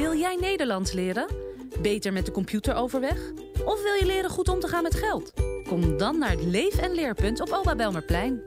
Wil 0.00 0.14
jij 0.14 0.36
Nederlands 0.40 0.92
leren? 0.92 1.26
Beter 1.82 2.12
met 2.12 2.26
de 2.26 2.32
computer 2.32 2.74
overweg? 2.74 3.32
Of 3.64 3.82
wil 3.82 3.94
je 3.94 4.06
leren 4.06 4.30
goed 4.30 4.48
om 4.48 4.60
te 4.60 4.68
gaan 4.68 4.82
met 4.82 4.94
geld? 4.94 5.32
Kom 5.68 5.98
dan 5.98 6.18
naar 6.18 6.30
het 6.30 6.42
Leef- 6.44 6.78
en 6.78 6.94
Leerpunt 6.94 7.40
op 7.40 7.50
Oba 7.52 7.76
Belmerplein. 7.76 8.42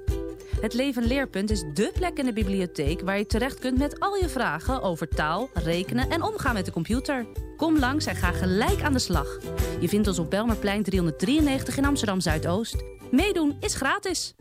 Het 0.62 0.74
Leef- 0.74 0.98
en 0.98 1.06
Leerpunt 1.06 1.50
is 1.50 1.64
dé 1.74 1.92
plek 1.94 2.18
in 2.18 2.26
de 2.26 2.34
bibliotheek 2.34 3.02
waar 3.02 3.18
je 3.18 3.26
terecht 3.26 3.60
kunt 3.60 3.78
met 3.78 4.00
al 4.00 4.16
je 4.16 4.30
vragen 4.30 4.82
over 4.82 5.08
taal, 5.08 5.50
rekenen 5.54 6.10
en 6.10 6.24
omgaan 6.24 6.54
met 6.54 6.66
de 6.66 6.72
computer. 6.72 7.26
Kom 7.58 7.80
langs 7.80 8.06
en 8.06 8.16
ga 8.16 8.32
gelijk 8.32 8.82
aan 8.82 8.94
de 8.94 9.00
slag. 9.00 9.40
Je 9.80 9.88
vindt 9.88 10.08
ons 10.08 10.20
op 10.20 10.30
Belmerplein 10.30 10.84
393 10.84 11.78
in 11.78 11.86
Amsterdam 11.86 12.20
Zuidoost. 12.20 12.84
Meedoen 13.12 13.58
is 13.60 13.76
gratis. 13.76 14.34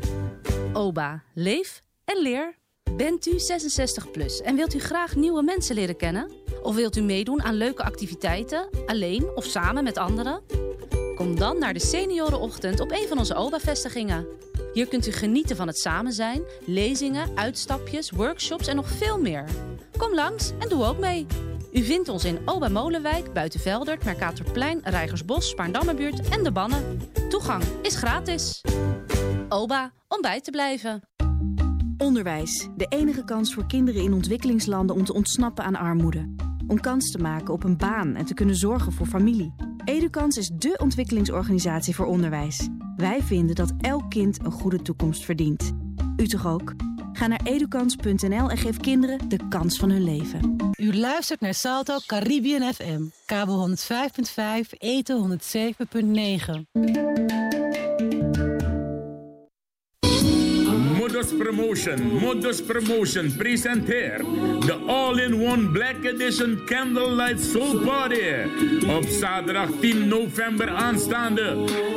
OBA, 0.73 1.23
leef 1.35 1.83
en 2.05 2.23
leer. 2.23 2.61
Bent 2.97 3.27
u 3.27 3.39
66 3.39 4.11
plus 4.11 4.41
en 4.41 4.57
wilt 4.57 4.75
u 4.75 4.79
graag 4.79 5.17
nieuwe 5.17 5.43
mensen 5.43 5.75
leren 5.75 5.97
kennen? 5.97 6.42
Of 6.63 6.75
wilt 6.75 6.97
u 6.97 7.01
meedoen 7.01 7.43
aan 7.43 7.55
leuke 7.55 7.83
activiteiten, 7.83 8.69
alleen 8.87 9.31
of 9.35 9.45
samen 9.45 9.85
met 9.85 9.99
anderen? 9.99 10.41
Kom 11.15 11.39
dan 11.39 11.59
naar 11.59 11.73
de 11.73 11.81
seniorenochtend 11.81 12.81
op 12.81 12.91
een 12.91 13.09
van 13.09 13.19
onze 13.19 13.35
OBA-vestigingen. 13.35 14.27
Hier 14.73 14.89
kunt 14.89 15.07
u 15.07 15.13
genieten 15.13 15.57
van 15.57 15.67
het 15.67 15.79
samen 15.79 16.13
zijn, 16.13 16.43
lezingen, 16.67 17.29
uitstapjes, 17.35 18.11
workshops 18.11 18.67
en 18.67 18.77
nog 18.77 18.89
veel 18.89 19.19
meer. 19.19 19.45
Kom 19.97 20.15
langs 20.15 20.53
en 20.59 20.69
doe 20.69 20.85
ook 20.85 20.99
mee. 20.99 21.27
U 21.73 21.83
vindt 21.83 22.09
ons 22.09 22.25
in 22.25 22.39
Oba 22.45 22.69
Molenwijk, 22.69 23.33
Buitenveldert, 23.33 24.05
Mercatorplein, 24.05 24.81
Rijgersbos, 24.85 25.49
Spaarndammerbuurt 25.49 26.29
en 26.29 26.43
De 26.43 26.53
Bannen. 26.53 27.01
Toegang 27.29 27.63
is 27.83 27.97
gratis. 27.97 28.61
Oba, 29.49 29.93
om 30.09 30.21
bij 30.21 30.41
te 30.41 30.51
blijven. 30.51 31.01
Onderwijs, 31.99 32.69
de 32.77 32.87
enige 32.89 33.25
kans 33.25 33.55
voor 33.55 33.67
kinderen 33.67 34.03
in 34.03 34.13
ontwikkelingslanden 34.13 34.97
om 34.97 35.05
te 35.05 35.15
ontsnappen 35.15 35.65
aan 35.65 35.77
armoede. 35.77 36.52
Om 36.73 36.81
kans 36.81 37.11
te 37.11 37.19
maken 37.19 37.55
op 37.55 37.65
een 37.65 37.77
baan 37.77 38.15
en 38.15 38.25
te 38.25 38.35
kunnen 38.35 38.57
zorgen 38.57 38.93
voor 38.93 39.07
familie. 39.07 39.55
Edukans 39.85 40.37
is 40.37 40.49
dé 40.49 40.75
ontwikkelingsorganisatie 40.79 41.95
voor 41.95 42.07
onderwijs. 42.07 42.69
Wij 42.97 43.23
vinden 43.23 43.55
dat 43.55 43.73
elk 43.81 44.11
kind 44.11 44.45
een 44.45 44.53
goede 44.53 44.83
toekomst 44.83 45.25
verdient. 45.25 45.73
U 46.17 46.27
toch 46.27 46.47
ook? 46.47 46.75
Ga 47.13 47.27
naar 47.27 47.41
edukans.nl 47.45 48.51
en 48.51 48.57
geef 48.57 48.77
kinderen 48.77 49.29
de 49.29 49.49
kans 49.49 49.79
van 49.79 49.91
hun 49.91 50.05
leven. 50.05 50.57
U 50.77 50.97
luistert 50.97 51.41
naar 51.41 51.55
Salto 51.55 51.99
Caribbean 52.07 52.75
FM. 52.75 53.03
Kabel 53.27 53.69
105.5, 53.69 53.75
eten 54.79 55.39
107.9. 55.41 57.42
Promotion, 61.27 62.19
Modus 62.21 62.63
Promotion 62.63 63.37
presenteert 63.37 64.25
de 64.67 64.75
All-in-One 64.87 65.69
Black 65.69 66.05
Edition 66.05 66.61
Candlelight 66.65 67.41
Soul 67.41 67.79
Party. 67.79 68.21
Op 68.87 69.05
zaterdag 69.05 69.69
10 69.81 70.09
november 70.09 70.69
aanstaande. 70.69 71.57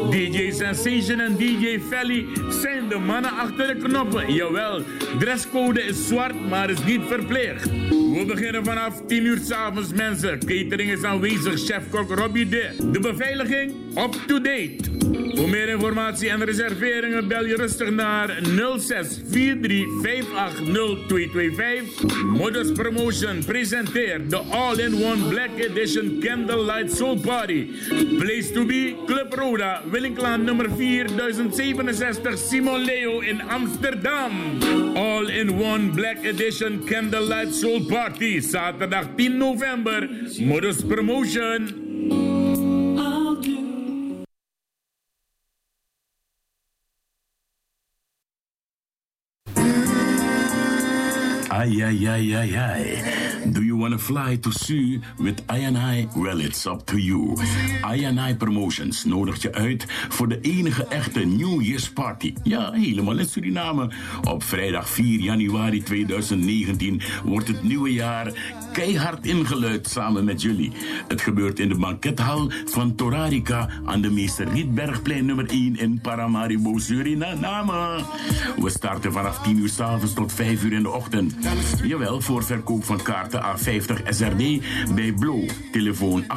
DJ 0.09 0.51
Sensation 0.51 1.19
en 1.19 1.37
DJ 1.37 1.79
Felly 1.89 2.25
zijn 2.49 2.89
de 2.89 2.97
mannen 2.97 3.31
achter 3.31 3.67
de 3.67 3.75
knoppen. 3.75 4.33
Jawel, 4.33 4.81
dresscode 5.19 5.81
is 5.81 6.07
zwart, 6.07 6.49
maar 6.49 6.69
is 6.69 6.83
niet 6.83 7.01
verplicht. 7.07 7.69
We 7.89 8.23
beginnen 8.27 8.65
vanaf 8.65 9.01
10 9.07 9.25
uur 9.25 9.39
s'avonds 9.43 9.93
mensen. 9.93 10.39
Catering 10.39 10.91
is 10.91 11.03
aanwezig, 11.03 11.59
chef-kok 11.59 12.09
Robbie 12.09 12.49
De. 12.49 12.89
De 12.91 12.99
beveiliging 12.99 13.73
up-to-date. 13.97 14.77
Voor 15.35 15.49
meer 15.49 15.69
informatie 15.69 16.29
en 16.29 16.45
reserveringen 16.45 17.27
bel 17.27 17.45
je 17.45 17.55
rustig 17.55 17.91
naar 17.91 18.39
06 18.77 19.14
43 19.31 19.85
580 19.93 21.07
225. 21.07 22.25
Modus 22.25 22.71
Promotion 22.71 23.43
presenteert 23.43 24.29
de 24.29 24.37
All-in-One 24.51 25.29
Black 25.29 25.59
Edition 25.59 26.19
Candlelight 26.21 26.91
Soul 26.91 27.19
Party. 27.19 27.71
Place 28.19 28.51
to 28.51 28.65
be, 28.65 28.95
Club 29.07 29.33
Roda, 29.33 29.81
Willinklaan 29.91 30.43
nummer 30.43 30.69
4067 30.69 32.37
Simon 32.37 32.85
Leo 32.85 33.21
in 33.21 33.41
Amsterdam. 33.49 34.59
All-in-One 34.97 35.91
Black 35.91 36.25
Edition 36.25 36.85
Candlelight 36.85 37.53
Soul 37.53 37.85
Party, 37.85 38.41
zaterdag 38.41 39.15
10 39.17 39.37
november. 39.37 40.07
Modus 40.39 40.81
Promotion. 40.81 41.84
Ay, 51.65 51.81
ay, 51.81 52.07
ay, 52.07 52.35
ay, 52.35 52.55
ay. 52.55 53.24
To 53.85 53.99
fly 53.99 54.35
to 54.37 54.51
Su 54.51 54.99
with 55.19 55.43
I? 55.47 56.07
Well, 56.15 56.39
it's 56.39 56.65
up 56.65 56.85
to 56.87 56.97
you. 56.97 57.37
I 57.83 58.33
Promotions 58.37 59.05
nodigt 59.05 59.41
je 59.41 59.53
uit 59.53 59.85
voor 60.09 60.27
de 60.27 60.39
enige 60.41 60.87
echte 60.87 61.19
New 61.19 61.61
Year's 61.61 61.89
Party. 61.89 62.33
Ja, 62.43 62.71
helemaal 62.71 63.17
in 63.17 63.25
Suriname. 63.25 63.91
Op 64.23 64.43
vrijdag 64.43 64.89
4 64.89 65.19
januari 65.19 65.83
2019 65.83 67.01
wordt 67.23 67.47
het 67.47 67.63
nieuwe 67.63 67.93
jaar 67.93 68.31
keihard 68.73 69.25
ingeluid 69.25 69.87
samen 69.87 70.25
met 70.25 70.41
jullie. 70.41 70.71
Het 71.07 71.21
gebeurt 71.21 71.59
in 71.59 71.69
de 71.69 71.75
bankethal 71.75 72.51
van 72.65 72.95
Torarica 72.95 73.69
aan 73.85 74.01
de 74.01 74.11
Meester 74.11 74.47
Rietbergplein 74.47 75.25
nummer 75.25 75.49
1 75.49 75.75
in 75.75 75.99
Paramaribo, 76.01 76.77
Suriname. 76.77 78.03
We 78.57 78.69
starten 78.69 79.11
vanaf 79.11 79.41
10 79.43 79.57
uur 79.57 79.69
s'avonds 79.69 80.13
tot 80.13 80.33
5 80.33 80.63
uur 80.63 80.73
in 80.73 80.83
de 80.83 80.91
ochtend. 80.91 81.35
Jawel, 81.83 82.21
voor 82.21 82.43
verkoop 82.43 82.83
van 82.83 83.01
kaarten 83.01 83.41
A50 83.75 84.09
SRD 84.09 84.61
bij 84.95 85.13
Blo. 85.19 85.39
Telefoon 85.71 86.23
869-5180 86.23 86.27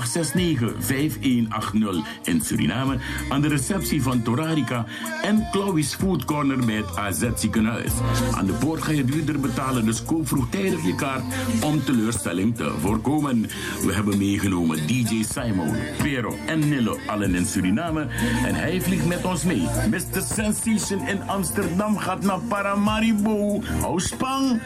in 2.23 2.41
Suriname. 2.41 2.97
Aan 3.29 3.41
de 3.41 3.49
receptie 3.49 4.03
van 4.03 4.23
Torarica 4.23 4.87
en 5.23 5.49
Chloe's 5.51 5.95
Food 5.95 6.25
Corner 6.25 6.67
bij 6.67 6.75
het 6.75 6.97
AZ 6.97 7.25
ziekenhuis. 7.37 7.93
Aan 8.35 8.47
de 8.47 8.53
poort 8.53 8.83
ga 8.83 8.93
je 8.93 9.05
duurder 9.05 9.41
betalen, 9.41 9.85
dus 9.85 10.05
koop 10.05 10.29
vroegtijdig 10.29 10.85
je 10.85 10.95
kaart 10.95 11.23
om 11.65 11.85
teleurstelling 11.85 12.57
te 12.57 12.73
voorkomen. 12.81 13.47
We 13.85 13.93
hebben 13.95 14.19
meegenomen 14.19 14.87
DJ 14.87 15.25
Simon, 15.33 15.77
Pero 16.03 16.37
en 16.47 16.69
Nilo, 16.69 16.99
allen 17.07 17.35
in 17.35 17.47
Suriname. 17.47 18.07
En 18.47 18.55
hij 18.55 18.81
vliegt 18.81 19.07
met 19.07 19.25
ons 19.25 19.45
mee. 19.45 19.67
Mr. 19.91 20.23
Sensation 20.35 21.09
in 21.09 21.23
Amsterdam 21.23 21.99
gaat 21.99 22.23
naar 22.23 22.41
Paramaribo. 22.41 23.63
Hou 23.81 24.01
spang! 24.01 24.61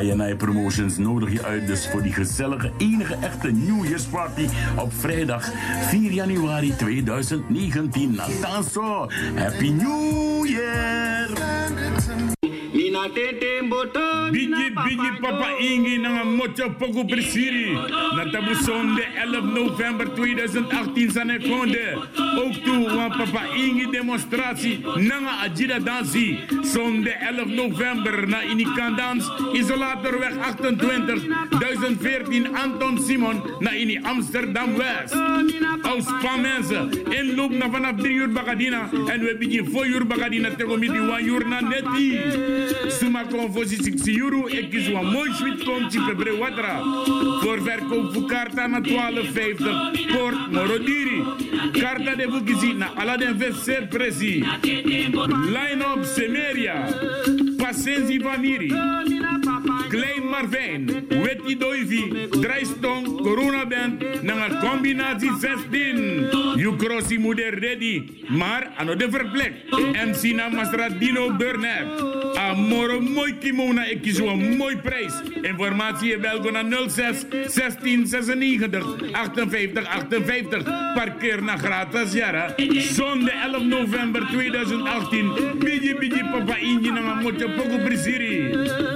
INI 0.00 0.34
Promotions 0.34 0.98
nodig 0.98 1.32
je 1.32 1.44
uit 1.44 1.66
dus 1.66 1.88
voor 1.88 2.01
die 2.02 2.12
gezellige, 2.12 2.70
enige 2.78 3.14
echte 3.14 3.52
New 3.52 3.84
Year's 3.84 4.04
Party 4.04 4.48
op 4.76 4.92
vrijdag 4.94 5.50
4 5.88 6.12
januari 6.12 6.76
2019. 6.76 8.14
Natanso, 8.14 9.08
Happy 9.34 9.70
New 9.70 10.46
Year! 10.46 11.30
Bigi 14.32 14.70
bigi 14.70 15.10
papa 15.20 15.48
ingi 15.60 15.98
nanga 15.98 16.24
mocho 16.24 16.70
poku 16.78 17.04
presiri. 17.04 17.72
Na 18.16 18.24
tabu 18.30 18.54
zonde 18.54 19.02
11 19.16 19.44
november 19.54 20.06
2018 20.14 21.10
sane 21.10 21.38
konde. 21.38 21.98
Ook 22.36 22.54
toe 22.64 22.94
wan 22.96 23.10
papa 23.10 23.42
ingi 23.56 23.90
demonstratie 23.90 24.80
nanga 24.96 25.42
ajira 25.44 25.78
dansi. 25.78 26.38
Zonde 26.62 27.10
11 27.10 27.46
november 27.46 28.28
na 28.28 28.42
ini 28.42 28.66
dans 28.96 29.30
isolatorweg 29.52 30.36
28 30.38 31.28
1014 31.98 32.54
Anton 32.54 32.98
Simon 32.98 33.42
na 33.60 33.70
ini 33.74 33.98
Amsterdam 34.02 34.76
West. 34.76 35.14
Aus 35.82 36.04
van 36.22 36.40
mensen 36.40 36.90
inloop 37.10 37.52
na 37.52 37.70
vanaf 37.70 37.96
3 37.96 38.14
uur 38.14 38.32
bagadina 38.32 38.88
en 39.06 39.20
we 39.20 39.36
begin 39.38 39.66
4 39.66 39.86
uur 39.86 40.06
bagadina 40.06 40.50
tegen 40.54 40.78
midi 40.78 40.98
1 40.98 41.26
uur 41.26 41.48
na 41.48 41.60
neti. 41.60 42.20
Suma 42.88 43.24
confusie 43.24 43.82
6 43.82 44.16
euro. 44.16 44.46
Ik 44.46 44.70
kies 44.70 44.86
een 44.86 45.06
mooi 45.06 45.32
sweet 45.32 45.64
komt 45.64 46.06
pebre 46.06 46.36
watra. 46.36 46.82
Voor 47.40 47.62
verkoop 47.62 48.12
voor 48.12 48.26
karta 48.26 48.66
na 48.66 48.80
12,50. 48.80 50.16
Port 50.16 50.52
Morodiri. 50.52 51.22
Karta 51.72 52.14
de 52.14 52.28
boekisi 52.28 52.72
na 52.72 52.90
Aladdin 52.94 53.38
Vesser 53.38 53.86
Presi. 53.86 54.44
Line 55.56 55.84
up 55.96 56.04
Semeria. 56.04 56.86
Pasensi 57.56 58.20
Vaniri. 58.20 58.72
Klein 59.92 60.28
Marvijn. 60.28 61.06
Wetty 61.08 61.56
Doivi. 61.56 62.28
Drijstong. 62.30 63.20
Corona 63.20 63.66
Band. 63.66 64.22
Na 64.22 64.48
een 64.48 64.58
combinatie 64.58 65.30
16. 65.40 66.28
You 66.56 66.76
crossi 66.76 67.18
moeder 67.18 67.58
ready. 67.58 68.02
Maar 68.28 68.70
aan 68.76 68.86
de 68.86 69.10
verplek. 69.10 69.52
MC 69.94 70.34
na 70.34 70.48
Masradino 70.48 71.36
Burnett. 71.36 72.02
Amoro 72.34 73.00
mooi 73.00 73.38
kimono. 73.38 73.82
Ik 73.82 74.02
kies 74.02 74.18
een 74.18 74.56
mooi 74.56 74.76
prijs. 74.76 75.12
Informatie 75.42 76.16
welko 76.18 76.50
naar 76.50 76.64
06 76.88 77.24
16 77.46 78.06
96 78.06 78.84
58 79.12 79.86
58. 79.86 80.62
Parkeer 80.94 81.42
naar 81.42 81.58
gratis 81.58 82.12
jara. 82.12 82.54
Zondag 82.78 83.34
11 83.44 83.62
november 83.62 84.26
2018. 84.26 85.58
Bidi 85.58 85.94
bidi 85.94 86.24
papa 86.32 86.56
inji 86.56 86.90
na 86.90 87.20
poco 87.56 87.78
brisiri. 87.84 88.91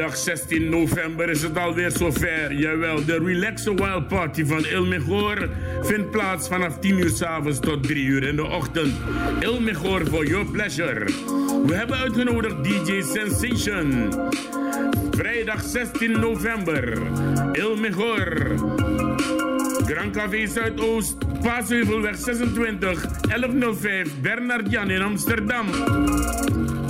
Vrijdag 0.00 0.18
16 0.18 0.68
november 0.68 1.30
is 1.30 1.42
het 1.42 1.58
alweer 1.58 1.90
zover. 1.90 2.52
Jawel, 2.52 3.04
de 3.04 3.18
Relax 3.24 3.64
Wild 3.64 4.08
Party 4.08 4.44
van 4.44 4.66
Ilmegor 4.66 5.48
vindt 5.82 6.10
plaats 6.10 6.48
vanaf 6.48 6.78
10 6.78 6.98
uur 6.98 7.08
s 7.08 7.22
avonds 7.22 7.60
tot 7.60 7.82
3 7.82 8.04
uur 8.04 8.22
in 8.22 8.36
de 8.36 8.44
ochtend. 8.44 8.94
Ilmegor 9.40 10.06
for 10.06 10.26
your 10.26 10.46
pleasure. 10.46 11.04
We 11.66 11.74
hebben 11.74 11.96
uitgenodigd 11.96 12.64
DJ 12.64 13.00
Sensation. 13.00 14.12
Vrijdag 15.10 15.62
16 15.62 16.20
november. 16.20 16.98
Ilmegor. 17.52 18.54
Grand 19.84 20.16
Café 20.16 20.46
Zuidoost, 20.46 21.16
Paasheuvelweg 21.42 22.16
26, 22.16 23.06
1105, 23.28 24.20
Bernard 24.20 24.70
Jan 24.70 24.90
in 24.90 25.02
Amsterdam. 25.02 25.66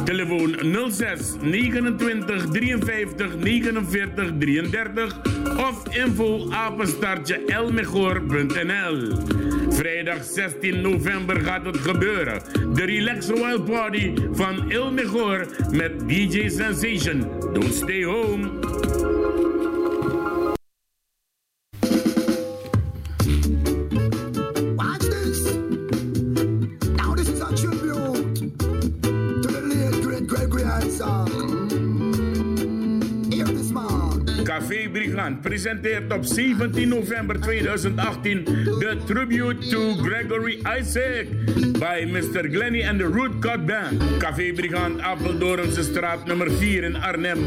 Telefoon 0.04 0.56
06 0.90 1.36
29 1.40 2.50
53 2.50 3.36
49 3.38 4.38
33 4.38 5.20
of 5.58 5.96
info 5.96 6.50
apenstaartje 6.50 7.44
elmegor.nl. 7.46 9.18
Vrijdag 9.68 10.24
16 10.24 10.80
november 10.80 11.40
gaat 11.40 11.64
het 11.64 11.76
gebeuren. 11.76 12.42
De 12.74 12.84
Relax 12.84 13.26
Wild 13.26 13.64
Party 13.64 14.14
van 14.32 14.70
Elmegor 14.70 15.46
met 15.70 16.08
DJ 16.08 16.48
Sensation. 16.48 17.26
Don't 17.52 17.74
stay 17.74 18.04
home. 18.04 18.50
Presenteert 35.62 36.12
op 36.12 36.24
17 36.24 36.88
november 36.88 37.40
2018 37.40 38.44
de 38.44 38.96
tribute 39.06 39.68
to 39.68 39.94
Gregory 39.94 40.62
Isaac 40.78 41.26
bij 41.78 42.06
Mr. 42.06 42.48
Glenny 42.50 42.88
and 42.88 42.98
the 42.98 43.04
Root 43.04 43.38
Cut 43.38 43.66
Band. 43.66 44.02
Café 44.18 44.52
Brigand 44.52 45.00
Apeldoornse 45.00 45.82
straat 45.82 46.26
nummer 46.26 46.50
4 46.52 46.82
in 46.82 46.96
Arnhem 46.96 47.38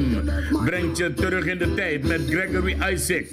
brengt 0.66 0.98
je 0.98 1.14
terug 1.14 1.46
in 1.46 1.58
de 1.58 1.74
tijd 1.74 2.08
met 2.08 2.22
Gregory 2.30 2.78
Isaac. 2.94 3.26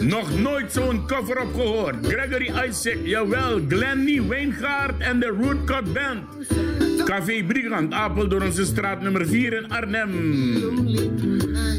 Nog 0.00 0.38
nooit 0.38 0.72
zo'n 0.72 1.06
cover 1.06 1.40
op 1.40 1.54
gehoord. 1.54 2.06
Gregory 2.06 2.52
Isaac, 2.68 2.98
jawel, 3.02 3.60
Glenny 3.68 4.22
Wijngaard 4.22 4.98
en 4.98 5.20
de 5.20 5.26
Root 5.26 5.64
Cut 5.64 5.92
Band. 5.92 6.87
Café 7.04 7.42
Brigand 7.46 7.94
Apeldoornse 7.94 8.64
straat 8.64 9.02
nummer 9.02 9.26
4 9.26 9.52
in 9.52 9.70
Arnhem. 9.70 10.10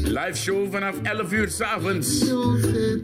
Live 0.04 0.36
show 0.36 0.72
vanaf 0.72 0.94
11 1.02 1.32
uur 1.32 1.48
s'avonds. 1.48 2.32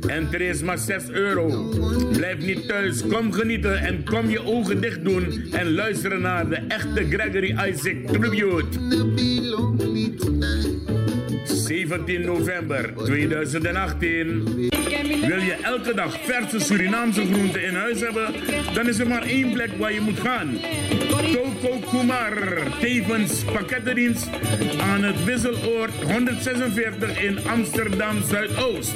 Entree 0.07 0.49
is 0.49 0.63
maar 0.63 0.79
6 0.79 1.11
euro. 1.11 1.71
Blijf 2.13 2.39
niet 2.39 2.69
thuis, 2.69 3.07
kom 3.07 3.33
genieten 3.33 3.79
en 3.79 4.05
kom 4.05 4.31
je 4.31 4.45
ogen 4.45 4.81
dicht 4.81 5.05
doen 5.05 5.49
en 5.53 5.75
luisteren 5.75 6.21
naar 6.21 6.49
de 6.49 6.57
echte 6.69 7.07
Gregory 7.09 7.51
Isaac 7.69 7.97
tribute. 8.07 8.79
17 11.49 12.21
november 12.21 12.93
2018. 13.05 14.71
Wil 15.27 15.41
je 15.41 15.57
elke 15.63 15.95
dag 15.95 16.19
verse 16.23 16.61
Surinaamse 16.61 17.27
groenten 17.33 17.63
in 17.63 17.75
huis 17.75 18.01
hebben? 18.01 18.35
Dan 18.75 18.89
is 18.89 18.99
er 18.99 19.09
maar 19.09 19.23
één 19.23 19.53
plek 19.53 19.71
waar 19.79 19.93
je 19.93 20.01
moet 20.01 20.21
gaan. 20.21 20.59
Toko 21.33 21.79
Kumar, 21.91 22.33
tevens 22.81 23.45
pakkettendienst 23.45 24.29
aan 24.81 25.03
het 25.03 25.25
Wisseloord 25.25 25.91
146 26.03 27.23
in 27.23 27.39
Amsterdam 27.47 28.17
Zuidoost. 28.29 28.95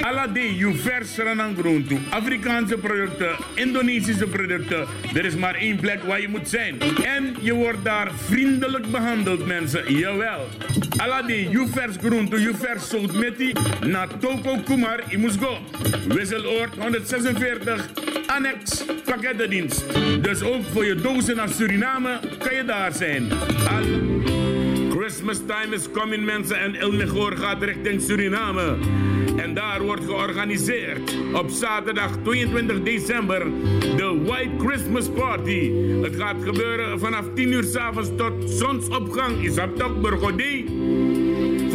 Alade, 0.00 0.56
je 0.56 1.00
Ranang 1.16 1.58
groenten, 1.58 2.02
Afrikaanse 2.10 2.76
producten, 2.76 3.36
Indonesische 3.54 4.26
producten. 4.26 4.86
Er 5.14 5.24
is 5.24 5.36
maar 5.36 5.54
één 5.54 5.76
plek 5.76 6.02
waar 6.02 6.20
je 6.20 6.28
moet 6.28 6.48
zijn. 6.48 6.80
En 7.04 7.36
je 7.40 7.54
wordt 7.54 7.84
daar 7.84 8.10
vriendelijk 8.14 8.90
behandeld, 8.90 9.46
mensen. 9.46 9.94
Jawel. 9.96 10.48
Alade, 10.96 11.50
je 11.50 11.66
groenten, 12.00 12.40
je 12.40 12.50
vers 12.54 12.88
zout 12.88 13.12
metti, 13.12 13.52
naar 13.86 14.08
Toko 14.18 14.56
Kumar, 14.64 15.00
je 15.08 15.18
moet 15.18 15.36
go. 15.40 15.56
Wisseloord 16.08 16.74
146, 16.78 17.88
annex 18.26 18.84
pakkettendienst. 19.04 19.84
Dus 20.20 20.42
ook 20.42 20.62
voor 20.72 20.84
je 20.84 20.94
dozen 20.94 21.36
naar 21.36 21.48
Suriname 21.48 22.20
kan 22.38 22.54
je 22.54 22.64
daar 22.64 22.92
zijn. 22.92 23.32
Al- 23.68 24.20
Christmas 24.90 25.38
time 25.46 25.74
is 25.74 25.90
coming 25.90 26.24
mensen 26.24 26.58
en 26.60 26.74
El 26.74 26.92
gaat 27.36 27.62
richting 27.62 28.00
Suriname. 28.02 28.76
En 29.36 29.54
daar 29.54 29.82
wordt 29.82 30.04
georganiseerd 30.04 31.16
op 31.32 31.50
zaterdag 31.50 32.16
22 32.22 32.82
december 32.82 33.44
de 33.96 34.20
White 34.24 34.66
Christmas 34.66 35.08
Party. 35.08 35.70
Het 36.02 36.16
gaat 36.16 36.36
gebeuren 36.42 36.98
vanaf 37.00 37.24
10 37.34 37.52
uur 37.52 37.64
s'avonds 37.64 38.08
tot 38.16 38.32
zonsopgang 38.50 39.44
in 39.44 39.52
Zaptok 39.52 40.00
Burgodi. 40.02 40.64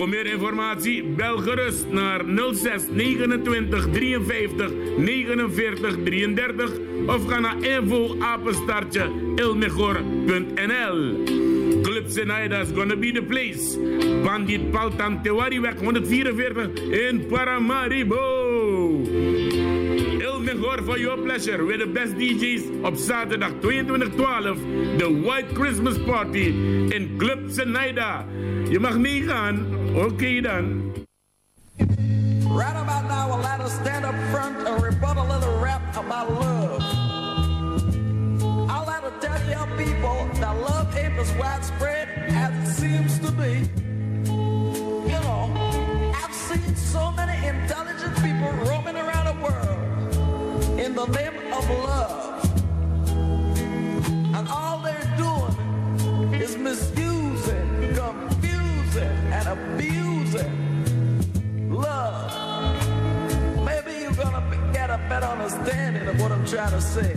Voor 0.08 0.16
meer 0.16 0.26
informatie 0.26 1.04
bel 1.04 1.38
gerust 1.38 1.86
naar 1.90 2.22
06 2.54 2.84
29 2.92 3.90
53 3.92 4.72
49 4.98 5.96
33 6.04 6.72
of 7.08 7.28
ga 7.28 7.40
naar 7.40 7.62
info 7.62 8.16
apenstaartje 8.20 9.12
ilmegor.nl. 9.36 11.24
Club 11.82 12.06
Senaida 12.08 12.60
is 12.60 12.68
gonna 12.76 12.96
be 12.96 13.12
the 13.12 13.22
place. 13.22 13.80
Bandit 14.24 14.72
Paltan 14.72 15.22
Tewariweg 15.22 15.80
144 15.80 16.70
in 16.92 17.26
Paramaribo. 17.26 19.02
Il 20.20 20.40
Mejor 20.40 20.84
for 20.84 21.00
your 21.00 21.22
pleasure 21.22 21.66
with 21.66 21.80
the 21.80 21.88
best 21.88 22.18
DJs 22.18 22.62
op 22.82 22.96
zaterdag 22.96 23.52
2212. 23.60 24.58
The 24.98 25.22
White 25.22 25.54
Christmas 25.54 25.98
Party 25.98 26.54
in 26.90 27.16
Club 27.18 27.40
Senaida. 27.48 28.26
Je 28.70 28.80
mag 28.80 28.98
meegaan. 28.98 29.77
Oké 29.98 30.42
dan. 30.46 30.94
Right 32.54 32.78
about 32.78 33.10
now, 33.10 33.34
I'll 33.34 33.42
let 33.42 33.60
us 33.66 33.74
stand 33.82 34.06
up 34.06 34.14
front 34.30 34.62
and 34.62 34.78
rebut 34.78 35.18
a 35.18 35.26
little 35.26 35.58
rap 35.58 35.82
about 35.98 36.30
love. 36.38 36.84
I'll 38.70 38.86
let 38.86 39.02
her 39.02 39.14
tell 39.18 39.42
you 39.50 39.58
people 39.74 40.30
that 40.38 40.54
love 40.70 40.96
ain't 40.96 41.18
as 41.18 41.34
widespread 41.34 42.30
as 42.30 42.54
it 42.62 42.70
seems 42.78 43.18
to 43.26 43.32
be. 43.34 43.66
You 45.10 45.20
know, 45.26 45.50
I've 46.14 46.34
seen 46.46 46.76
so 46.76 47.12
many 47.18 47.34
intelligent 47.48 48.14
people 48.22 48.52
roaming 48.70 48.98
around 49.02 49.26
the 49.34 49.38
world 49.42 49.82
in 50.78 50.94
the 50.94 51.08
name 51.10 51.38
of 51.58 51.66
love. 51.90 52.46
And 54.38 54.48
all 54.48 54.78
they're 54.86 55.14
doing 55.18 55.56
is 56.40 56.56
misusing, 56.56 57.17
abusing 59.48 60.54
love. 61.70 62.32
Maybe 63.66 64.02
you're 64.02 64.12
gonna 64.12 64.44
get 64.74 64.90
a 64.90 64.98
better 65.10 65.28
understanding 65.28 66.08
of 66.08 66.20
what 66.22 66.32
I'm 66.32 66.46
trying 66.46 66.72
to 66.72 66.82
say. 66.82 67.16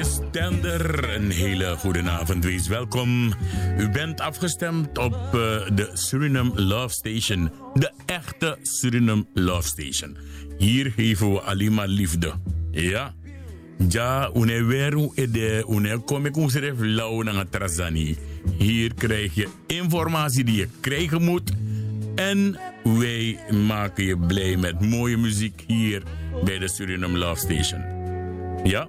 Is 0.00 0.20
tender. 0.30 1.14
Een 1.14 1.30
hele 1.30 1.76
goede 1.76 2.10
avond. 2.10 2.44
Wees 2.44 2.68
welkom. 2.68 3.32
U 3.78 3.90
bent 3.90 4.20
afgestemd 4.20 4.98
op 4.98 5.14
eh, 5.14 5.30
de 5.74 5.90
Suriname 5.92 6.62
Love 6.62 6.94
Station. 6.94 7.50
De 7.74 7.92
echte 8.06 8.58
Suriname 8.62 9.24
Love 9.34 9.68
Station. 9.68 10.16
Hier 10.58 10.90
geven 10.90 11.32
we 11.32 11.40
alleen 11.40 11.74
maar 11.74 11.88
liefde. 11.88 12.32
Ja. 12.70 13.14
Ja, 13.88 14.30
une 14.34 14.64
weru 14.64 15.10
ede 15.14 15.64
une 15.68 15.98
kom 16.04 16.26
ik 16.26 16.36
ons 16.36 16.54
ref 16.54 16.74
lauw 16.78 17.22
naar 17.22 17.48
Trazani. 17.48 18.16
Hier 18.58 18.94
krijg 18.94 19.34
je 19.34 19.48
informatie 19.66 20.44
die 20.44 20.56
je 20.56 20.68
krijgen 20.80 21.22
moet. 21.22 21.52
En 22.14 22.58
wij 22.82 23.38
maken 23.66 24.04
je 24.04 24.18
blij 24.18 24.56
met 24.56 24.80
mooie 24.80 25.16
muziek 25.16 25.64
hier 25.66 26.02
bij 26.44 26.58
de 26.58 26.68
Suriname 26.68 27.18
Love 27.18 27.40
Station. 27.40 27.82
Ja, 28.64 28.88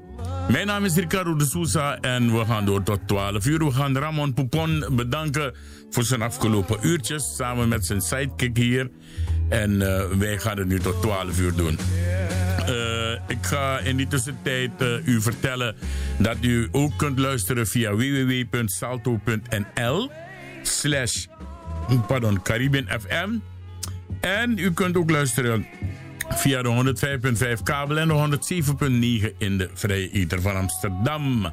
mijn 0.49 0.67
naam 0.67 0.85
is 0.85 0.95
Ricardo 0.95 1.35
de 1.35 1.45
Souza 1.45 1.97
en 1.99 2.37
we 2.37 2.45
gaan 2.45 2.65
door 2.65 2.83
tot 2.83 2.99
12 3.05 3.45
uur. 3.45 3.65
We 3.65 3.71
gaan 3.71 3.97
Ramon 3.97 4.33
Poupon 4.33 4.85
bedanken 4.91 5.53
voor 5.89 6.03
zijn 6.03 6.21
afgelopen 6.21 6.77
uurtjes 6.81 7.35
samen 7.35 7.69
met 7.69 7.85
zijn 7.85 8.01
sidekick 8.01 8.57
hier. 8.57 8.89
En 9.49 9.81
eh, 9.81 10.05
wij 10.17 10.37
gaan 10.37 10.57
het 10.57 10.67
nu 10.67 10.79
tot 10.79 11.01
12 11.01 11.39
uur 11.39 11.55
doen. 11.55 11.77
Ik 13.27 13.45
ga 13.45 13.79
in 13.79 13.97
die 13.97 14.07
tussentijd 14.07 14.71
eh, 14.77 15.07
u 15.07 15.21
vertellen 15.21 15.75
dat 16.17 16.37
u 16.41 16.67
ook 16.71 16.97
kunt 16.97 17.19
luisteren 17.19 17.67
via 17.67 17.95
www.salto.nl 17.95 20.11
slash 20.61 21.25
FM. 22.99 23.29
En 24.19 24.57
u 24.57 24.73
kunt 24.73 24.97
ook 24.97 25.09
luisteren 25.09 25.65
via 26.29 26.61
de 26.61 26.95
105.5 27.57 27.63
kabel 27.63 27.97
en 27.97 28.07
de 28.07 29.29
107.9 29.31 29.37
in 29.37 29.57
de 29.57 29.69
vrije 29.73 30.11
ether 30.11 30.41
van 30.41 30.55
Amsterdam. 30.55 31.51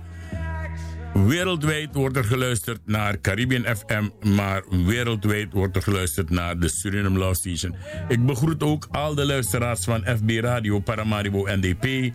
Wereldwijd 1.15 1.95
wordt 1.95 2.17
er 2.17 2.25
geluisterd 2.25 2.81
naar 2.85 3.21
Caribbean 3.21 3.77
FM, 3.77 4.09
maar 4.35 4.63
wereldwijd 4.87 5.53
wordt 5.53 5.77
er 5.77 5.83
geluisterd 5.83 6.31
naar 6.31 6.59
de 6.59 6.69
Suriname 6.69 7.19
Law 7.19 7.35
Station. 7.35 7.75
Ik 8.09 8.27
begroet 8.27 8.63
ook 8.63 8.89
al 8.91 9.15
de 9.15 9.27
luisteraars 9.27 9.85
van 9.85 10.05
FB 10.05 10.31
Radio 10.41 10.79
Paramaribo 10.79 11.47
NDP 11.47 12.13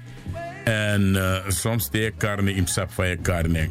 en 0.63 1.01
uh, 1.01 1.37
soms 1.47 1.89
de 1.89 2.13
Karne 2.17 2.53
Imsap 2.53 2.91
van 2.91 3.07
je 3.07 3.17
Karne. 3.17 3.69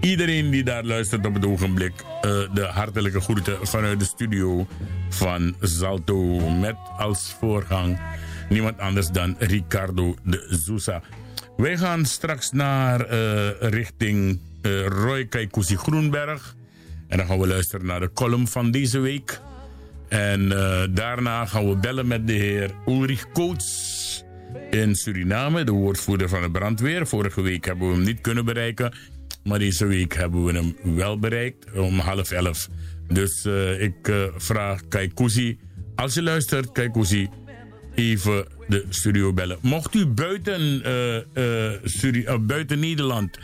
Iedereen 0.00 0.50
die 0.50 0.64
daar 0.64 0.84
luistert 0.84 1.26
op 1.26 1.34
het 1.34 1.46
ogenblik, 1.46 1.92
uh, 1.92 2.54
de 2.54 2.68
hartelijke 2.70 3.20
groeten 3.20 3.66
vanuit 3.66 3.98
de 3.98 4.04
studio 4.04 4.66
van 5.08 5.54
Zalto 5.60 6.50
met 6.50 6.76
als 6.96 7.36
voorgang 7.38 8.00
niemand 8.48 8.78
anders 8.78 9.08
dan 9.08 9.36
Ricardo 9.38 10.14
de 10.24 10.58
Sousa. 10.64 11.02
Wij 11.56 11.76
gaan 11.76 12.04
straks 12.04 12.52
naar 12.52 13.12
uh, 13.12 13.48
richting 13.60 14.40
Roy 14.86 15.26
Kaikousi 15.26 15.76
Groenberg. 15.76 16.56
En 17.08 17.18
dan 17.18 17.26
gaan 17.26 17.38
we 17.38 17.46
luisteren 17.46 17.86
naar 17.86 18.00
de 18.00 18.12
column 18.12 18.48
van 18.48 18.70
deze 18.70 18.98
week. 18.98 19.40
En 20.08 20.40
uh, 20.40 20.82
daarna 20.90 21.46
gaan 21.46 21.68
we 21.68 21.76
bellen 21.76 22.06
met 22.06 22.26
de 22.26 22.32
heer 22.32 22.70
Ulrich 22.86 23.32
Coates 23.32 24.24
in 24.70 24.94
Suriname, 24.94 25.64
de 25.64 25.72
woordvoerder 25.72 26.28
van 26.28 26.42
de 26.42 26.50
brandweer. 26.50 27.06
Vorige 27.06 27.40
week 27.40 27.64
hebben 27.64 27.88
we 27.88 27.94
hem 27.94 28.04
niet 28.04 28.20
kunnen 28.20 28.44
bereiken. 28.44 28.96
Maar 29.44 29.58
deze 29.58 29.86
week 29.86 30.14
hebben 30.14 30.44
we 30.44 30.52
hem 30.52 30.76
wel 30.96 31.18
bereikt 31.18 31.72
om 31.72 31.98
half 31.98 32.30
elf. 32.30 32.68
Dus 33.08 33.44
uh, 33.44 33.82
ik 33.82 34.12
vraag 34.36 34.88
Kaikousi, 34.88 35.58
als 35.94 36.14
je 36.14 36.22
luistert, 36.22 36.72
Kaikousi, 36.72 37.28
even 37.94 38.46
de 38.68 38.84
studio 38.88 39.32
bellen. 39.32 39.58
Mocht 39.60 39.94
u 39.94 40.06
buiten, 40.06 40.82
buiten 42.46 42.78
Nederland 42.78 43.38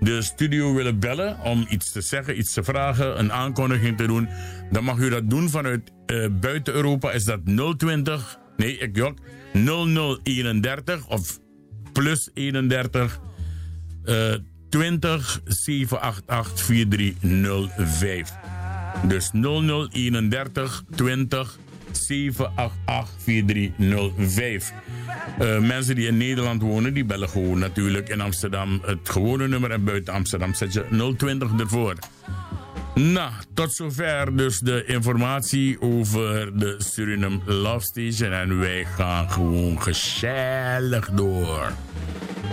de 0.00 0.22
studio 0.22 0.74
willen 0.74 0.98
bellen 0.98 1.40
om 1.40 1.66
iets 1.68 1.92
te 1.92 2.00
zeggen, 2.00 2.38
iets 2.38 2.52
te 2.52 2.64
vragen, 2.64 3.18
een 3.18 3.32
aankondiging 3.32 3.96
te 3.96 4.06
doen, 4.06 4.28
dan 4.70 4.84
mag 4.84 4.98
u 4.98 5.08
dat 5.08 5.30
doen 5.30 5.48
vanuit 5.48 5.92
buiten 6.40 6.74
Europa. 6.74 7.12
Is 7.12 7.24
dat 7.24 7.40
020, 7.76 8.38
nee, 8.56 8.78
ik 8.78 8.96
jok, 8.96 9.18
0031 9.52 11.08
of 11.08 11.38
plus 11.92 12.30
31 12.34 13.20
20 14.68 15.40
788 15.44 16.64
4305. 16.64 18.32
Dus 19.06 19.30
0031 19.32 20.84
20 20.94 21.58
788-4305. 21.58 21.69
Uh, 25.40 25.58
mensen 25.58 25.94
die 25.94 26.06
in 26.06 26.16
Nederland 26.16 26.62
wonen, 26.62 26.94
die 26.94 27.04
bellen 27.04 27.28
gewoon 27.28 27.58
natuurlijk 27.58 28.08
in 28.08 28.20
Amsterdam 28.20 28.80
het 28.84 29.08
gewone 29.08 29.48
nummer. 29.48 29.70
En 29.70 29.84
buiten 29.84 30.14
Amsterdam 30.14 30.54
zet 30.54 30.72
je 30.72 31.14
020 31.16 31.50
ervoor. 31.58 31.94
Nou, 32.94 33.32
tot 33.54 33.74
zover 33.74 34.36
dus 34.36 34.58
de 34.58 34.84
informatie 34.84 35.80
over 35.80 36.58
de 36.58 36.74
Suriname 36.78 37.40
Love 37.44 37.84
Station. 37.84 38.32
En 38.32 38.58
wij 38.58 38.84
gaan 38.84 39.30
gewoon 39.30 39.82
gezellig 39.82 41.10
door. 41.10 41.72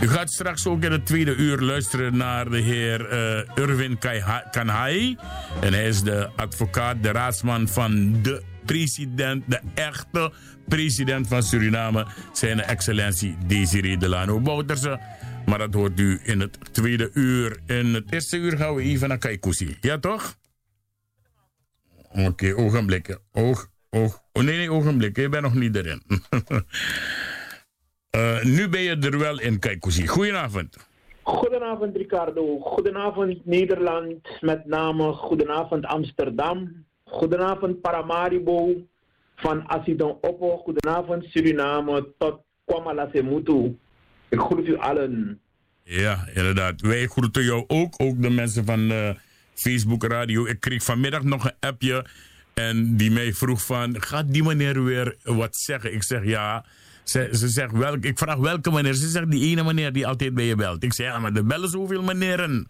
U 0.01 0.07
gaat 0.07 0.31
straks 0.31 0.67
ook 0.67 0.83
in 0.83 0.91
het 0.91 1.05
tweede 1.05 1.35
uur 1.35 1.59
luisteren 1.59 2.17
naar 2.17 2.49
de 2.49 2.57
heer 2.57 3.13
uh, 3.13 3.63
Irwin 3.63 3.97
Kanhai. 4.51 5.17
En 5.61 5.73
hij 5.73 5.87
is 5.87 6.01
de 6.01 6.29
advocaat, 6.35 7.03
de 7.03 7.11
raadsman 7.11 7.67
van 7.67 8.21
de 8.21 8.43
president, 8.67 9.43
de 9.47 9.59
echte 9.73 10.31
president 10.67 11.27
van 11.27 11.43
Suriname, 11.43 12.05
zijn 12.33 12.61
excellentie 12.61 13.37
Desiree 13.47 13.97
Delano 13.97 14.39
Bouterse. 14.39 14.99
Maar 15.45 15.57
dat 15.57 15.73
hoort 15.73 15.99
u 15.99 16.19
in 16.23 16.39
het 16.39 16.73
tweede 16.73 17.09
uur. 17.13 17.59
In 17.65 17.93
het 17.93 18.11
eerste 18.11 18.37
uur 18.37 18.57
gaan 18.57 18.75
we 18.75 18.81
even 18.81 19.07
naar 19.07 19.17
Kaikousi. 19.17 19.77
Ja, 19.81 19.99
toch? 19.99 20.35
Oké, 22.11 22.55
ogenblikken. 22.55 23.19
Oog, 23.31 23.67
oog. 23.89 24.21
Oh, 24.33 24.43
nee, 24.43 24.57
nee, 24.57 24.71
ogenblikken. 24.71 25.23
Je 25.23 25.29
bent 25.29 25.43
nog 25.43 25.53
niet 25.53 25.75
erin. 25.75 26.01
uh, 28.15 28.43
nu 28.57 28.69
ben 28.69 28.81
je 28.81 28.97
er 28.97 29.17
wel 29.17 29.39
in, 29.39 29.59
Kaikousi. 29.59 30.07
Goedenavond. 30.07 30.77
Goedenavond, 31.23 31.95
Ricardo. 31.95 32.59
Goedenavond, 32.59 33.45
Nederland. 33.45 34.41
Met 34.41 34.65
name 34.65 35.13
goedenavond, 35.13 35.85
Amsterdam. 35.85 36.85
Goedenavond 37.07 37.81
Paramaribo 37.81 38.87
van 39.35 39.67
Asidon 39.67 40.17
Oppo. 40.21 40.57
Goedenavond 40.57 41.23
Suriname 41.23 42.13
tot 42.17 42.39
Kwamalasemutu. 42.65 43.77
Ik 44.29 44.39
groet 44.39 44.67
u 44.67 44.77
allen. 44.77 45.39
Ja, 45.83 46.27
inderdaad. 46.33 46.81
Wij 46.81 47.07
groeten 47.07 47.43
jou 47.43 47.63
ook. 47.67 47.93
Ook 47.97 48.21
de 48.21 48.29
mensen 48.29 48.65
van 48.65 48.91
uh, 48.91 49.09
Facebook 49.53 50.03
Radio. 50.03 50.45
Ik 50.45 50.59
kreeg 50.59 50.83
vanmiddag 50.83 51.23
nog 51.23 51.45
een 51.45 51.55
appje. 51.59 52.05
En 52.53 52.97
die 52.97 53.11
mij 53.11 53.33
vroeg 53.33 53.65
van, 53.65 54.01
gaat 54.01 54.33
die 54.33 54.43
meneer 54.43 54.83
weer 54.83 55.15
wat 55.23 55.55
zeggen? 55.55 55.93
Ik 55.93 56.03
zeg 56.03 56.25
ja. 56.25 56.65
Ze, 57.03 57.29
ze 57.31 57.47
zegt 57.47 57.71
welk, 57.71 58.03
ik 58.03 58.17
vraag 58.17 58.35
welke 58.35 58.71
meneer. 58.71 58.93
Ze 58.93 59.09
zegt 59.09 59.31
die 59.31 59.49
ene 59.49 59.63
meneer 59.63 59.93
die 59.93 60.07
altijd 60.07 60.33
bij 60.33 60.45
je 60.45 60.55
belt. 60.55 60.83
Ik 60.83 60.93
zeg 60.93 61.07
ja, 61.07 61.19
maar 61.19 61.33
er 61.33 61.45
bellen 61.45 61.69
zoveel 61.69 62.03
meneren. 62.03 62.67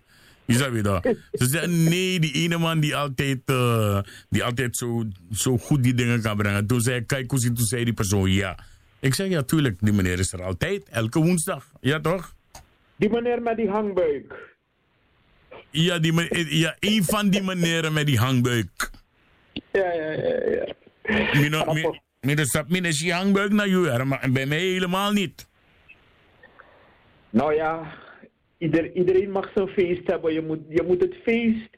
Je 0.47 0.53
snap 0.53 0.73
je 0.73 0.81
dat? 0.81 1.03
Ze 1.31 1.45
zeggen 1.45 1.83
nee, 1.83 2.19
die 2.19 2.33
ene 2.33 2.57
man 2.57 2.79
die 2.79 2.95
altijd, 2.95 3.39
uh, 3.45 3.99
die 4.29 4.43
altijd 4.43 4.77
zo, 4.77 5.03
zo 5.31 5.57
goed 5.57 5.83
die 5.83 5.93
dingen 5.93 6.21
kan 6.21 6.37
brengen. 6.37 6.67
Toen 6.67 6.81
zei 6.81 6.99
ik, 6.99 7.07
kijk 7.07 7.31
hoe 7.31 7.39
toen 7.39 7.57
zei 7.57 7.83
die 7.83 7.93
persoon 7.93 8.31
ja. 8.31 8.57
Ik 8.99 9.13
zeg 9.13 9.27
ja, 9.27 9.41
tuurlijk, 9.41 9.77
die 9.79 9.93
meneer 9.93 10.19
is 10.19 10.33
er 10.33 10.43
altijd, 10.43 10.89
elke 10.89 11.19
woensdag. 11.19 11.65
Ja 11.81 11.99
toch? 11.99 12.33
Die 12.95 13.09
meneer 13.09 13.41
met 13.41 13.57
die 13.57 13.69
hangbuik. 13.69 14.55
Ja, 15.69 15.99
die, 15.99 16.57
ja 16.57 16.75
een 16.79 17.03
van 17.03 17.29
die 17.29 17.41
meneren 17.41 17.93
met 17.93 18.05
die 18.05 18.17
hangbuik. 18.17 18.89
Ja, 19.71 19.93
ja, 19.93 20.11
ja. 20.11 20.73
ja. 21.03 21.95
Mi, 22.21 22.45
stap 22.45 22.69
min 22.69 22.85
is 22.85 22.99
die 22.99 23.13
hangbuik 23.13 23.51
naar 23.51 23.69
jou, 23.69 24.03
maar 24.03 24.31
bij 24.31 24.45
mij 24.45 24.59
helemaal 24.59 25.11
niet. 25.11 25.47
Nou 27.29 27.53
ja, 27.53 27.93
Ieder, 28.57 28.91
iedereen 28.93 29.31
mag 29.31 29.51
zijn 29.55 29.67
feest 29.67 30.07
hebben. 30.07 30.33
Je 30.33 30.41
moet, 30.41 30.59
je 30.69 30.83
moet 30.83 31.01
het 31.01 31.15
feest 31.23 31.69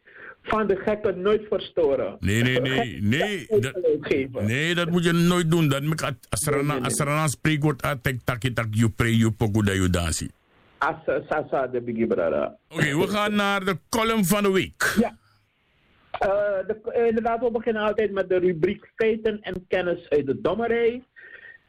van 0.42 0.68
de 0.68 0.76
gekken 0.76 1.22
nooit 1.22 1.48
verstoren. 1.50 2.18
Nee, 2.20 2.42
nee, 2.42 2.60
nee. 2.60 3.02
Nee, 3.02 3.48
dat, 3.60 4.42
nee, 4.42 4.76
dat 4.76 4.90
moet 4.90 5.04
je 5.04 5.12
nooit 5.12 5.52
doen. 5.52 5.70
Dat 5.70 5.82
moet, 5.82 6.04
als 6.30 6.48
er 6.48 6.54
een, 6.54 6.84
als 6.84 7.00
er 7.00 7.08
een 7.08 7.30
spreekwoord 7.30 7.82
uit, 7.82 8.04
tak 8.24 8.42
tak 8.54 8.68
je 8.72 8.90
pre 8.90 9.18
je 9.18 9.32
poku 9.32 9.64
da 9.64 9.72
je 9.72 9.90
dansie. 9.90 10.32
Asa, 10.78 11.68
de 11.68 11.82
biggie 11.82 12.08
brother. 12.08 12.56
Oké, 12.70 12.98
we 12.98 13.08
gaan 13.08 13.36
naar 13.36 13.66
de 13.66 13.78
column 13.90 14.26
van 14.26 14.44
de 14.44 14.52
week. 14.52 14.96
Ja. 15.00 15.18
Uh, 16.24 16.30
de, 16.68 17.04
inderdaad, 17.08 17.40
we 17.40 17.52
beginnen 17.52 17.82
altijd 17.82 18.12
met 18.12 18.30
de 18.30 18.38
rubriek 18.38 18.92
feiten 18.96 19.42
en 19.42 19.66
kennis 19.68 20.10
uit 20.10 20.26
de 20.26 20.42
dommerij. 20.42 21.04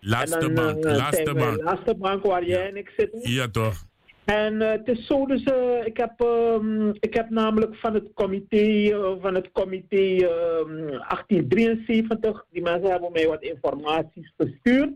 Laatste 0.00 0.38
dan, 0.38 0.54
bank, 0.54 0.84
uh, 0.84 0.96
laatste 0.96 1.34
bank. 1.34 1.62
Laatste 1.62 1.94
bank 1.94 2.24
waar 2.24 2.44
jij 2.44 2.68
en 2.68 2.76
ik 2.76 2.92
zitten. 2.96 3.30
Ja, 3.30 3.48
toch. 3.48 3.84
En 4.30 4.54
uh, 4.54 4.70
het 4.70 4.88
is 4.88 5.06
zo, 5.06 5.26
dus 5.26 5.44
uh, 5.44 5.87
ik, 5.87 5.96
heb, 5.96 6.20
um, 6.20 6.94
ik 7.00 7.14
heb 7.14 7.30
namelijk 7.30 7.75
van 7.75 7.94
het 7.94 8.12
comité, 8.14 8.56
uh, 8.56 9.12
van 9.20 9.34
het 9.34 9.52
comité 9.52 10.16
1873, 10.16 12.44
die 12.50 12.62
mensen 12.62 12.90
hebben 12.90 13.12
mij 13.12 13.26
wat 13.26 13.42
informaties 13.42 14.32
gestuurd. 14.37 14.90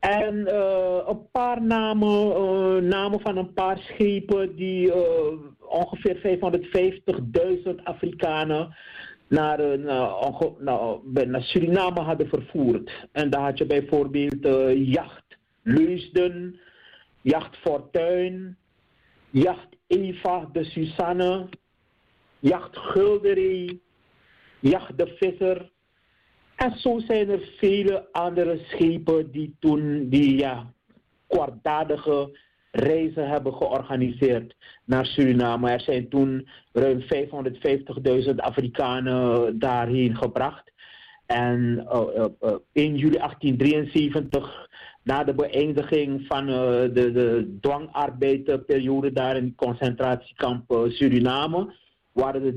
En 0.00 0.56
een 1.08 1.30
paar 1.30 1.62
namen, 1.62 2.88
namen 2.88 3.20
van 3.20 3.36
een 3.36 3.52
paar 3.52 3.78
schepen 3.78 4.56
die 4.56 4.92
ongeveer 5.58 6.38
550.000 7.66 7.74
Afrikanen 7.84 8.76
naar, 9.28 9.78
naar, 9.78 10.10
naar, 11.26 11.42
Suriname 11.42 12.00
hadden 12.00 12.28
vervoerd. 12.28 13.06
En 13.12 13.30
daar 13.30 13.42
had 13.42 13.58
je 13.58 13.66
bijvoorbeeld 13.66 14.48
jacht 14.74 15.24
Leusden, 15.62 16.60
Jacht 17.28 17.56
Fortuin, 17.56 18.56
Jacht 19.32 19.76
Eva 19.86 20.48
de 20.52 20.64
Susanne, 20.64 21.48
Jacht 22.40 22.76
Gulderie, 22.76 23.82
Jacht 24.60 24.96
de 24.96 25.06
Visser. 25.18 25.70
En 26.56 26.78
zo 26.78 26.98
zijn 26.98 27.28
er 27.28 27.40
vele 27.58 28.08
andere 28.12 28.58
schepen 28.64 29.30
die 29.30 29.56
toen 29.60 30.08
die 30.08 30.38
ja, 30.38 30.72
kwartdadige 31.26 32.38
reizen 32.70 33.28
hebben 33.28 33.54
georganiseerd 33.54 34.56
naar 34.84 35.06
Suriname. 35.06 35.70
Er 35.70 35.80
zijn 35.80 36.08
toen 36.08 36.48
ruim 36.72 37.00
550.000 37.00 38.34
Afrikanen 38.36 39.58
daarheen 39.58 40.16
gebracht. 40.16 40.72
En 41.26 41.86
uh, 41.92 42.24
1 42.72 42.96
juli 42.96 43.16
1873 43.16 44.67
na 45.08 45.24
de 45.24 45.34
beëindiging 45.34 46.26
van 46.26 46.48
uh, 46.48 46.56
de, 46.96 47.12
de 47.12 49.12
daar 49.12 49.36
in 49.36 49.54
concentratiekamp 49.54 50.70
uh, 50.70 50.78
Suriname, 50.88 51.74
waren 52.12 52.44
er 52.44 52.54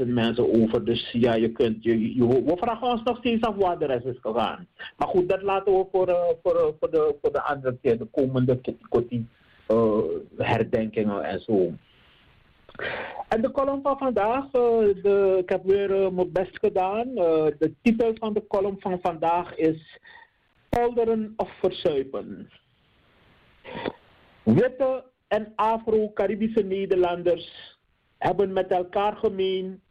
33.000 0.00 0.06
mensen 0.06 0.62
over. 0.62 0.84
Dus 0.84 1.10
ja, 1.12 1.34
je 1.34 1.52
kunt, 1.52 1.84
je, 1.84 2.14
je, 2.14 2.26
we 2.26 2.56
vragen 2.56 2.86
ons 2.86 3.02
nog 3.02 3.16
steeds 3.16 3.46
af 3.46 3.54
waar 3.54 3.78
de 3.78 3.86
rest 3.86 4.04
is 4.04 4.18
gegaan. 4.20 4.66
Maar 4.96 5.08
goed, 5.08 5.28
dat 5.28 5.42
laten 5.42 5.72
we 5.72 5.86
voor, 5.92 6.08
uh, 6.08 6.22
voor, 6.42 6.74
voor, 6.78 6.90
de, 6.90 7.14
voor 7.20 7.32
de 7.32 7.42
andere 7.42 7.76
keer, 7.82 7.98
de 7.98 8.08
komende 8.10 8.60
herdenkingen 10.36 11.22
en 11.22 11.40
zo. 11.40 11.72
En 13.28 13.42
de 13.42 13.50
column 13.50 13.82
van 13.82 13.98
vandaag, 13.98 14.50
de, 14.50 15.36
ik 15.38 15.48
heb 15.48 15.64
weer 15.64 16.12
mijn 16.12 16.32
best 16.32 16.58
gedaan. 16.58 17.14
de 17.58 17.72
titel 17.82 18.12
van 18.14 18.32
de 18.32 18.46
column 18.46 18.76
van 18.80 18.98
vandaag 19.02 19.56
is 19.56 19.98
Polderen 20.70 21.32
of 21.36 21.50
Verzuipen. 21.58 22.50
Witte 24.42 25.04
en 25.28 25.52
Afro-Caribische 25.54 26.62
Nederlanders 26.62 27.76
hebben 28.18 28.52
met 28.52 28.70
elkaar 28.70 29.16
gemeen 29.16 29.82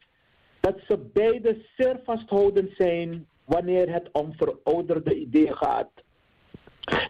dat 0.59 0.79
ze 0.87 0.97
beide 1.13 1.65
zeer 1.77 1.99
vasthoudend 2.03 2.71
zijn 2.77 3.27
wanneer 3.45 3.93
het 3.93 4.09
om 4.11 4.33
verouderde 4.33 5.15
ideeën 5.15 5.55
gaat. 5.55 5.91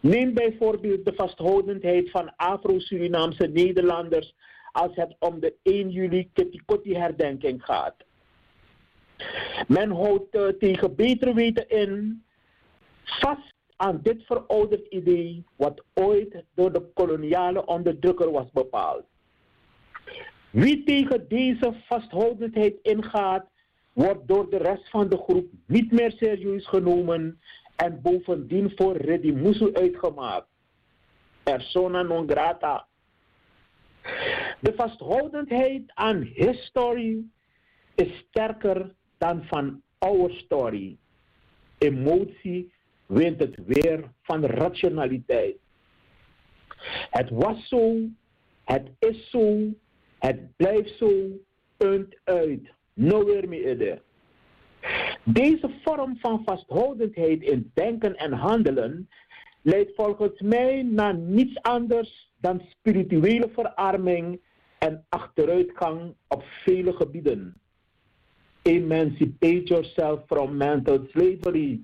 Neem 0.02 0.34
bijvoorbeeld 0.34 1.06
de 1.06 1.14
vasthoudendheid 1.14 2.10
van 2.10 2.36
Afro-Surinaamse 2.36 3.48
Nederlanders 3.48 4.34
als 4.72 4.96
het 4.96 5.16
om 5.20 5.40
de 5.40 5.54
1 5.64 5.90
juli 5.90 6.30
Kitty 6.34 6.94
herdenking 6.94 7.66
gaat. 7.66 7.96
Men 9.68 9.92
houdt 9.92 10.36
uh, 10.36 10.48
tegen 10.48 10.96
beter 10.96 11.34
weten 11.34 11.70
in 11.70 12.24
vast 13.04 13.58
aan 13.80 14.00
dit 14.02 14.24
verouderd 14.26 14.88
idee 14.88 15.44
wat 15.56 15.84
ooit 15.94 16.44
door 16.54 16.74
de 16.74 16.92
koloniale 16.94 17.66
onderdrukker 17.66 18.32
was 18.32 18.52
bepaald. 18.52 19.04
Wie 20.50 20.84
tegen 20.84 21.28
deze 21.28 21.74
vasthoudendheid 21.86 22.76
ingaat, 22.82 23.46
wordt 23.94 24.28
door 24.28 24.50
de 24.50 24.58
rest 24.58 24.90
van 24.90 25.10
de 25.10 25.18
groep 25.18 25.48
niet 25.66 25.92
meer 25.92 26.12
serieus 26.12 26.68
genomen 26.68 27.40
en 27.76 28.02
bovendien 28.02 28.72
voor 28.76 28.98
redimusu 28.98 29.74
uitgemaakt. 29.74 30.48
Persona 31.44 32.02
non 32.02 32.30
grata. 32.30 32.88
De 34.60 34.74
vasthoudendheid 34.76 35.92
aan 35.94 36.22
history 36.22 37.24
is 37.96 38.18
sterker 38.28 38.96
dan 39.18 39.44
van 39.44 39.82
our 39.98 40.32
story. 40.32 40.98
Emotie 41.78 42.74
wint 43.10 43.40
het 43.40 43.56
weer 43.66 44.12
van 44.22 44.46
rationaliteit. 44.46 45.56
Het 47.10 47.30
was 47.30 47.68
zo, 47.68 47.96
het 48.64 48.90
is 49.00 49.30
zo, 49.30 49.74
het 50.20 50.56
blijft 50.56 50.98
zo, 50.98 51.12
punt 51.78 52.16
uit. 52.24 52.72
Nowhere 52.94 53.48
meer 53.48 54.02
Deze 55.24 55.70
vorm 55.84 56.18
van 56.20 56.42
vasthoudendheid 56.46 57.42
in 57.42 57.72
denken 57.74 58.16
en 58.16 58.32
handelen 58.32 59.10
leidt 59.62 59.96
volgens 59.96 60.42
mij 60.42 60.84
naar 60.84 61.16
niets 61.16 61.62
anders 61.62 62.32
dan 62.38 62.62
spirituele 62.70 63.50
verarming 63.54 64.42
en 64.78 65.06
achteruitgang 65.10 66.14
op 66.28 66.44
vele 66.44 66.94
gebieden. 66.94 67.62
Emancipate 68.62 69.64
yourself 69.64 70.20
from 70.28 70.58
mental 70.58 71.06
slavery. 71.12 71.82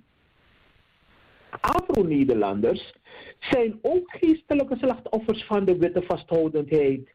Afro-Nederlanders 1.62 2.94
zijn 3.40 3.80
ook 3.82 4.12
geestelijke 4.20 4.78
slachtoffers 4.78 5.44
van 5.44 5.66
de 5.66 5.78
witte 5.78 6.02
vasthoudendheid. 6.02 7.10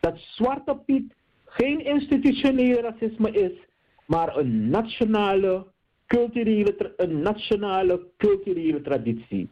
Dat 0.00 0.18
Zwarte 0.18 0.76
Piet 0.86 1.14
geen 1.44 1.84
institutioneel 1.84 2.80
racisme 2.80 3.30
is, 3.30 3.52
maar 4.06 4.36
een 4.36 4.70
nationale 4.70 5.66
culturele, 6.06 6.92
een 6.96 7.22
nationale 7.22 8.06
culturele 8.16 8.80
traditie. 8.82 9.48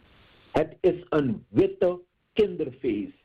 Het 0.53 0.77
is 0.81 1.05
een 1.09 1.45
witte 1.49 2.01
kinderfeest. 2.33 3.21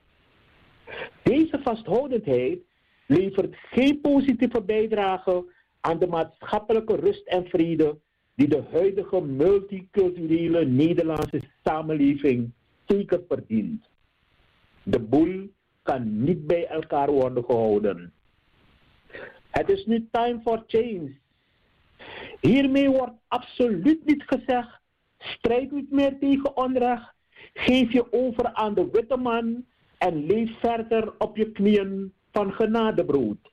Deze 1.24 1.60
vasthoudendheid 1.64 2.60
levert 3.08 3.56
geen 3.56 4.02
positieve 4.02 4.62
bijdrage 4.62 5.46
aan 5.82 6.00
de 6.00 6.08
maatschappelijke 6.08 6.96
rust 6.96 7.28
en 7.28 7.46
vrede 7.46 7.98
die 8.38 8.48
de 8.48 8.64
huidige 8.72 9.22
multiculturele 9.22 10.66
Nederlandse 10.66 11.42
samenleving 11.64 12.52
zeker 12.86 13.22
verdient. 13.28 13.90
De 14.84 15.00
boel 15.00 15.50
kan 15.82 16.24
niet 16.24 16.48
bij 16.48 16.68
elkaar 16.68 17.12
worden 17.12 17.44
gehouden. 17.44 18.14
Het 19.50 19.70
is 19.70 19.86
nu 19.86 20.08
time 20.12 20.40
for 20.42 20.64
change. 20.68 21.16
Hiermee 22.42 22.90
wordt 22.90 23.14
absoluut 23.28 24.06
niet 24.06 24.24
gezegd: 24.26 24.80
strijd 25.18 25.72
niet 25.72 25.92
meer 25.92 26.18
tegen 26.20 26.58
onrecht, 26.58 27.14
geef 27.54 27.92
je 27.92 28.14
over 28.14 28.54
aan 28.54 28.74
de 28.74 28.90
witte 28.92 29.18
man 29.18 29.66
en 29.98 30.26
leef 30.26 30.60
verder 30.60 31.14
op 31.18 31.38
je 31.38 31.52
knieën 31.52 32.14
van 32.32 32.52
genadebrood. 32.52 33.52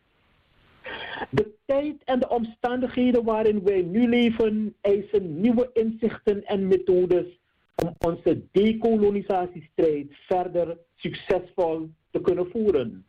De 1.30 1.54
tijd 1.66 2.04
en 2.04 2.18
de 2.20 2.28
omstandigheden 2.28 3.24
waarin 3.24 3.62
wij 3.62 3.82
nu 3.82 4.08
leven 4.08 4.74
eisen 4.80 5.40
nieuwe 5.40 5.70
inzichten 5.72 6.44
en 6.44 6.68
methodes 6.68 7.26
om 7.74 7.94
onze 7.98 8.42
decolonisatiestrijd 8.52 10.06
verder 10.10 10.78
succesvol 10.96 11.90
te 12.10 12.20
kunnen 12.20 12.50
voeren. 12.50 13.04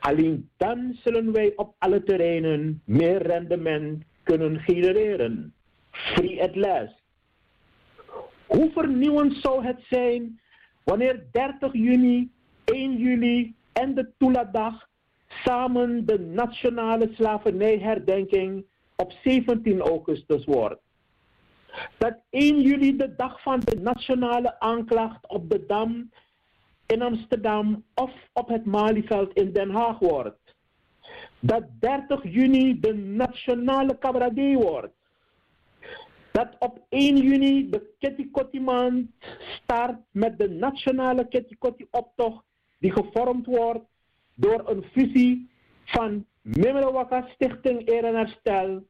Alleen 0.00 0.50
dan 0.56 0.96
zullen 1.02 1.32
wij 1.32 1.52
op 1.56 1.74
alle 1.78 2.02
terreinen 2.02 2.82
meer 2.84 3.22
rendement 3.22 4.04
kunnen 4.22 4.60
genereren. 4.60 5.54
Free 5.90 6.42
at 6.42 6.56
last. 6.56 7.02
Hoe 8.46 8.70
vernieuwend 8.70 9.36
zou 9.36 9.64
het 9.64 9.80
zijn 9.88 10.40
wanneer 10.84 11.24
30 11.32 11.72
juni, 11.72 12.30
1 12.64 12.96
juli 12.96 13.54
en 13.72 13.94
de 13.94 14.10
Tula-dag 14.18 14.85
samen 15.44 16.06
de 16.06 16.18
nationale 16.18 17.10
slavernijherdenking 17.14 18.64
op 18.96 19.12
17 19.24 19.80
augustus 19.80 20.44
wordt. 20.44 20.80
Dat 21.98 22.14
1 22.30 22.60
juli 22.60 22.96
de 22.96 23.14
dag 23.16 23.42
van 23.42 23.60
de 23.60 23.80
nationale 23.80 24.60
aanklacht 24.60 25.28
op 25.28 25.50
de 25.50 25.66
Dam 25.66 26.10
in 26.86 27.02
Amsterdam 27.02 27.84
of 27.94 28.12
op 28.32 28.48
het 28.48 28.64
Malieveld 28.64 29.32
in 29.32 29.52
Den 29.52 29.70
Haag 29.70 29.98
wordt. 29.98 30.54
Dat 31.38 31.62
30 31.80 32.22
juni 32.22 32.80
de 32.80 32.94
nationale 32.94 33.98
cabaret 33.98 34.54
wordt. 34.54 34.94
Dat 36.32 36.48
op 36.58 36.80
1 36.88 37.16
juni 37.16 37.70
de 37.70 37.94
Kitty 37.98 38.58
maand 38.58 39.10
start 39.62 39.98
met 40.10 40.38
de 40.38 40.48
nationale 40.48 41.28
Kitty 41.28 41.56
optocht 41.90 42.44
die 42.78 42.92
gevormd 42.92 43.46
wordt 43.46 43.84
door 44.36 44.68
een 44.68 44.84
fusie 44.92 45.48
van 45.84 46.26
Mimmelwaka 46.42 47.28
Stichting 47.34 47.88
Eer 47.88 48.04
en 48.04 48.14
Herstel, 48.14 48.82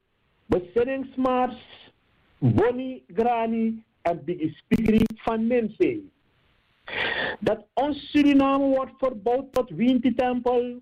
Bezinningsmars, 0.46 1.56
Bonnie 2.38 3.04
Grani 3.06 3.85
en 4.02 4.24
Biggie 4.24 4.54
Spigri 4.54 5.02
van 5.14 5.46
Minzee. 5.46 6.11
Dat 7.40 7.66
ons 7.74 8.11
Suriname 8.11 8.64
wordt 8.64 8.92
verbouwd 8.98 9.52
tot 9.52 9.70
Winti-tempel, 9.70 10.80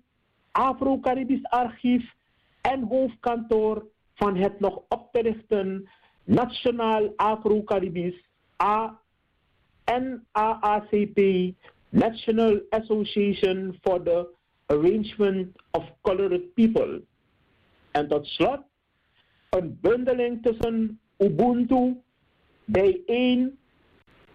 Afro-Caribisch 0.51 1.43
archief 1.49 2.13
en 2.61 2.83
hoofdkantoor 2.83 3.85
van 4.13 4.35
het 4.35 4.59
nog 4.59 4.81
op 4.89 5.09
te 5.11 5.21
richten 5.21 5.89
Nationaal 6.23 7.13
Afro-Caribisch 7.15 8.23
NAACP, 9.85 11.19
National 11.89 12.59
Association 12.69 13.77
for 13.81 14.03
the 14.03 14.34
Arrangement 14.65 15.55
of 15.71 15.83
Colored 16.01 16.53
People. 16.53 17.03
En 17.91 18.07
tot 18.07 18.27
slot 18.27 18.59
een 19.49 19.77
bundeling 19.81 20.41
tussen 20.41 20.99
Ubuntu, 21.17 21.95
bijeen 22.65 23.57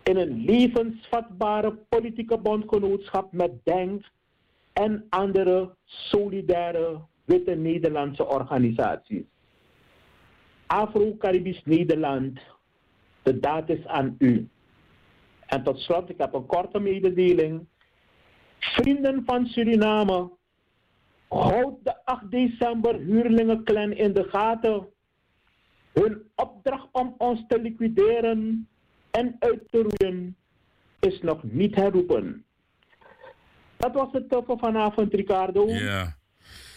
in 0.03 0.17
een 0.17 0.45
levensvatbare 0.45 1.73
politieke 1.89 2.39
bondgenootschap 2.39 3.33
met 3.33 3.53
DENK 3.65 4.05
en 4.73 5.07
andere 5.09 5.75
solidaire 5.85 7.01
witte 7.25 7.55
Nederlandse 7.55 8.27
organisaties. 8.27 9.25
Afro-Caribisch 10.67 11.63
Nederland, 11.65 12.41
de 13.23 13.39
daad 13.41 13.69
is 13.69 13.87
aan 13.87 14.15
u. 14.19 14.49
En 15.47 15.63
tot 15.65 15.79
slot, 15.79 16.11
ik 16.11 16.19
heb 16.19 16.35
een 16.35 16.47
korte 16.47 16.79
mededeling. 16.79 17.67
Vrienden 18.61 19.23
van 19.27 19.47
Suriname, 19.47 20.31
houd 21.29 21.75
de 21.85 22.05
8 22.05 22.31
december 22.31 22.95
huurlingenclan 22.95 23.93
in 23.93 24.13
de 24.13 24.25
gaten. 24.25 24.87
Hun 25.93 26.23
opdracht 26.35 26.89
om 26.93 27.15
ons 27.19 27.45
te 27.49 27.61
liquideren 27.61 28.69
en 29.11 29.37
uit 29.39 29.61
te 29.71 29.83
roeien 29.89 30.37
is 31.01 31.21
nog 31.21 31.43
niet 31.43 31.75
herroepen. 31.75 32.45
Dat 33.77 33.93
was 33.93 34.09
het 34.13 34.25
voor 34.29 34.59
vanavond, 34.59 35.15
Ricardo. 35.15 35.67
Ja. 35.69 36.17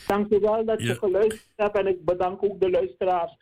Dank 0.08 0.32
u 0.34 0.40
wel 0.40 0.66
dat 0.66 0.80
je 0.82 0.88
Ja. 0.88 0.94
geluisterd 0.94 1.54
hebt 1.56 1.78
en 1.78 1.88
ik 1.88 2.06
bedank 2.06 2.44
ook 2.44 2.60
de 2.60 2.70
luisteraars 2.70 3.38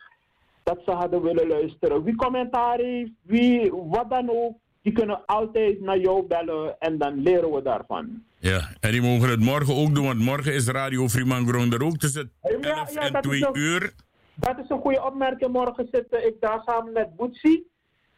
dat 0.63 0.81
ze 0.85 0.91
hadden 0.91 1.21
willen 1.21 1.47
luisteren. 1.47 2.03
Wie 2.03 2.15
commentaar 2.15 2.77
heeft, 2.79 3.11
wie 3.21 3.71
wat 3.73 4.09
dan 4.09 4.29
ook, 4.29 4.57
die 4.81 4.93
kunnen 4.93 5.25
altijd 5.25 5.81
naar 5.81 5.97
jou 5.99 6.27
bellen 6.27 6.75
en 6.79 6.97
dan 6.97 7.21
leren 7.21 7.51
we 7.51 7.61
daarvan. 7.61 8.23
Ja, 8.39 8.69
en 8.79 8.91
die 8.91 9.01
mogen 9.01 9.29
het 9.29 9.39
morgen 9.39 9.75
ook 9.75 9.95
doen, 9.95 10.05
want 10.05 10.19
morgen 10.19 10.53
is 10.53 10.67
Radio 10.67 11.07
Fremangron 11.07 11.73
er 11.73 11.83
ook 11.83 11.97
tussen 11.97 12.31
Ja, 12.43 12.49
11 12.49 12.93
ja, 12.93 13.01
en 13.01 13.13
dat 13.13 13.25
is 13.25 13.29
2 13.29 13.47
ook- 13.47 13.55
uur. 13.55 13.93
Dat 14.35 14.57
is 14.63 14.69
een 14.69 14.79
goede 14.79 15.03
opmerking. 15.05 15.51
Morgen 15.51 15.87
zit 15.91 16.05
eh, 16.09 16.25
ik 16.25 16.33
daar 16.39 16.61
samen 16.65 16.93
met 16.93 17.15
Boetsi 17.15 17.63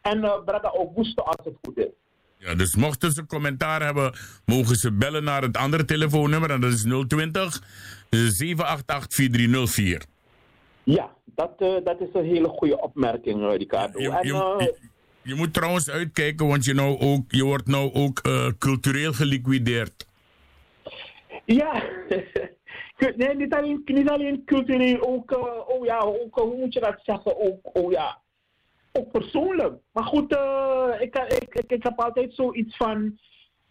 en 0.00 0.18
uh, 0.18 0.44
Brada 0.44 0.68
Augusto 0.68 1.22
als 1.22 1.44
het 1.44 1.54
goed 1.62 1.78
is. 1.78 1.88
Ja, 2.36 2.54
dus 2.54 2.76
mochten 2.76 3.12
ze 3.12 3.26
commentaar 3.26 3.82
hebben, 3.84 4.14
mogen 4.44 4.76
ze 4.76 4.92
bellen 4.92 5.24
naar 5.24 5.42
het 5.42 5.56
andere 5.56 5.84
telefoonnummer. 5.84 6.50
En 6.50 6.60
dat 6.60 6.72
is 6.72 6.82
020 7.08 7.62
788 8.10 9.14
4304. 9.14 10.02
Ja, 10.82 11.10
dat, 11.24 11.52
eh, 11.58 11.74
dat 11.84 12.00
is 12.00 12.08
een 12.12 12.24
hele 12.24 12.48
goede 12.48 12.80
opmerking, 12.80 13.56
Ricardo. 13.56 14.00
Je, 14.00 14.10
en, 14.10 14.26
je, 14.26 14.74
je 15.24 15.34
moet 15.34 15.54
trouwens 15.54 15.90
uitkijken, 15.90 16.46
want 16.46 16.64
je, 16.64 16.74
nou 16.74 16.98
ook, 16.98 17.24
je 17.28 17.44
wordt 17.44 17.66
nou 17.66 17.92
ook 17.92 18.18
eh, 18.18 18.46
cultureel 18.58 19.12
geliquideerd. 19.12 20.06
Ja, 21.44 21.82
nee, 23.16 23.34
niet 23.34 23.54
alleen, 23.54 23.82
niet 23.84 24.08
alleen 24.08 24.42
cultureel, 24.44 25.00
ook, 25.00 25.30
eh, 25.30 25.68
oh 25.68 25.84
ja, 25.84 25.98
ook, 25.98 26.34
hoe 26.34 26.56
moet 26.56 26.72
je 26.72 26.80
dat 26.80 27.00
zeggen, 27.02 27.40
ook, 27.40 27.70
oh 27.72 27.92
ja, 27.92 28.18
ook 28.92 29.10
persoonlijk. 29.10 29.74
Maar 29.92 30.04
goed, 30.04 30.34
eh, 30.34 30.90
ik, 31.00 31.16
ik, 31.16 31.54
ik, 31.54 31.72
ik 31.72 31.82
heb 31.82 32.00
altijd 32.00 32.34
zoiets 32.34 32.76
van, 32.76 33.18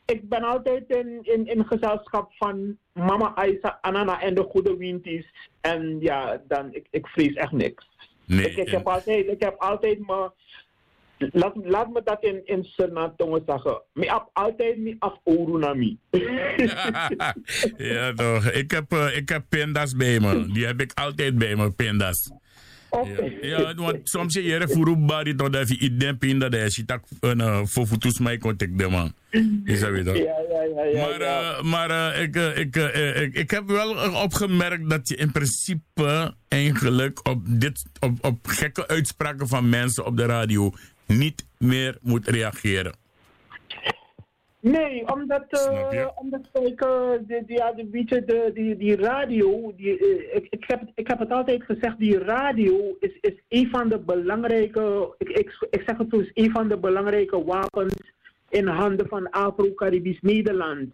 ik 0.06 0.30
ben 0.30 0.44
altijd 0.44 0.84
in, 0.88 1.20
in, 1.22 1.48
in 1.48 1.66
gezelschap 1.66 2.32
van 2.34 2.78
mama 2.94 3.36
Aisa, 3.36 3.78
Anana 3.82 4.22
en 4.22 4.36
de 4.36 4.44
goede 4.44 4.78
winties. 4.78 5.26
En 5.62 6.00
ja, 6.00 6.42
dan, 6.48 6.74
ik, 6.74 6.88
ik 6.90 7.08
vrees 7.08 7.34
echt 7.34 7.52
niks. 7.52 7.92
Nee, 8.26 8.50
ik, 8.50 8.70
heb 8.70 8.88
altijd, 8.88 9.28
ik 9.28 9.40
heb 9.42 9.56
altijd 9.58 10.00
me, 10.08 10.32
laat, 11.32 11.54
laat 11.56 11.92
me 11.94 12.02
dat 12.04 12.24
in, 12.24 12.42
in 12.46 12.64
zeggen, 13.46 13.82
ik 13.94 14.10
heb 14.10 14.30
altijd 14.34 14.78
me 14.78 14.96
af 15.00 15.20
Orunami. 15.24 15.98
ja, 17.78 18.14
toch. 18.14 18.52
Ik 18.52 18.72
heb, 18.72 18.92
eh, 18.92 19.18
ik 19.18 19.30
heb 19.30 19.44
pindas 19.50 19.96
bij 19.96 20.20
me. 20.20 20.52
Die 20.52 20.66
heb 20.66 20.82
ik 20.82 20.92
altijd 20.94 21.38
bij 21.38 21.56
me, 21.56 21.72
pindas. 21.72 22.32
Ja, 23.42 23.60
ja, 23.60 23.74
want 23.76 24.00
soms 24.04 24.34
je 24.34 24.44
jere 24.44 24.68
furu 24.68 24.96
bari 24.96 25.36
tot 25.36 25.54
dat 25.54 25.70
je 25.70 25.78
idem 25.80 26.18
pinda 26.18 26.50
de 26.50 26.58
je 26.58 26.86
tak 26.86 27.04
een 27.20 27.40
uh, 27.40 27.62
voor 27.64 27.86
foto's 27.86 28.20
mij 28.20 28.38
contact 28.38 28.78
de 28.78 28.88
man. 28.88 29.14
Is 29.64 29.80
dat 29.80 29.90
weer 29.90 30.04
toch? 30.04 30.18
Ja, 30.18 30.24
ja, 30.24 30.64
ja, 30.76 30.84
ja. 30.84 31.08
Maar, 31.08 31.20
ja. 31.20 31.58
eh, 31.58 31.64
maar 31.64 31.90
eh, 31.90 32.22
ik, 32.22 32.36
eh, 32.36 32.58
ik, 32.58 32.76
eh, 32.76 33.22
ik, 33.22 33.34
ik 33.34 33.52
heb 33.52 33.68
wel 33.68 34.04
eh, 34.04 34.22
opgemerkt 34.24 34.90
dat 34.90 35.08
je 35.08 35.16
in 35.16 35.32
principe 35.32 36.34
eigenlijk 36.48 37.28
op, 37.28 37.42
dit, 37.46 37.84
op, 38.00 38.26
op 38.26 38.48
gekke 38.48 38.88
uitspraken 38.88 39.48
van 39.48 39.70
mensen 39.70 40.06
op 40.06 40.18
de 40.18 40.26
radio 40.26 40.72
niet 41.18 41.46
meer 41.58 41.98
moet 42.02 42.28
reageren. 42.28 42.94
Nee, 44.60 45.14
omdat, 45.14 45.46
eh, 45.50 46.08
omdat 46.16 46.42
ik, 46.54 46.82
eh, 46.82 47.12
de, 47.28 47.44
ja, 47.48 47.72
de, 47.72 47.88
weet 47.92 48.10
je, 48.10 48.26
de, 48.26 48.52
die, 48.54 48.78
die 48.78 48.96
radio, 48.96 49.74
die, 49.78 49.98
eh, 49.98 50.36
ik, 50.36 50.48
ik, 50.50 50.64
heb, 50.68 50.80
het- 50.80 50.92
ik 50.96 51.08
heb 51.08 51.20
het 51.20 51.32
altijd 51.32 51.64
gezegd, 51.64 51.98
die 52.00 52.18
radio 52.18 52.96
is, 53.00 53.18
is 53.22 53.34
een 53.50 53.70
van 53.70 53.90
de 53.90 54.00
belangrijke, 54.00 55.16
ik, 55.18 55.30
ik, 55.30 55.68
ik 55.70 55.84
zeg 55.86 55.98
het 55.98 56.08
zo, 56.10 56.20
is 56.20 56.32
een 56.34 56.52
van 56.52 56.68
de 56.68 56.78
belangrijke 56.78 57.44
wapens 57.44 57.94
in 58.50 58.68
handen 58.68 59.08
van 59.08 59.30
Afro-Caribisch 59.30 60.22
Nederland. 60.22 60.94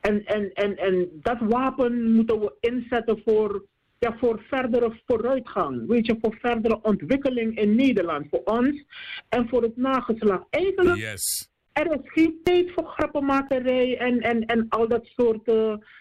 En, 0.00 0.24
en, 0.24 0.52
en, 0.54 0.76
en 0.76 1.08
dat 1.12 1.38
wapen 1.40 2.12
moeten 2.12 2.40
we 2.40 2.52
inzetten 2.60 3.20
voor, 3.24 3.62
ja, 3.98 4.16
voor 4.18 4.42
verdere 4.48 5.00
vooruitgang, 5.06 5.86
weet 5.86 6.06
je, 6.06 6.16
voor 6.20 6.36
verdere 6.40 6.82
ontwikkeling 6.82 7.58
in 7.58 7.74
Nederland, 7.74 8.26
voor 8.30 8.42
ons 8.44 8.84
en 9.28 9.48
voor 9.48 9.62
het 9.62 9.76
nageslacht. 9.76 10.44
Eigenlijk 10.50 10.98
Yes. 10.98 11.50
er 11.72 11.92
is 11.92 12.00
geen 12.12 12.40
tijd 12.42 12.72
voor 12.72 12.86
grappenmakerij 12.86 13.98
en, 13.98 14.20
en, 14.20 14.46
en 14.46 14.66
al 14.68 14.88
dat 14.88 15.06
soort 15.06 15.50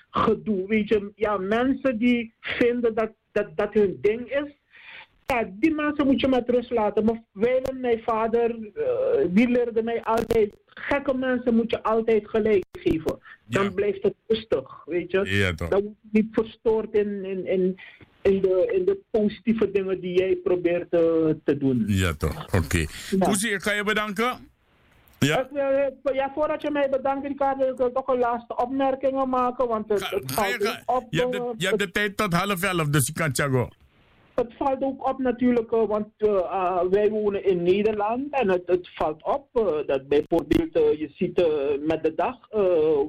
gedoe. 0.09 0.67
Weet 0.67 0.87
je, 0.87 1.11
ja, 1.15 1.37
mensen 1.37 1.97
die 1.97 2.33
vinden 2.39 2.95
dat, 2.95 3.11
dat 3.31 3.57
dat 3.57 3.73
hun 3.73 3.97
ding 4.01 4.31
is. 4.31 4.63
Ja, 5.25 5.49
die 5.53 5.73
mensen 5.73 6.05
moet 6.05 6.19
je 6.21 6.27
met 6.27 6.49
rust 6.49 6.71
laten. 6.71 7.05
Maar 7.05 7.21
Weilen, 7.31 7.79
mijn 7.79 8.01
vader, 8.05 8.49
eh, 8.73 9.25
die 9.29 9.47
leerde 9.49 9.83
mij 9.83 10.03
altijd... 10.03 10.53
Gekke 10.77 11.13
mensen 11.13 11.55
moet 11.55 11.71
je 11.71 11.83
altijd 11.83 12.29
gelijk 12.29 12.63
geven. 12.79 13.19
Dan 13.45 13.63
Ja. 13.63 13.69
blijft 13.69 14.03
het 14.03 14.13
rustig, 14.27 14.85
weet 14.85 15.11
je. 15.11 15.21
Ja, 15.25 15.53
toch. 15.53 15.69
Dan 15.69 15.81
wordt 15.81 15.97
het 16.01 16.11
niet 16.13 16.27
verstoord 16.31 16.93
in, 16.93 17.25
in, 17.25 17.45
in, 17.47 17.79
in, 18.21 18.41
de, 18.41 18.71
in 18.73 18.85
de 18.85 18.99
positieve 19.11 19.71
dingen 19.71 19.99
die 20.01 20.17
jij 20.17 20.35
probeert 20.35 20.93
eh, 20.93 20.99
te 21.43 21.57
doen. 21.57 21.83
Ja, 21.87 22.13
toch. 22.13 22.45
Oké. 22.55 22.77
Ja. 23.09 23.17
Poesie, 23.25 23.49
ik 23.51 23.61
ga 23.61 23.71
je 23.71 23.83
bedanken. 23.83 24.49
Ja. 25.19 25.47
Wil- 25.51 26.13
ja, 26.13 26.31
voordat 26.35 26.61
je 26.61 26.71
mij 26.71 26.89
bedankt, 26.89 27.27
Ricardo, 27.27 27.71
ik 27.71 27.77
wil 27.77 27.91
toch 27.91 28.07
een 28.07 28.19
laatste 28.19 28.55
opmerkingen 28.55 29.29
maken. 29.29 29.67
Want 29.67 29.89
het, 29.89 30.03
Ga, 30.03 30.15
het, 30.17 30.31
ga 30.31 30.45
je, 30.45 30.57
valt, 30.59 30.67
ga- 30.67 30.81
ook 30.85 31.01
op, 31.01 31.07
je, 31.09 31.19
hebt 31.19 31.31
de, 31.31 31.37
eh, 31.37 31.49
je 31.57 31.67
hebt 31.67 31.79
de 31.79 31.91
tijd 31.91 32.17
tot 32.17 32.33
half 32.33 32.63
elf, 32.63 32.87
dus 32.87 33.07
je 33.07 33.13
kan. 33.13 33.31
Het 34.35 34.53
valt 34.57 34.83
ook 34.83 35.09
op 35.09 35.19
natuurlijk, 35.19 35.71
eh, 35.71 35.87
want 35.87 36.07
eh, 36.17 36.29
eh, 36.29 36.81
wij 36.89 37.09
wonen 37.09 37.45
in 37.45 37.63
Nederland. 37.63 38.33
En 38.33 38.49
het, 38.49 38.63
het 38.65 38.89
valt 38.93 39.23
op 39.23 39.47
dat 39.85 40.07
bijvoorbeeld, 40.07 40.73
je 40.73 41.09
ziet 41.15 41.45
met 41.85 42.03
de 42.03 42.13
dag 42.15 42.37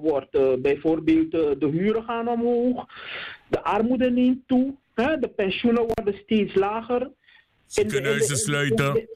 wordt 0.00 0.62
bijvoorbeeld 0.62 1.30
de 1.30 1.68
huren 1.70 2.02
gaan 2.02 2.28
omhoog. 2.28 2.86
De 3.48 3.62
armoede 3.62 4.10
neemt 4.10 4.42
toe. 4.46 4.74
Hè? 4.94 5.18
De 5.18 5.28
pensioenen 5.28 5.82
worden 5.94 6.20
steeds 6.22 6.54
lager. 6.54 7.10
Ziekenhuizen 7.66 8.36
sluiten. 8.36 9.08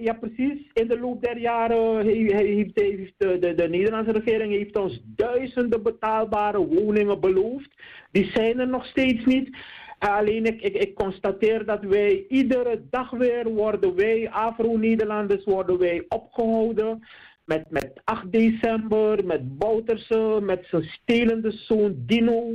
Ja, 0.00 0.12
precies. 0.12 0.58
In 0.72 0.88
de 0.88 0.98
loop 0.98 1.22
der 1.22 1.38
jaren 1.38 1.96
he- 1.96 2.34
he- 2.34 2.54
heeft, 2.54 2.80
heeft 2.80 3.12
de, 3.16 3.54
de 3.56 3.68
Nederlandse 3.68 4.12
regering 4.12 4.52
heeft 4.52 4.76
ons 4.76 5.00
duizenden 5.04 5.82
betaalbare 5.82 6.58
woningen 6.58 7.20
beloofd. 7.20 7.70
Die 8.12 8.30
zijn 8.34 8.58
er 8.58 8.68
nog 8.68 8.86
steeds 8.86 9.24
niet. 9.24 9.56
Alleen 9.98 10.44
ik, 10.44 10.60
ik, 10.60 10.74
ik 10.74 10.94
constateer 10.94 11.64
dat 11.64 11.82
wij 11.82 12.24
iedere 12.28 12.82
dag 12.90 13.10
weer 13.10 13.48
worden 13.48 13.94
wij, 13.94 14.30
Afro-Nederlanders, 14.30 15.44
worden 15.44 15.78
wij 15.78 16.04
opgehouden. 16.08 17.06
Met, 17.44 17.70
met 17.70 18.00
8 18.04 18.32
december, 18.32 19.26
met 19.26 19.58
Bouterse, 19.58 20.38
met 20.42 20.66
zijn 20.70 20.82
stelende 20.82 21.50
zoon 21.50 21.94
Dino. 21.96 22.52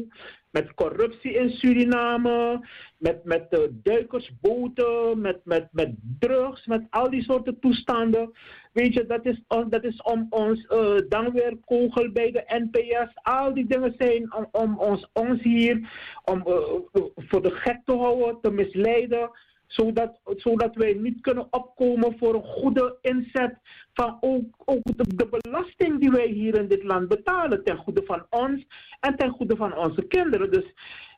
Met 0.51 0.73
corruptie 0.73 1.33
in 1.33 1.49
Suriname, 1.49 2.67
met, 2.97 3.23
met 3.23 3.49
de 3.49 3.79
duikersboten, 3.83 5.21
met, 5.21 5.39
met, 5.43 5.67
met 5.71 5.95
drugs, 6.19 6.65
met 6.65 6.83
al 6.89 7.09
die 7.09 7.23
soorten 7.23 7.59
toestanden. 7.59 8.31
Weet 8.73 8.93
je, 8.93 9.05
dat 9.05 9.25
is, 9.25 9.41
on- 9.47 9.69
dat 9.69 9.83
is 9.83 10.01
om 10.01 10.27
ons 10.29 10.65
eh, 10.65 10.95
dan 11.09 11.31
weer 11.31 11.57
kogel 11.65 12.11
bij 12.11 12.31
de 12.31 12.43
NPS. 12.47 13.13
Al 13.23 13.53
die 13.53 13.65
dingen 13.67 13.93
zijn 13.97 14.33
om, 14.35 14.47
om 14.51 14.79
ons, 14.79 15.09
ons 15.13 15.41
hier 15.41 15.89
om, 16.25 16.41
eh, 16.47 17.03
voor 17.15 17.41
de 17.41 17.51
gek 17.51 17.81
te 17.85 17.93
houden, 17.93 18.41
te 18.41 18.51
misleiden 18.51 19.29
zodat, 19.69 20.19
zodat 20.35 20.75
wij 20.75 20.93
niet 20.93 21.21
kunnen 21.21 21.47
opkomen 21.49 22.17
voor 22.17 22.35
een 22.35 22.43
goede 22.43 22.97
inzet 23.01 23.57
van 23.93 24.17
ook, 24.19 24.45
ook 24.65 24.81
de, 24.83 25.39
belasting 25.41 25.99
die 25.99 26.11
wij 26.11 26.27
hier 26.27 26.59
in 26.59 26.67
dit 26.67 26.83
land 26.83 27.07
betalen 27.07 27.63
ten 27.63 27.77
goede 27.77 28.03
van 28.05 28.25
ons 28.29 28.65
en 28.99 29.15
ten 29.15 29.29
goede 29.29 29.55
van 29.55 29.77
onze 29.77 30.07
kinderen. 30.07 30.51
Dus 30.51 30.73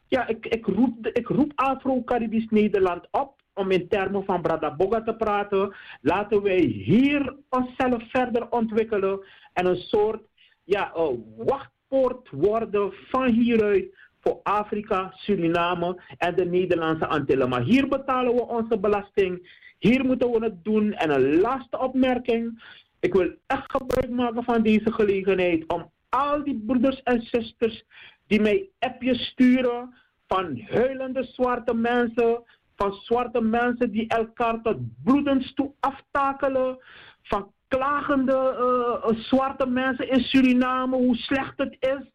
ja, 0.07 0.27
ik, 0.27 0.45
ik 0.45 0.65
roep, 0.65 1.07
ik 1.07 1.27
roep 1.27 1.51
Afro-Caribisch 1.55 2.49
Nederland 2.49 3.07
op 3.11 3.41
om 3.53 3.71
in 3.71 3.87
termen 3.87 4.25
van 4.25 4.41
Brada 4.41 4.75
Boga 4.75 5.01
te 5.03 5.15
praten. 5.15 5.75
Laten 6.01 6.41
wij 6.41 6.59
hier 6.61 7.35
onszelf 7.49 8.09
verder 8.09 8.49
ontwikkelen 8.49 9.25
en 9.53 9.65
een 9.65 9.81
soort 9.81 10.21
ja, 10.63 10.91
wachtpoort 11.37 12.29
worden 12.29 12.93
van 13.09 13.27
hieruit 13.27 13.95
voor 14.21 14.39
Afrika, 14.43 15.13
Suriname 15.15 16.01
en 16.17 16.35
de 16.35 16.45
Nederlandse 16.45 17.07
Antillen. 17.07 17.49
Maar 17.49 17.61
hier 17.63 17.87
betalen 17.87 18.35
we 18.35 18.47
onze 18.47 18.79
belasting. 18.79 19.59
Hier 19.77 20.05
moeten 20.05 20.31
we 20.31 20.43
het 20.43 20.63
doen. 20.63 20.93
En 20.93 21.09
een 21.09 21.39
laatste 21.39 21.79
opmerking. 21.79 22.63
Ik 22.99 23.13
wil 23.13 23.31
echt 23.47 23.71
gebruik 23.71 24.09
maken 24.09 24.43
van 24.43 24.61
deze 24.61 24.91
gelegenheid 24.91 25.67
om 25.67 25.91
al 26.09 26.43
die 26.43 26.63
broeders 26.65 27.03
en 27.03 27.21
zusters 27.21 27.83
die 28.27 28.41
mij 28.41 28.69
appjes 28.79 29.25
sturen 29.25 29.93
van 30.27 30.61
huilende 30.69 31.23
zwarte 31.23 31.73
mensen, 31.73 32.43
van 32.75 32.93
zwarte 32.93 33.41
mensen 33.41 33.91
die 33.91 34.07
elkaar 34.07 34.61
tot 34.61 34.77
bloedens 35.03 35.53
toe 35.53 35.73
aftakelen, 35.79 36.77
van 37.23 37.51
klagende 37.67 38.33
eh, 38.33 39.17
zwarte 39.17 39.67
mensen 39.67 40.09
in 40.09 40.19
Suriname, 40.19 40.95
hoe 40.95 41.15
slecht 41.15 41.57
het 41.57 41.75
is, 41.79 42.09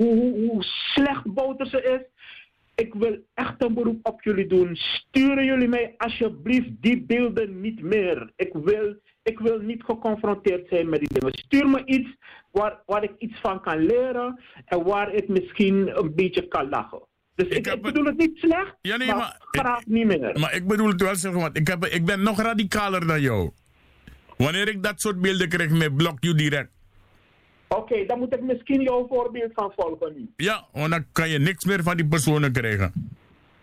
hoe, 0.00 0.14
hoe, 0.14 0.48
hoe 0.48 0.62
slecht 0.62 1.32
Bouterse 1.34 1.82
is. 1.82 2.24
Ik 2.74 2.94
wil 2.94 3.18
echt 3.34 3.54
een 3.64 3.74
beroep 3.74 4.06
op 4.06 4.22
jullie 4.22 4.46
doen. 4.46 4.76
Sturen 4.76 5.44
jullie 5.44 5.68
mij 5.68 5.94
alsjeblieft 5.96 6.70
die 6.80 7.02
beelden 7.02 7.60
niet 7.60 7.82
meer. 7.82 8.32
Ik 8.36 8.50
wil, 8.52 8.96
ik 9.22 9.38
wil 9.38 9.58
niet 9.58 9.82
geconfronteerd 9.84 10.68
zijn 10.68 10.88
met 10.88 10.98
die 11.00 11.08
dingen. 11.18 11.38
Stuur 11.38 11.68
me 11.68 11.84
iets 11.84 12.08
waar, 12.50 12.82
waar 12.86 13.02
ik 13.02 13.12
iets 13.18 13.40
van 13.40 13.60
kan 13.60 13.86
leren 13.86 14.40
en 14.64 14.82
waar 14.84 15.14
ik 15.14 15.28
misschien 15.28 15.98
een 15.98 16.14
beetje 16.14 16.48
kan 16.48 16.68
lachen. 16.68 17.02
Dus 17.34 17.48
ik, 17.48 17.66
ik 17.66 17.82
bedoel 17.82 18.04
het 18.04 18.16
niet 18.16 18.38
slecht, 18.38 18.76
Ja, 18.80 18.96
nee, 18.96 19.06
maar, 19.06 19.16
maar- 19.16 19.36
graag 19.50 19.86
niet 19.86 20.06
meer. 20.06 20.38
Maar 20.40 20.54
ik 20.54 20.66
bedoel 20.66 20.88
het 20.88 21.02
wel 21.02 21.14
zeggen, 21.14 21.40
want 21.40 21.56
ik, 21.58 21.66
heb, 21.66 21.84
ik 21.84 22.04
ben 22.04 22.22
nog 22.22 22.40
radicaler 22.40 23.06
dan 23.06 23.20
jou. 23.20 23.50
Wanneer 24.36 24.68
ik 24.68 24.82
dat 24.82 25.00
soort 25.00 25.20
beelden 25.20 25.48
krijg, 25.48 25.94
blok 25.94 26.16
je 26.20 26.34
direct. 26.34 26.70
Oké, 27.76 28.06
dan 28.06 28.18
moet 28.18 28.34
ik 28.34 28.42
misschien 28.42 28.82
jouw 28.82 29.06
voorbeeld 29.08 29.52
gaan 29.54 29.72
volgen 29.76 30.12
nu. 30.14 30.30
Ja, 30.36 30.66
want 30.72 30.90
dan 30.90 31.04
kan 31.12 31.28
je 31.28 31.38
niks 31.38 31.64
meer 31.64 31.82
van 31.82 31.96
die 31.96 32.06
personen 32.06 32.52
krijgen. 32.52 32.92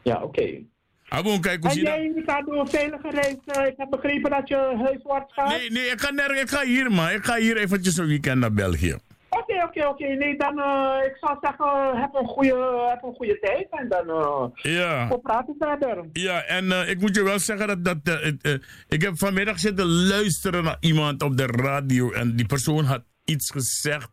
Ja, 0.01 0.21
oké. 0.23 0.61
Abon, 1.09 1.41
kijk 1.41 1.61
hoe 1.61 1.71
En 1.71 1.77
je 1.77 1.83
dat? 1.83 1.93
jij 1.95 2.23
gaat 2.25 2.45
door 2.45 2.59
een 2.59 2.67
veilige 2.67 3.09
reis. 3.09 3.35
eh, 3.45 3.65
ik 3.67 3.73
heb 3.77 3.89
begrepen 3.89 4.29
dat 4.31 4.47
je 4.47 4.73
huiswaarts 4.85 5.33
gaat. 5.33 5.47
Nee, 5.47 5.71
nee, 5.71 5.85
ik 5.85 6.01
ga, 6.01 6.11
nergens, 6.11 6.41
ik 6.41 6.49
ga 6.49 6.63
hier, 6.65 6.91
man. 6.91 7.09
Ik 7.09 7.25
ga 7.25 7.35
hier 7.37 7.57
eventjes 7.57 7.97
een 7.97 8.07
weekend 8.07 8.39
naar 8.39 8.53
België. 8.53 8.97
Oké, 9.29 9.63
oké, 9.63 9.87
oké. 9.87 10.05
Nee, 10.07 10.37
dan 10.37 10.59
uh, 10.59 10.95
ik 11.05 11.17
zou 11.19 11.37
zeggen, 11.41 11.97
heb 12.01 12.13
een 12.13 12.27
goede, 12.27 12.85
heb 12.89 13.03
een 13.03 13.13
goede 13.15 13.39
tijd 13.39 13.67
en 13.69 13.89
dan 13.89 14.07
uh, 14.07 14.73
Ja. 14.73 15.07
we 15.07 15.19
praten 15.19 15.55
verder. 15.59 16.05
Ja, 16.13 16.43
en 16.43 16.71
eh, 16.71 16.89
ik 16.89 16.99
moet 17.01 17.15
je 17.15 17.23
wel 17.23 17.39
zeggen 17.39 17.67
dat, 17.67 17.83
dat 17.85 17.97
eh, 18.21 18.27
eh, 18.53 18.59
ik 18.87 19.01
heb 19.01 19.17
vanmiddag 19.17 19.59
zitten 19.59 19.85
luisteren 19.85 20.63
naar 20.63 20.77
iemand 20.79 21.23
op 21.23 21.37
de 21.37 21.45
radio 21.45 22.11
en 22.11 22.35
die 22.35 22.45
persoon 22.45 22.83
had 22.83 23.03
iets 23.29 23.51
gezegd 23.51 24.09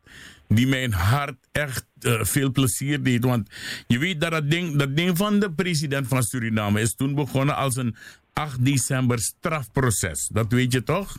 die 0.48 0.66
mijn 0.66 0.92
hart 0.92 1.37
echt 1.53 1.87
eh, 2.00 2.24
veel 2.24 2.50
plezier 2.50 3.03
deed. 3.03 3.24
Want 3.24 3.48
je 3.87 3.98
weet 3.98 4.20
dat 4.20 4.31
dat 4.31 4.50
ding, 4.50 4.77
dat 4.77 4.96
ding 4.96 5.16
van 5.16 5.38
de 5.38 5.53
president 5.53 6.09
van 6.09 6.22
Suriname 6.22 6.81
is 6.81 6.94
toen 6.94 7.14
begonnen 7.14 7.57
als 7.57 7.77
een 7.77 7.96
8 8.33 8.64
december 8.64 9.18
strafproces. 9.18 10.29
Dat 10.33 10.53
weet 10.53 10.72
je 10.72 10.83
toch? 10.83 11.16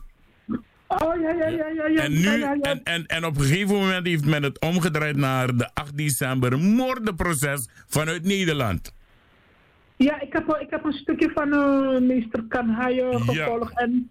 Oh 0.88 1.22
ja, 1.22 1.32
ja, 1.32 1.48
ja, 1.48 1.68
ja. 1.68 1.88
ja. 1.88 2.04
En 2.04 2.12
nu. 2.12 2.42
En, 2.44 2.84
en, 2.84 3.06
en 3.06 3.26
op 3.26 3.38
een 3.38 3.44
gegeven 3.44 3.76
moment 3.76 4.08
heeft 4.08 4.26
men 4.26 4.44
het 4.44 4.60
omgedraaid 4.60 5.16
naar 5.16 5.58
de 5.58 5.70
8 5.74 5.98
december 5.98 6.60
moordenproces 6.60 7.70
vanuit 7.88 8.24
Nederland. 8.24 8.94
Ja, 9.98 10.22
ik 10.22 10.34
heb, 10.34 10.58
ik 10.60 10.70
heb 10.70 10.84
een 10.84 10.94
stukje 10.94 11.32
van 11.34 11.54
eh, 11.54 12.02
meester 12.02 12.44
Kanhaaien 12.48 13.22
gevolgd. 13.22 13.80
En 13.80 14.10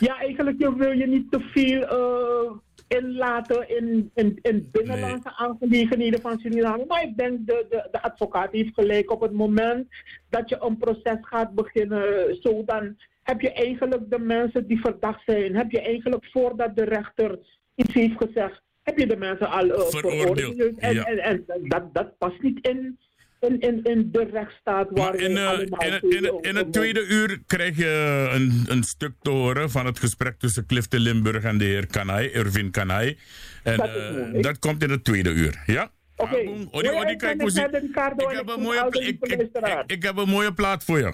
ja, 0.00 0.18
eigenlijk 0.18 0.58
wil 0.58 0.90
je 0.90 1.06
niet 1.06 1.30
te 1.30 1.40
veel 1.40 1.82
eh, 1.82 2.52
inlaten 2.88 3.68
in, 3.68 4.10
in, 4.14 4.38
in 4.42 4.68
binnenlandse 4.72 5.36
aangelegenheden 5.36 6.20
van 6.20 6.38
Suriname. 6.38 6.84
Maar 6.86 7.02
ik 7.02 7.16
denk 7.16 7.46
de, 7.46 7.66
de, 7.70 7.88
de 7.90 8.02
advocaat 8.02 8.52
heeft 8.52 8.74
gelijk 8.74 9.10
op 9.10 9.20
het 9.20 9.32
moment 9.32 9.88
dat 10.28 10.48
je 10.48 10.56
een 10.60 10.76
proces 10.76 11.18
gaat 11.20 11.54
beginnen. 11.54 12.36
Zo 12.40 12.64
dan 12.64 12.96
heb 13.22 13.40
je 13.40 13.52
eigenlijk 13.52 14.10
de 14.10 14.18
mensen 14.18 14.66
die 14.66 14.80
verdacht 14.80 15.22
zijn, 15.24 15.56
heb 15.56 15.70
je 15.70 15.80
eigenlijk 15.80 16.26
voordat 16.30 16.76
de 16.76 16.84
rechter 16.84 17.38
iets 17.74 17.94
heeft 17.94 18.16
gezegd, 18.16 18.62
heb 18.82 18.98
je 18.98 19.06
de 19.06 19.16
mensen 19.16 19.50
al 19.50 19.70
eh, 19.70 19.80
Veroordeeld, 19.80 20.38
veroordeeld. 20.38 20.78
En, 20.78 20.94
ja. 20.94 21.04
en, 21.04 21.18
en 21.18 21.44
dat, 21.68 21.94
dat 21.94 22.18
past 22.18 22.42
niet 22.42 22.66
in, 22.66 22.98
in, 23.46 23.60
in, 23.60 23.80
in 23.84 24.08
de 24.12 24.28
rechtsstaat 24.32 24.88
waar 24.90 25.12
Maar 25.12 25.20
in, 25.20 25.36
eh, 25.36 25.48
allemaal 25.48 25.80
in, 25.80 26.10
in, 26.10 26.38
in 26.40 26.56
het 26.56 26.72
tweede 26.72 27.06
uur 27.06 27.42
krijg 27.46 27.76
je 27.76 28.28
een, 28.32 28.64
een 28.68 28.82
stuk 28.82 29.12
te 29.22 29.30
horen 29.30 29.70
van 29.70 29.86
het 29.86 29.98
gesprek 29.98 30.38
tussen 30.38 30.66
Clifton 30.66 31.00
Limburg 31.00 31.44
en 31.44 31.58
de 31.58 31.64
heer 31.64 31.86
Kanai, 31.86 32.28
Irvin 32.28 32.70
Kanai. 32.70 33.18
En 33.62 33.76
Dat 33.76 33.88
eh, 33.88 34.42
dat 34.42 34.58
komt 34.58 34.82
in 34.82 34.90
het 34.90 35.04
tweede 35.04 35.30
uur, 35.30 35.62
ja? 35.66 35.90
Oké. 36.16 36.36
Odi, 36.70 36.90
odi, 36.90 37.16
kijk 37.16 37.42
ik 37.42 37.48
ik 37.48 38.36
heb 38.36 38.48
een 38.48 38.60
mooie 38.60 38.86
de 38.90 39.00
ik, 39.00 39.16
ik, 39.20 39.48
ik, 39.86 40.02
heb 40.02 40.16
een 40.16 40.28
mooie 40.28 40.52
plaat 40.52 40.84
voor 40.84 40.98
je. 40.98 41.12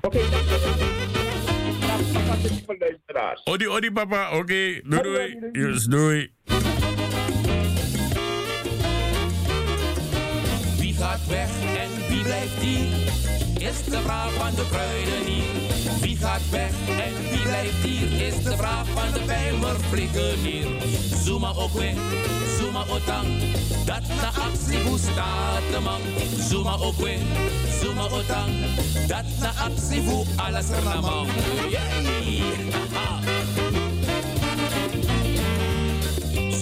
Oké, 0.00 0.18
de 2.68 2.76
luisteraars. 2.78 3.42
Odi, 3.44 3.68
odi 3.68 3.90
papa, 3.90 4.38
oké, 4.38 4.54
Hoi, 4.54 4.80
doei. 4.82 5.02
doei. 5.40 5.50
Yes, 5.52 5.84
doei. 5.84 6.32
Gaat 11.18 11.26
weg 11.26 11.50
en 11.76 12.08
wie 12.08 12.22
blijft 12.22 12.60
hier? 12.60 12.86
Is 13.68 13.84
de 13.84 14.00
vraag 14.00 14.32
van 14.32 14.54
de 14.54 14.66
kruidenier. 14.70 15.44
Wie 16.00 16.16
gaat 16.16 16.50
weg 16.50 16.70
en 16.88 17.30
wie 17.30 17.42
blijft 17.42 17.82
hier? 17.82 18.26
Is 18.26 18.42
de 18.42 18.56
vraag 18.56 18.86
van 18.86 19.12
de 19.12 19.20
bijmer 19.26 19.76
flikkenier. 19.90 20.66
Zuma 21.24 21.52
ook 21.56 21.72
weer, 21.72 21.94
Zuma 22.58 22.84
otang. 22.90 23.26
Dat 23.84 24.02
na 24.08 24.42
actie 24.42 24.98
staat 24.98 25.62
de 25.70 25.80
man. 25.82 26.00
Zuma 26.48 26.76
ook 26.76 26.96
weer, 26.96 27.20
Zuma 27.80 28.02
otang. 28.02 28.52
Dat 29.06 29.24
na 29.40 29.52
actie 29.64 30.02
hoe 30.02 30.24
alles 30.36 30.70
er 30.70 30.82
naar 30.84 31.02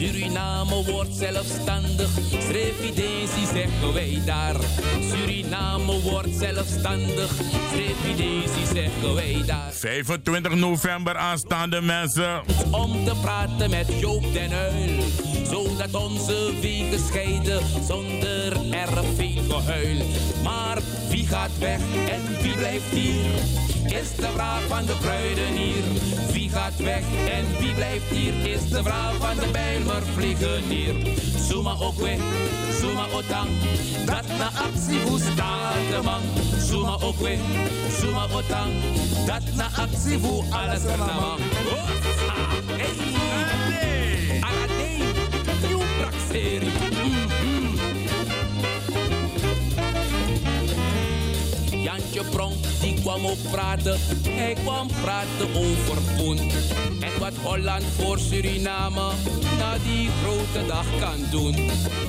Suriname 0.06 0.84
wordt 0.84 1.14
zelfstandig, 1.14 2.10
Srevidentie 2.48 3.46
zeggen 3.52 3.92
wij 3.92 4.22
daar. 4.24 4.56
Suriname 5.00 6.00
wordt 6.00 6.34
zelfstandig, 6.38 7.30
Srevidentie 7.72 8.66
zeggen 8.74 9.14
wij 9.14 9.42
daar. 9.46 9.72
25 9.72 10.54
november 10.54 11.16
aanstaande 11.16 11.80
mensen. 11.80 12.42
Om 12.70 13.04
te 13.04 13.12
praten 13.20 13.70
met 13.70 13.86
Joop 14.00 14.32
den 14.32 14.52
Uil, 14.52 15.02
zodat 15.44 15.94
onze 15.94 16.52
wegen 16.60 16.98
scheiden 16.98 17.62
zonder 17.86 18.52
erg 18.70 19.04
veel 19.16 19.60
gehuil. 19.60 20.06
Maar 20.42 20.78
wie 21.26 21.36
gaat 21.36 21.58
weg 21.58 21.80
en 22.08 22.42
wie 22.42 22.56
blijft 22.56 22.90
hier? 22.90 23.24
Is 24.00 24.16
de 24.16 24.28
vraag 24.34 24.60
van 24.68 24.86
de 24.86 24.96
kruidenier. 25.00 25.84
Wie 26.32 26.50
gaat 26.50 26.76
weg 26.76 27.02
en 27.30 27.44
wie 27.58 27.74
blijft 27.74 28.10
hier? 28.10 28.50
Is 28.54 28.68
de 28.68 28.82
vraag 28.82 29.14
van 29.14 29.36
de 29.36 30.02
vliegenier. 30.14 30.94
Zuma 31.48 31.74
ook 31.80 31.98
weg, 31.98 32.18
Zuma 32.80 33.06
otang. 33.12 33.48
Dat 34.04 34.26
na 34.38 34.50
actie 34.66 35.00
hoe 35.00 35.18
staat 35.18 35.90
de 35.90 36.00
man. 36.02 36.22
Zuma 36.58 36.96
ook 37.02 37.20
weg, 37.20 37.38
Zuma 38.00 38.26
otang. 38.32 38.72
Dat 39.26 39.42
na 39.54 39.68
actie 39.76 40.18
hoe 40.18 40.44
alles 40.50 40.84
er 40.84 40.98
man. 40.98 41.40
Hopsa, 41.68 42.34
Hey! 46.36 47.55
Jantje 51.86 52.24
Pronk, 52.30 52.54
die 52.80 52.94
kwam 53.00 53.26
ook 53.26 53.50
praten. 53.50 53.98
Hij 54.28 54.54
kwam 54.54 54.88
praten 55.02 55.48
over 55.54 56.02
poen. 56.16 56.38
En 57.00 57.18
wat 57.18 57.32
Holland 57.42 57.84
voor 57.98 58.18
Suriname 58.18 59.10
na 59.58 59.78
die 59.84 60.08
grote 60.22 60.66
dag 60.66 60.86
kan 61.00 61.18
doen. 61.30 61.54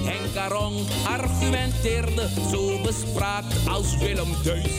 Henk 0.04 0.34
Karong 0.34 0.76
argumenteerde 1.04 2.30
zo 2.52 2.82
bespraakt 2.82 3.54
als 3.68 3.98
Willem 3.98 4.36
Duis. 4.44 4.72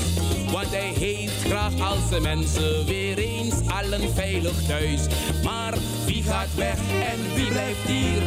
Want 0.52 0.70
hij 0.70 0.92
heeft 0.98 1.42
graag 1.44 1.80
als 1.80 2.10
de 2.10 2.20
mensen 2.20 2.84
weer 2.84 3.18
eens 3.18 3.54
allen 3.66 4.14
veilig 4.14 4.66
thuis. 4.66 5.00
Maar 5.44 5.74
gaat 6.28 6.54
weg 6.54 6.78
en 7.12 7.34
wie 7.34 7.48
blijft 7.48 7.86
hier? 7.86 8.22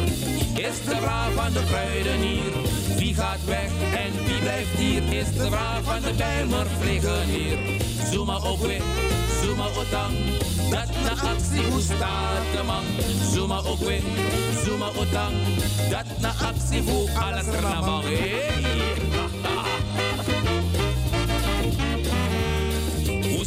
Is 0.68 0.76
de 0.84 0.96
vraag 1.00 1.32
van 1.32 1.52
de 1.52 1.64
kruidenier. 1.64 2.52
Wie 2.96 3.14
gaat 3.14 3.44
weg 3.44 3.70
en 4.04 4.24
wie 4.24 4.38
blijft 4.38 4.76
hier? 4.76 5.02
Is 5.12 5.32
de 5.36 5.46
vraag 5.46 5.82
van 5.82 6.00
de 6.00 6.12
bijlmer 6.16 6.66
vliegenier. 6.80 7.58
Zuma 8.10 8.34
ook 8.34 8.60
weer, 8.66 8.82
Zuma 9.42 9.66
otang. 9.66 10.14
Dat 10.70 10.88
na 11.04 11.28
actie 11.30 11.64
hoe 11.70 11.80
staat 11.80 12.46
de 12.56 12.62
man. 12.66 12.84
Zuma 13.32 13.56
ook 13.56 13.78
weer, 13.78 14.02
Zuma 14.64 14.86
otang. 14.86 15.34
Dat 15.90 16.06
na 16.20 16.32
actie 16.46 16.82
hoe 16.82 17.10
alles 17.10 17.46
er 17.46 17.62
naar 17.62 17.82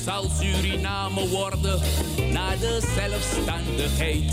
zal 0.06 0.30
Suriname 0.39 1.28
worden 1.28 1.80
na 2.32 2.56
de 2.56 2.80
zelfstandigheid? 2.96 4.32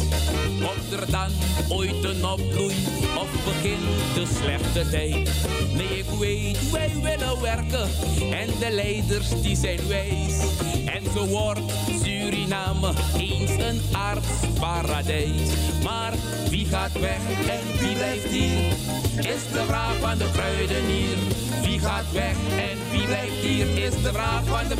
Komt 0.61 1.01
er 1.01 1.11
dan 1.11 1.31
ooit 1.69 2.05
een 2.05 2.25
opbloei 2.27 2.75
of 3.17 3.31
begint 3.45 4.15
de 4.15 4.27
slechte 4.41 4.91
tijd? 4.91 5.31
Nee, 5.75 5.99
ik 5.99 6.19
weet, 6.19 6.71
wij 6.71 6.91
willen 7.03 7.41
werken 7.41 7.89
en 8.33 8.47
de 8.59 8.71
leiders 8.71 9.29
die 9.43 9.57
zijn 9.57 9.89
wijs. 9.89 10.39
En 10.87 11.03
zo 11.15 11.27
wordt 11.27 11.61
Suriname 12.03 12.93
eens 13.19 13.51
een 13.51 13.81
aardsparadijs. 13.93 15.51
Maar 15.83 16.13
wie 16.51 16.67
gaat 16.67 17.01
weg 17.01 17.21
en 17.49 17.79
wie 17.79 17.95
blijft 17.95 18.31
hier? 18.31 18.59
Is 19.17 19.43
de 19.53 19.65
vraag 19.67 19.97
van 20.01 20.19
de 20.19 20.31
kruidenier. 20.33 21.17
Wie 21.63 21.79
gaat 21.79 22.13
weg 22.13 22.37
en 22.57 22.79
wie 22.91 23.07
blijft 23.07 23.41
hier? 23.43 23.85
Is 23.85 24.03
de 24.03 24.13
vraag 24.13 24.45
van 24.45 24.69
de 24.69 24.77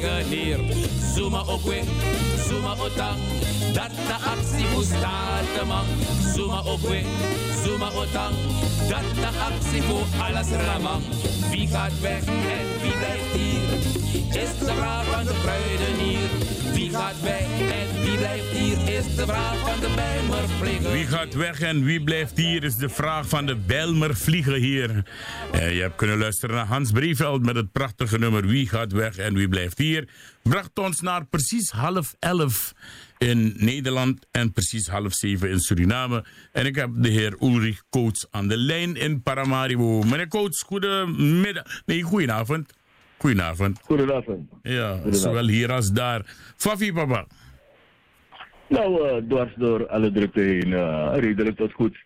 bijmer 0.00 0.24
vliegenier. 0.24 0.58
Zuma 1.14 1.42
ook 1.46 1.62
weer, 1.62 1.84
Zuma 2.48 2.70
otang. 2.70 3.18
Dat 3.72 3.90
na 4.08 4.30
actie 4.30 4.66
de 5.58 5.64
man. 5.66 5.84
Zuma 6.34 6.62
ook 6.66 6.80
weer, 6.80 7.04
Zuma 7.64 7.86
otang. 7.86 8.34
Dat 8.88 9.14
na 9.20 9.30
hoe 9.88 10.24
alles 10.24 10.48
ramang. 10.48 11.02
Wie 11.50 11.68
gaat 11.68 12.00
weg 12.00 12.24
en 12.26 12.80
wie 12.82 12.92
blijft 12.92 13.32
hier? 13.32 13.83
Is 14.36 14.58
de 14.58 14.74
vraag 14.74 15.04
van 15.04 15.24
de 15.24 15.34
kruidenier. 15.42 16.28
Wie 16.74 16.90
gaat 16.90 17.20
weg 17.22 17.60
en 17.60 18.02
wie 18.02 18.16
blijft 18.16 18.50
hier, 18.50 18.88
is 18.94 19.16
de 19.16 19.26
vraag 19.26 19.58
van 19.58 19.80
de 19.80 19.92
Bijlmervlieger. 19.94 20.92
Wie 20.92 21.06
gaat 21.06 21.34
weg 21.34 21.60
en 21.60 21.84
wie 21.84 22.04
blijft 22.04 22.36
hier 22.36 22.64
is 22.64 22.76
de 22.76 22.88
vraag 22.88 23.28
van 23.28 23.46
de 23.46 23.56
Bijlmer 23.56 24.16
vliegen 24.16 24.54
hier. 24.54 25.04
Eh, 25.52 25.74
je 25.74 25.80
hebt 25.80 25.96
kunnen 25.96 26.18
luisteren 26.18 26.54
naar 26.54 26.66
Hans 26.66 26.90
Brieveld 26.90 27.44
met 27.44 27.56
het 27.56 27.72
prachtige 27.72 28.18
nummer 28.18 28.46
Wie 28.46 28.68
gaat 28.68 28.92
weg 28.92 29.16
en 29.16 29.34
wie 29.34 29.48
blijft 29.48 29.78
hier. 29.78 30.08
Bracht 30.42 30.78
ons 30.78 31.00
naar 31.00 31.26
precies 31.26 31.70
half 31.70 32.16
elf 32.18 32.72
in 33.18 33.54
Nederland 33.56 34.26
en 34.30 34.52
precies 34.52 34.88
half 34.88 35.12
zeven 35.12 35.50
in 35.50 35.60
Suriname. 35.60 36.24
En 36.52 36.66
ik 36.66 36.74
heb 36.74 36.90
de 36.94 37.08
heer 37.08 37.36
Ulrich 37.40 37.82
Coates 37.90 38.26
aan 38.30 38.48
de 38.48 38.56
lijn 38.56 38.96
in 38.96 39.22
Paramaribo. 39.22 40.02
Meneer 40.02 40.28
Coates, 40.28 40.62
goedemiddag. 40.62 41.82
Nee, 41.86 42.02
goedenavond. 42.02 42.72
Goedenavond. 43.18 43.80
Goedenavond. 43.82 44.50
Ja, 44.62 45.00
zowel 45.10 45.48
hier 45.48 45.72
als 45.72 45.92
daar. 45.92 46.22
Fafi, 46.56 46.92
papa. 46.92 47.26
Nou, 48.68 49.08
uh, 49.08 49.28
dwars 49.28 49.54
door 49.56 49.88
alle 49.88 50.12
drukte 50.12 50.40
heen, 50.40 50.68
uh, 50.68 51.10
redelijk 51.14 51.56
tot 51.56 51.72
goed. 51.72 51.96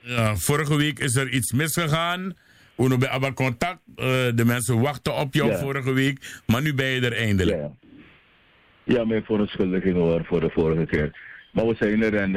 Ja, 0.00 0.36
vorige 0.36 0.76
week 0.76 0.98
is 0.98 1.14
er 1.16 1.28
iets 1.28 1.52
misgegaan. 1.52 2.34
Uno 2.78 2.96
bij 2.98 3.08
Abba 3.08 3.32
Contact. 3.32 3.78
Uh, 3.96 4.04
de 4.34 4.44
mensen 4.44 4.80
wachten 4.80 5.14
op 5.14 5.34
jou 5.34 5.50
Ja. 5.50 5.58
vorige 5.58 5.92
week. 5.92 6.40
Maar 6.46 6.62
nu 6.62 6.74
ben 6.74 6.86
je 6.86 7.00
er 7.00 7.12
eindelijk. 7.16 7.56
Ja, 7.56 7.70
ja 8.84 9.04
mijn 9.04 9.24
verontschuldiging 9.24 9.94
hoor 9.94 10.24
voor 10.24 10.40
de 10.40 10.50
vorige 10.50 10.86
keer. 10.86 11.18
Maar 11.52 11.66
we 11.66 11.74
zijn 11.78 12.02
er 12.02 12.14
en 12.14 12.32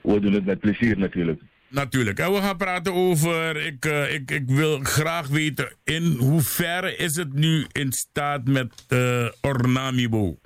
we 0.00 0.20
doen 0.20 0.32
het 0.32 0.44
met 0.44 0.58
plezier 0.60 0.98
natuurlijk. 0.98 1.40
Natuurlijk. 1.76 2.18
We 2.18 2.40
gaan 2.42 2.56
praten 2.56 2.92
over. 2.92 3.66
Ik, 3.66 3.84
eh, 3.84 4.14
ik, 4.14 4.30
ik 4.30 4.44
wil 4.46 4.78
graag 4.82 5.28
weten. 5.28 5.72
In 5.84 6.16
hoeverre 6.18 6.96
is 6.96 7.16
het 7.16 7.32
nu 7.32 7.66
in 7.72 7.92
staat 7.92 8.44
met 8.44 8.84
eh, 8.88 9.28
Ornamibo? 9.40 10.36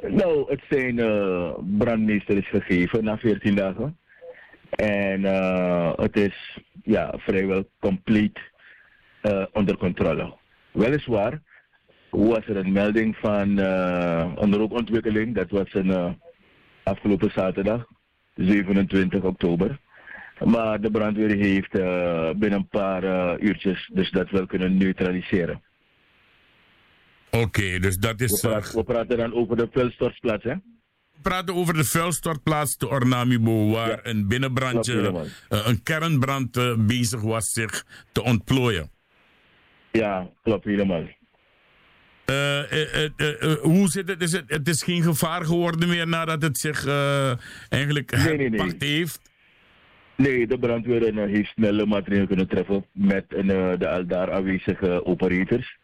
Nou, 0.00 0.50
het 0.50 0.60
zijn 0.68 0.98
uh, 0.98 1.52
brandmeester 1.78 2.36
is 2.36 2.48
gegeven 2.48 3.04
na 3.04 3.18
14 3.18 3.54
dagen. 3.54 3.98
En 4.70 5.20
uh, 5.20 5.92
het 5.96 6.16
is 6.16 6.58
ja, 6.82 7.14
vrijwel 7.16 7.68
compleet 7.80 8.38
uh, 9.22 9.44
onder 9.52 9.76
controle. 9.76 10.34
Weliswaar 10.72 11.42
was 12.10 12.46
er 12.46 12.56
een 12.56 12.72
melding 12.72 13.16
van 13.16 13.58
uh, 13.58 14.32
een 14.34 14.54
rookontwikkeling. 14.54 15.34
Dat 15.34 15.50
was 15.50 15.74
een 15.74 15.86
uh, 15.86 16.10
afgelopen 16.82 17.30
zaterdag, 17.30 17.86
27 18.36 19.22
oktober. 19.22 19.78
Maar 20.44 20.80
de 20.80 20.90
brandweer 20.90 21.36
heeft 21.36 21.78
uh, 21.78 22.30
binnen 22.30 22.58
een 22.58 22.68
paar 22.68 23.04
uh, 23.04 23.32
uurtjes 23.38 23.90
dus 23.92 24.10
dat 24.10 24.30
wel 24.30 24.46
kunnen 24.46 24.76
neutraliseren. 24.76 25.62
Oké, 27.30 27.44
okay, 27.44 27.78
dus 27.78 27.96
dat 27.96 28.20
is... 28.20 28.42
We 28.42 28.48
praten, 28.48 28.76
we 28.76 28.84
praten 28.84 29.16
dan 29.16 29.34
over 29.34 29.56
de 29.56 29.68
vuilstortplaats, 29.72 30.44
hè? 30.44 30.54
We 31.12 31.22
praten 31.22 31.54
over 31.54 31.74
de 31.74 31.84
vuilstortplaats 31.84 32.76
te 32.76 32.88
Ornamibo, 32.88 33.70
waar 33.70 33.88
ja. 33.88 33.98
een 34.02 34.28
binnenbrandje, 34.28 35.26
een 35.48 35.82
kernbrand 35.82 36.76
bezig 36.86 37.20
was 37.20 37.52
zich 37.52 37.84
te 38.12 38.22
ontplooien. 38.22 38.90
Ja, 39.92 40.30
klopt 40.42 40.64
helemaal. 40.64 41.04
Uh, 42.30 43.54
hoe 43.60 43.88
zit 43.88 44.08
het? 44.08 44.22
Is 44.22 44.32
het? 44.32 44.44
Het 44.46 44.68
is 44.68 44.82
geen 44.82 45.02
gevaar 45.02 45.44
geworden 45.44 45.88
meer 45.88 46.08
nadat 46.08 46.42
het 46.42 46.58
zich 46.58 46.86
eigenlijk 47.68 48.10
nee, 48.10 48.36
nee, 48.36 48.50
nee. 48.50 48.74
heeft? 48.78 49.20
Nee, 50.16 50.46
de 50.46 50.58
brandweer 50.58 51.28
heeft 51.28 51.50
snelle 51.50 51.86
maatregelen 51.86 52.26
kunnen 52.26 52.48
treffen 52.48 52.84
met 52.92 53.24
de 53.28 53.88
al 53.88 54.06
daar 54.06 54.32
aanwezige 54.32 55.04
operators. 55.04 55.78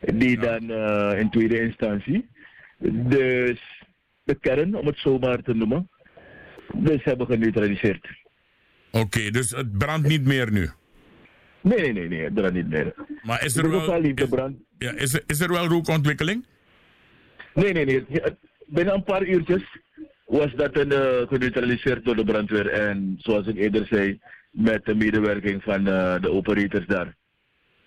Die 0.00 0.40
ja. 0.40 0.58
dan 0.58 0.70
in 1.18 1.30
tweede 1.30 1.60
instantie 1.60 2.28
dus 2.78 3.84
de 4.22 4.34
kern, 4.34 4.74
om 4.74 4.86
het 4.86 4.98
zo 4.98 5.18
maar 5.18 5.42
te 5.42 5.54
noemen, 5.54 5.90
dus 6.74 7.04
hebben 7.04 7.26
geneutraliseerd. 7.26 8.06
Oké, 8.90 9.04
okay, 9.04 9.30
dus 9.30 9.50
het 9.50 9.78
brandt 9.78 10.08
niet 10.08 10.24
meer 10.24 10.52
nu? 10.52 10.68
Nee, 11.60 11.78
nee, 11.78 11.92
nee, 11.92 12.08
nee 12.08 12.24
het 12.24 12.34
brandt 12.34 12.54
niet 12.54 12.68
meer. 12.68 12.94
Maar 13.22 13.44
is 13.44 13.56
er, 13.56 13.70
wel, 13.70 14.02
is, 14.02 14.14
de 14.14 14.28
brand... 14.28 14.56
ja, 14.78 14.92
is, 14.92 15.14
er, 15.14 15.22
is 15.26 15.40
er 15.40 15.52
wel 15.52 15.66
rookontwikkeling? 15.66 16.44
Nee, 17.54 17.72
nee, 17.72 17.84
nee. 17.84 18.04
Binnen 18.66 18.94
een 18.94 19.04
paar 19.04 19.26
uurtjes 19.26 19.62
was 20.26 20.52
dat 20.54 20.76
een, 20.76 20.92
uh, 20.92 21.28
geneutraliseerd 21.28 22.04
door 22.04 22.16
de 22.16 22.24
brandweer. 22.24 22.68
En 22.68 23.16
zoals 23.18 23.46
ik 23.46 23.56
eerder 23.56 23.86
zei, 23.86 24.20
met 24.50 24.84
de 24.84 24.94
medewerking 24.94 25.62
van 25.62 25.88
uh, 25.88 26.20
de 26.20 26.30
operators 26.30 26.86
daar. 26.86 27.16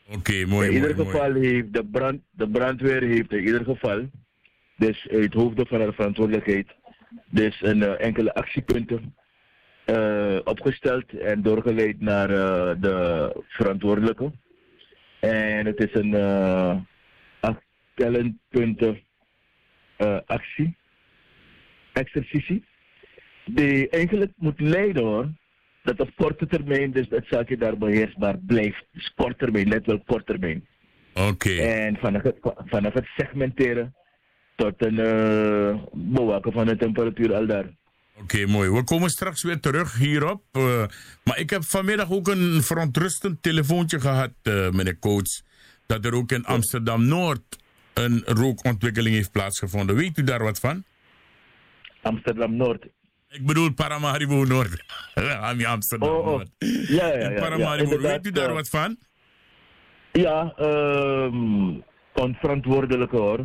Oké, 0.07 0.17
okay, 0.17 0.43
mooi. 0.43 0.67
In 0.67 0.73
ieder 0.73 0.95
mooi, 0.95 1.09
geval 1.09 1.31
mooi. 1.31 1.47
heeft 1.47 1.73
de, 1.73 1.85
brand, 1.85 2.21
de 2.31 2.49
brandweer 2.49 3.01
heeft 3.01 3.31
in 3.31 3.43
ieder 3.43 3.63
geval, 3.63 4.09
dus 4.77 5.07
uit 5.11 5.33
hoofde 5.33 5.65
van 5.65 5.79
haar 5.79 5.93
verantwoordelijkheid, 5.93 6.67
dus 7.29 7.61
een 7.61 7.77
uh, 7.77 8.01
enkele 8.01 8.33
actiepunten 8.33 9.13
opgesteld 10.43 11.13
en 11.19 11.41
doorgeleid 11.41 12.01
naar 12.01 12.27
de 12.79 13.31
verantwoordelijke. 13.47 14.31
En 15.19 15.65
het 15.65 15.79
is 15.79 15.93
een 15.93 16.11
uh, 16.11 16.77
acht 17.39 17.63
punten 18.49 19.01
actie, 20.25 20.77
exercitie, 21.93 22.65
die 23.45 23.89
eigenlijk 23.89 24.31
moet 24.35 24.59
leiden 24.59 25.03
hoor, 25.03 25.29
dat 25.83 25.99
op 25.99 26.15
korte 26.15 26.47
termijn 26.47 26.91
dus 26.91 27.09
dat 27.09 27.23
zaakje 27.27 27.57
daar 27.57 27.77
beheersbaar 27.77 28.37
blijft. 28.37 28.85
Dus 28.91 29.13
kort 29.15 29.39
termijn, 29.39 29.67
let 29.67 29.85
wel 29.85 30.03
kort 30.05 30.25
termijn. 30.25 30.67
Oké. 31.13 31.27
Okay. 31.27 31.57
En 31.57 31.97
vanaf 31.97 32.21
het, 32.21 32.37
vanaf 32.65 32.93
het 32.93 33.05
segmenteren 33.17 33.95
tot 34.55 34.85
een 34.85 34.99
uh, 34.99 35.83
bewaken 35.93 36.51
van 36.51 36.65
de 36.65 36.75
temperatuur 36.75 37.33
al 37.33 37.47
daar. 37.47 37.65
Oké, 38.21 38.35
okay, 38.35 38.45
mooi. 38.45 38.69
We 38.69 38.83
komen 38.83 39.09
straks 39.09 39.43
weer 39.43 39.59
terug 39.59 39.97
hierop. 39.97 40.43
Uh, 40.51 40.83
maar 41.23 41.39
ik 41.39 41.49
heb 41.49 41.63
vanmiddag 41.63 42.11
ook 42.11 42.27
een 42.27 42.61
verontrustend 42.63 43.43
telefoontje 43.43 43.99
gehad, 43.99 44.31
uh, 44.43 44.69
meneer 44.69 44.99
Coates. 44.99 45.43
Dat 45.85 46.05
er 46.05 46.13
ook 46.13 46.31
in 46.31 46.45
Amsterdam-Noord 46.45 47.57
een 47.93 48.23
rookontwikkeling 48.25 49.15
heeft 49.15 49.31
plaatsgevonden. 49.31 49.95
Weet 49.95 50.17
u 50.17 50.23
daar 50.23 50.43
wat 50.43 50.59
van? 50.59 50.83
Amsterdam-Noord. 52.01 52.85
Ik 53.29 53.45
bedoel 53.45 53.73
Paramaribo 53.73 54.43
Noord. 54.43 54.83
Amsterdam 55.65 56.09
oh, 56.09 56.27
oh. 56.27 56.41
Ja, 56.87 57.07
ja, 57.07 57.29
ja. 57.29 57.39
Paramaribo, 57.39 57.91
ja, 57.91 58.01
weet 58.01 58.25
u 58.25 58.31
daar 58.31 58.49
uh, 58.49 58.53
wat 58.53 58.69
van? 58.69 58.97
Ja, 60.11 60.53
um, 60.59 61.83
onverantwoordelijk 62.13 63.11
hoor. 63.11 63.39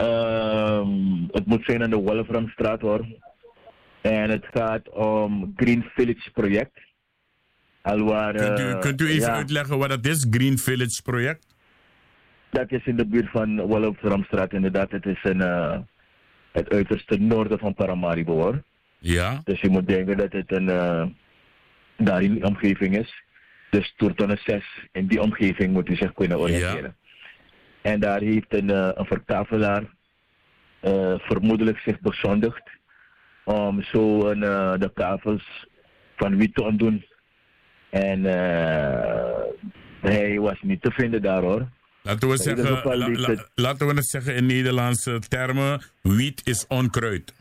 Um, 0.00 1.28
het 1.30 1.46
moet 1.46 1.64
zijn 1.64 1.82
aan 1.82 1.90
de 1.90 1.96
Wolframstraat 1.96 2.80
hoor. 2.80 3.06
En 4.00 4.30
het 4.30 4.46
gaat 4.52 4.88
om 4.88 5.52
Green 5.56 5.84
Village 5.94 6.30
project. 6.30 6.80
Alwaar, 7.82 8.34
kunt, 8.34 8.60
u, 8.60 8.78
kunt 8.78 9.00
u 9.00 9.08
even 9.08 9.28
ja, 9.28 9.34
uitleggen 9.34 9.78
wat 9.78 9.88
dat 9.88 10.06
is, 10.06 10.26
Green 10.30 10.58
Village 10.58 11.02
project? 11.02 11.46
Dat 12.50 12.72
is 12.72 12.86
in 12.86 12.96
de 12.96 13.06
buurt 13.06 13.30
van 13.30 13.60
Wolframstraat 13.60 14.52
inderdaad. 14.52 14.90
Het 14.90 15.06
is 15.06 15.18
een, 15.22 15.40
uh, 15.40 15.78
het 16.52 16.70
uiterste 16.70 17.16
noorden 17.18 17.58
van 17.58 17.74
Paramaribo 17.74 18.34
hoor. 18.34 18.62
Ja. 18.98 19.40
Dus 19.44 19.60
je 19.60 19.68
moet 19.68 19.86
denken 19.86 20.16
dat 20.16 20.32
het 20.32 20.52
een, 20.52 20.68
uh, 20.68 21.06
daar 21.96 22.22
in 22.22 22.34
die 22.34 22.44
omgeving 22.44 22.98
is. 22.98 23.24
Dus 23.70 23.94
Toertonne 23.96 24.38
6, 24.44 24.64
in 24.92 25.06
die 25.06 25.20
omgeving 25.20 25.72
moet 25.72 25.88
u 25.88 25.96
zich 25.96 26.12
kunnen 26.12 26.38
oriënteren. 26.38 26.96
Ja. 27.82 27.90
En 27.90 28.00
daar 28.00 28.20
heeft 28.20 28.54
een, 28.54 28.70
uh, 28.70 28.88
een 28.94 29.06
vertafelaar 29.06 29.82
vermoedelijk 31.18 31.78
zich 31.78 32.00
bezondigd 32.00 32.79
om 33.44 33.82
zo 33.82 34.30
een, 34.30 34.42
uh, 34.42 34.78
de 34.78 34.90
kavels 34.94 35.66
van 36.16 36.36
wiet 36.36 36.54
te 36.54 36.62
ontdoen. 36.62 37.04
En 37.90 38.24
hij 40.00 40.38
was 40.38 40.58
niet 40.62 40.82
te 40.82 40.90
vinden 40.90 41.22
daar 41.22 41.42
hoor. 41.42 41.68
Laten 42.02 42.28
we, 42.28 42.36
zeggen, 42.36 42.96
la, 42.98 43.10
la, 43.10 43.44
laten 43.54 43.86
we 43.86 43.94
het 43.94 44.08
zeggen 44.08 44.34
in 44.34 44.46
Nederlandse 44.46 45.18
termen, 45.28 45.82
wiet 46.02 46.40
is 46.46 46.66
onkruid. 46.68 47.34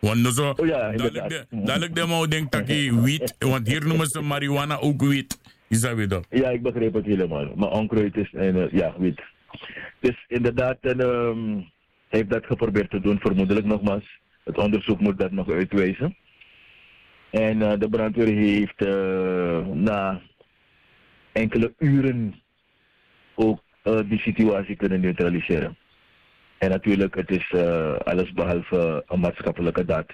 Want 0.00 0.34
zo, 0.34 0.50
oh 0.56 0.66
ja, 0.66 0.92
dadelijk 1.50 1.94
de 1.94 2.06
mouw 2.06 2.26
denkt 2.26 2.52
dat 2.52 2.68
je 2.68 3.00
wiet, 3.04 3.34
want 3.38 3.66
hier 3.66 3.86
noemen 3.86 4.06
ze 4.06 4.20
marihuana 4.20 4.78
ook 4.78 5.02
wiet. 5.02 5.40
Is 5.68 5.80
dat 5.80 5.94
weer 5.94 6.08
dat? 6.08 6.26
Ja, 6.30 6.48
ik 6.48 6.62
begreep 6.62 6.94
het 6.94 7.04
helemaal. 7.04 7.52
Maar 7.56 7.70
onkruid 7.70 8.16
is, 8.16 8.32
en, 8.32 8.56
uh, 8.56 8.72
ja, 8.72 8.94
wiet. 8.98 9.20
Dus 10.00 10.24
inderdaad, 10.28 10.76
en, 10.80 11.00
um, 11.00 11.70
heeft 12.08 12.30
dat 12.30 12.46
geprobeerd 12.46 12.90
te 12.90 13.00
doen, 13.00 13.18
vermoedelijk 13.18 13.66
nogmaals. 13.66 14.18
Het 14.44 14.58
onderzoek 14.58 15.00
moet 15.00 15.18
dat 15.18 15.30
nog 15.30 15.50
uitwijzen. 15.50 16.16
En 17.30 17.60
uh, 17.60 17.72
de 17.78 17.88
brandweer 17.88 18.34
heeft 18.36 18.80
uh, 18.82 19.66
na 19.66 20.20
enkele 21.32 21.74
uren 21.78 22.34
ook 23.34 23.62
die 24.08 24.18
situatie 24.18 24.76
kunnen 24.76 25.00
neutraliseren. 25.00 25.76
En 26.58 26.70
natuurlijk, 26.70 27.14
het 27.14 27.30
is 27.30 27.50
uh, 27.56 27.96
alles 27.96 28.32
behalve 28.32 29.02
een 29.06 29.20
maatschappelijke 29.20 29.84
daad. 29.84 30.06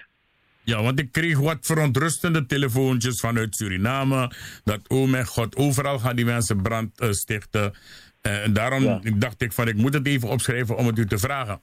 Ja, 0.63 0.81
want 0.83 0.99
ik 0.99 1.11
kreeg 1.11 1.39
wat 1.39 1.57
verontrustende 1.61 2.45
telefoontjes 2.45 3.19
vanuit 3.19 3.55
Suriname. 3.55 4.31
Dat, 4.63 4.89
oh 4.89 5.09
mijn 5.09 5.25
god, 5.25 5.55
overal 5.55 5.99
gaan 5.99 6.15
die 6.15 6.25
mensen 6.25 6.61
brand 6.61 7.01
uh, 7.01 7.11
stichten. 7.11 7.73
En 8.21 8.53
daarom 8.53 8.83
Ja. 8.83 8.99
dacht 9.17 9.41
ik 9.41 9.51
van 9.53 9.67
ik 9.67 9.75
moet 9.75 9.93
het 9.93 10.07
even 10.07 10.29
opschrijven 10.29 10.77
om 10.77 10.85
het 10.87 10.97
u 10.97 11.05
te 11.05 11.17
vragen. 11.17 11.59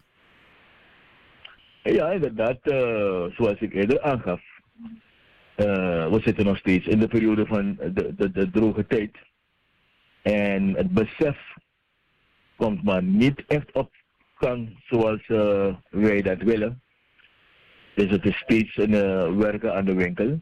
Ja, 1.93 2.11
inderdaad, 2.11 2.59
eh, 2.62 3.24
zoals 3.37 3.61
ik 3.61 3.74
eerder 3.74 4.03
aangaf. 4.03 4.43
eh, 5.55 6.11
we 6.11 6.20
zitten 6.22 6.45
nog 6.45 6.57
steeds 6.57 6.87
in 6.87 6.99
de 6.99 7.09
periode 7.09 7.47
van 7.47 7.74
de, 7.74 8.14
de, 8.16 8.30
de 8.30 8.51
droge 8.51 8.87
tijd. 8.87 9.16
En 10.22 10.74
het 10.74 10.91
besef 10.91 11.39
komt 12.57 12.82
maar 12.82 13.03
niet 13.03 13.45
echt 13.47 13.72
op 13.72 13.91
gang 14.35 14.82
zoals 14.85 15.26
eh, 15.26 15.74
wij 15.91 16.22
dat 16.22 16.43
willen. 16.43 16.82
Dus 17.95 18.11
het 18.11 18.24
is 18.24 18.37
steeds 18.37 18.76
een 18.76 19.37
werken 19.37 19.74
aan 19.74 19.85
de 19.85 19.95
winkel. 19.95 20.41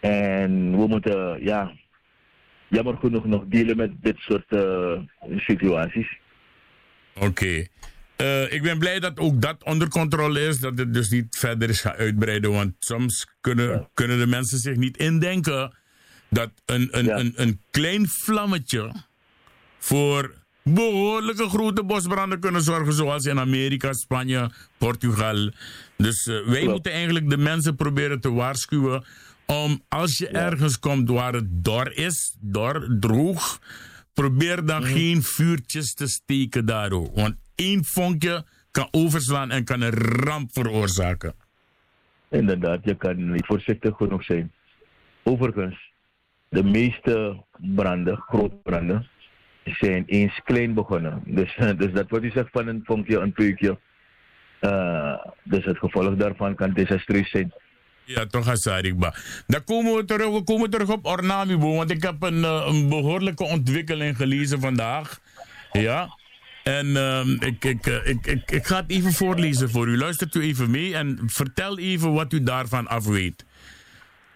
En 0.00 0.70
we 0.70 0.86
moeten, 0.86 1.44
ja, 1.44 1.72
jammer 2.68 2.96
genoeg 2.96 3.24
nog 3.24 3.44
dealen 3.46 3.76
met 3.76 3.92
dit 4.02 4.18
soort 4.18 4.56
situaties. 5.36 6.18
Oké. 7.14 7.66
Eh, 8.16 8.52
ik 8.52 8.62
ben 8.62 8.78
blij 8.78 9.00
dat 9.00 9.18
ook 9.18 9.42
dat 9.42 9.64
onder 9.64 9.88
controle 9.88 10.40
is. 10.40 10.60
Dat 10.60 10.78
het 10.78 10.94
dus 10.94 11.08
niet 11.08 11.36
verder 11.38 11.68
is 11.68 11.80
gaan 11.80 11.94
uitbreiden. 11.94 12.52
Want 12.52 12.74
soms 12.78 13.26
kunnen, 13.40 13.88
kunnen 13.94 14.18
de 14.18 14.26
mensen 14.26 14.58
zich 14.58 14.76
niet 14.76 14.96
indenken 14.96 15.76
dat 16.30 16.50
een, 16.64 16.88
een, 16.90 17.18
een, 17.18 17.32
een 17.36 17.60
klein 17.70 18.08
vlammetje 18.08 18.92
voor 19.78 20.34
behoorlijke 20.62 21.48
grote 21.48 21.84
bosbranden 21.84 22.40
kunnen 22.40 22.62
zorgen. 22.62 22.92
Zoals 22.92 23.24
in 23.24 23.38
Amerika, 23.38 23.92
Spanje, 23.92 24.50
Portugal. 24.78 25.50
Dus 25.96 26.26
eh, 26.26 26.46
wij 26.46 26.64
moeten 26.64 26.92
eigenlijk 26.92 27.30
de 27.30 27.36
mensen 27.36 27.76
proberen 27.76 28.20
te 28.20 28.32
waarschuwen. 28.32 29.04
Om 29.46 29.82
als 29.88 30.18
je 30.18 30.28
ergens 30.28 30.78
komt 30.78 31.08
waar 31.08 31.32
het 31.32 31.64
dor 31.64 31.96
is, 31.96 32.36
dor, 32.40 32.96
droog. 33.00 33.60
Probeer 34.14 34.64
dan 34.64 34.84
geen 34.84 35.22
vuurtjes 35.22 35.94
te 35.94 36.06
steken 36.06 36.66
daardoor. 36.66 37.10
Want 37.14 37.34
één 37.56 37.84
vonkje 37.84 38.44
kan 38.70 38.88
overslaan 38.90 39.50
en 39.50 39.64
kan 39.64 39.80
een 39.80 39.94
ramp 40.24 40.50
veroorzaken. 40.52 41.34
Inderdaad, 42.30 42.78
je 42.82 42.94
kan 42.96 43.30
niet 43.32 43.46
voorzichtig 43.46 43.96
genoeg 43.96 44.24
zijn. 44.24 44.52
Overigens, 45.22 45.92
de 46.48 46.62
meeste 46.64 47.44
branden, 47.58 48.16
grote 48.16 48.56
branden, 48.62 49.08
zijn 49.64 50.04
eens 50.06 50.40
klein 50.44 50.74
begonnen. 50.74 51.22
Dus, 51.24 51.56
dus 51.80 51.92
dat 51.92 52.10
wat 52.10 52.22
u 52.22 52.30
zegt 52.30 52.48
van 52.52 52.66
een 52.66 52.80
vonkje, 52.84 53.18
een 53.18 53.32
peukje. 53.32 53.78
eh, 54.60 55.14
dus 55.42 55.64
het 55.64 55.78
gevolg 55.78 56.16
daarvan 56.16 56.54
kan 56.54 56.72
desastreus 56.72 57.30
zijn. 57.30 57.52
Ja, 58.04 58.26
toch 58.26 58.46
Hasarikba. 58.46 59.14
Dan 59.46 59.64
komen 59.64 59.94
we 59.94 60.04
terug, 60.04 60.30
we 60.30 60.42
komen 60.44 60.70
terug 60.70 60.88
op 60.90 61.06
Ornamibo, 61.06 61.74
want 61.74 61.90
ik 61.90 62.02
heb 62.02 62.22
een, 62.22 62.44
eh, 62.44 62.66
een 62.68 62.88
behoorlijke 62.88 63.44
ontwikkeling 63.44 64.16
gelezen 64.16 64.60
vandaag. 64.60 65.20
Ja. 65.72 66.08
En 66.66 66.96
ehm, 66.96 67.30
ik, 67.30 67.64
ik, 67.64 67.86
eh, 67.86 68.06
ik, 68.06 68.26
ik, 68.26 68.50
ik 68.50 68.66
ga 68.66 68.76
het 68.76 68.90
even 68.90 69.12
voorlezen 69.12 69.70
voor 69.70 69.88
u. 69.88 69.98
Luistert 69.98 70.34
u 70.34 70.42
even 70.42 70.70
mee 70.70 70.94
en 70.94 71.18
vertel 71.26 71.78
even 71.78 72.12
wat 72.12 72.32
u 72.32 72.42
daarvan 72.42 72.86
af 72.86 73.04
weet. 73.04 73.44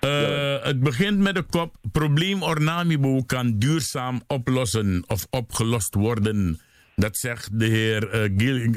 Eh, 0.01 0.63
Het 0.63 0.81
begint 0.81 1.19
met 1.19 1.35
de 1.35 1.43
kop: 1.43 1.75
Probleem 1.93 2.43
Ornamibo 2.43 3.23
kan 3.23 3.59
duurzaam 3.59 4.23
oplossen 4.27 5.05
of 5.07 5.27
opgelost 5.31 5.95
worden. 5.95 6.61
Dat 6.97 7.17
zegt 7.17 7.59
de 7.59 7.67
heer 7.67 8.09
eh, 8.11 8.31
Gil, 8.37 8.75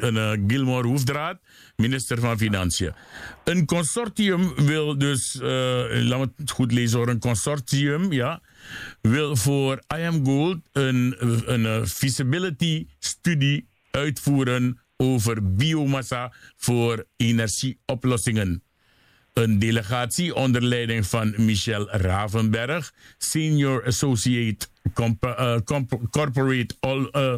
Gilmore 0.47 0.88
Hoefdraad, 0.88 1.38
minister 1.76 2.20
van 2.20 2.38
Financiën. 2.38 2.93
Een 3.43 3.66
consortium 3.66 4.54
wil 4.56 4.97
dus, 4.97 5.38
laat 5.41 6.20
me 6.20 6.30
het 6.38 6.51
goed 6.51 6.72
lezen 6.72 6.97
hoor, 6.97 7.08
een 7.08 7.20
consortium, 7.20 8.12
ja, 8.12 8.41
wil 9.01 9.36
voor 9.36 9.84
I 9.97 10.01
Am 10.01 10.26
Gold 10.26 10.59
een, 10.72 11.16
een, 11.53 11.88
feasibility 11.88 12.88
studie 12.99 13.68
uitvoeren 13.91 14.80
over 14.97 15.55
biomassa 15.55 16.34
voor 16.57 17.05
energieoplossingen. 17.18 18.64
Een 19.34 19.59
delegatie 19.59 20.36
onder 20.36 20.64
leiding 20.64 21.07
van 21.07 21.34
Michel 21.38 21.89
Ravenberg, 21.89 22.93
Senior 23.18 23.86
Associate 23.86 24.68
eh, 25.20 25.57
Corporate 26.09 26.76
All. 26.80 27.07
eh, 27.11 27.36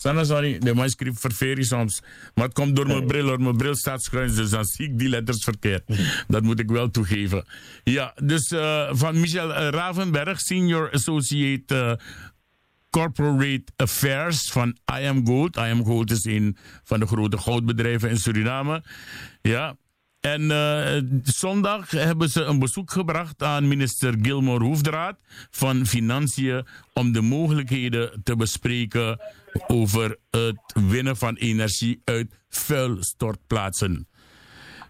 Sorry, 0.00 0.58
de 0.58 0.74
man 0.74 0.88
schrijft 0.88 1.20
ververie 1.20 1.64
soms. 1.64 2.02
Maar 2.34 2.44
het 2.44 2.54
komt 2.54 2.76
door 2.76 2.86
mijn 2.86 3.06
bril, 3.06 3.26
hoor. 3.26 3.40
Mijn 3.40 3.56
bril 3.56 3.76
staat 3.76 4.02
schuins, 4.02 4.34
dus 4.34 4.50
dan 4.50 4.64
zie 4.64 4.86
ik 4.86 4.98
die 4.98 5.08
letters 5.08 5.44
verkeerd. 5.44 5.82
Dat 6.28 6.42
moet 6.42 6.60
ik 6.60 6.70
wel 6.70 6.90
toegeven. 6.90 7.44
Ja, 7.84 8.14
dus 8.22 8.50
eh, 8.50 8.88
van 8.92 9.20
Michel 9.20 9.54
eh, 9.54 9.68
Ravenberg, 9.68 10.40
Senior 10.40 10.90
Associate 10.92 11.74
eh, 11.74 12.06
Corporate 12.90 13.64
Affairs 13.76 14.50
van 14.50 14.76
I 15.00 15.06
Am 15.06 15.26
Gold. 15.26 15.56
I 15.56 15.60
Am 15.60 15.84
Gold 15.84 16.10
is 16.10 16.24
een 16.24 16.56
van 16.84 17.00
de 17.00 17.06
grote 17.06 17.38
goudbedrijven 17.38 18.10
in 18.10 18.16
Suriname. 18.16 18.84
Ja. 19.42 19.76
En 20.20 20.50
eh, 20.50 21.02
zondag 21.22 21.90
hebben 21.90 22.28
ze 22.28 22.42
een 22.42 22.58
bezoek 22.58 22.90
gebracht 22.90 23.42
aan 23.42 23.68
minister 23.68 24.14
Gilmore 24.22 24.64
Hoefdraad 24.64 25.20
van 25.50 25.86
Financiën 25.86 26.66
om 26.92 27.12
de 27.12 27.20
mogelijkheden 27.20 28.20
te 28.22 28.36
bespreken 28.36 29.20
over 29.66 30.16
het 30.30 30.60
winnen 30.88 31.16
van 31.16 31.36
energie 31.36 32.00
uit 32.04 32.34
vuilstortplaatsen. 32.48 34.08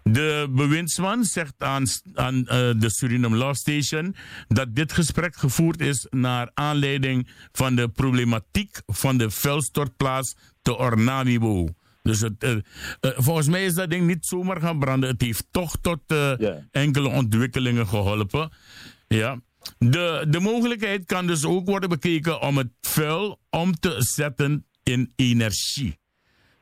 De 0.03 0.47
bewindsman 0.49 1.23
zegt 1.23 1.53
aan, 1.57 1.85
aan 2.13 2.47
eh, 2.47 2.71
de 2.77 2.89
Suriname 2.89 3.37
Law 3.37 3.55
Station 3.55 4.15
dat 4.47 4.75
dit 4.75 4.93
gesprek 4.93 5.35
gevoerd 5.35 5.81
is 5.81 6.07
naar 6.09 6.51
aanleiding 6.53 7.27
van 7.51 7.75
de 7.75 7.89
problematiek 7.89 8.81
van 8.85 9.17
de 9.17 9.29
vuilstortplaats 9.29 10.35
te 10.61 10.77
Ornamibo. 10.77 11.67
Dus 12.01 12.21
het, 12.21 12.43
eh, 12.43 12.51
eh, 12.51 12.61
volgens 13.15 13.47
mij 13.47 13.65
is 13.65 13.73
dat 13.73 13.89
ding 13.89 14.07
niet 14.07 14.25
zomaar 14.25 14.61
gaan 14.61 14.79
branden. 14.79 15.09
Het 15.09 15.21
heeft 15.21 15.45
toch 15.51 15.75
tot 15.81 15.99
eh, 16.07 16.33
enkele 16.71 17.09
ontwikkelingen 17.09 17.87
geholpen. 17.87 18.51
Ja. 19.07 19.39
De, 19.77 20.25
de 20.29 20.39
mogelijkheid 20.39 21.05
kan 21.05 21.27
dus 21.27 21.45
ook 21.45 21.65
worden 21.67 21.89
bekeken 21.89 22.41
om 22.41 22.57
het 22.57 22.71
vuil 22.81 23.39
om 23.49 23.79
te 23.79 23.95
zetten 23.97 24.65
in 24.83 25.11
energie. 25.15 25.99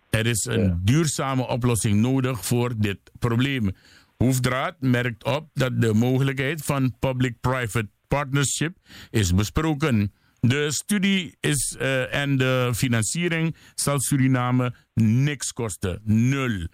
Er 0.10 0.26
is 0.26 0.46
een 0.46 0.82
duurzame 0.84 1.48
oplossing 1.48 2.02
nodig 2.02 2.46
voor 2.46 2.74
dit 2.78 3.00
probleem. 3.20 3.72
Hoefdraad 4.18 4.76
merkt 4.80 5.24
op 5.24 5.50
dat 5.54 5.82
de 5.82 5.94
mogelijkheid 5.94 6.62
van 6.62 6.96
public-private 7.00 7.90
partnership 8.08 8.78
is 9.10 9.34
besproken. 9.34 10.14
De 10.42 10.72
studie 10.72 11.38
is, 11.40 11.76
eh, 11.80 12.14
en 12.14 12.38
de 12.38 12.72
financiering 12.76 13.56
zal 13.76 14.00
Suriname 14.00 14.74
niks 14.94 15.54
kosten. 15.54 16.02
Nul. 16.04 16.68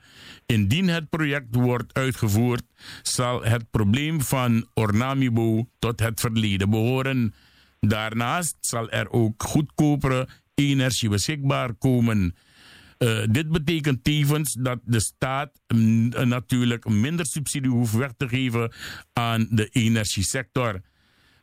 Indien 0.46 0.88
het 0.88 1.10
project 1.10 1.56
wordt 1.56 1.94
uitgevoerd, 1.94 2.64
zal 3.02 3.44
het 3.44 3.70
probleem 3.72 4.22
van 4.22 4.68
Ornamibo 4.74 5.70
tot 5.80 6.00
het 6.00 6.20
verleden 6.20 6.70
behoren. 6.70 7.34
Daarnaast 7.80 8.56
zal 8.60 8.90
er 8.90 9.10
ook 9.10 9.44
goedkopere 9.44 10.28
energie 10.54 11.10
beschikbaar 11.10 11.74
komen. 11.74 12.36
Uh, 12.98 13.24
dit 13.30 13.50
betekent 13.50 14.04
tevens 14.04 14.54
dat 14.60 14.80
de 14.84 15.00
staat 15.00 15.60
mm, 15.68 16.10
natuurlijk 16.10 16.90
minder 16.90 17.26
subsidie 17.26 17.72
hoeft 17.72 17.94
weg 17.94 18.12
te 18.18 18.28
geven 18.28 18.72
aan 19.14 19.48
de 19.50 19.68
energiesector. 19.68 20.82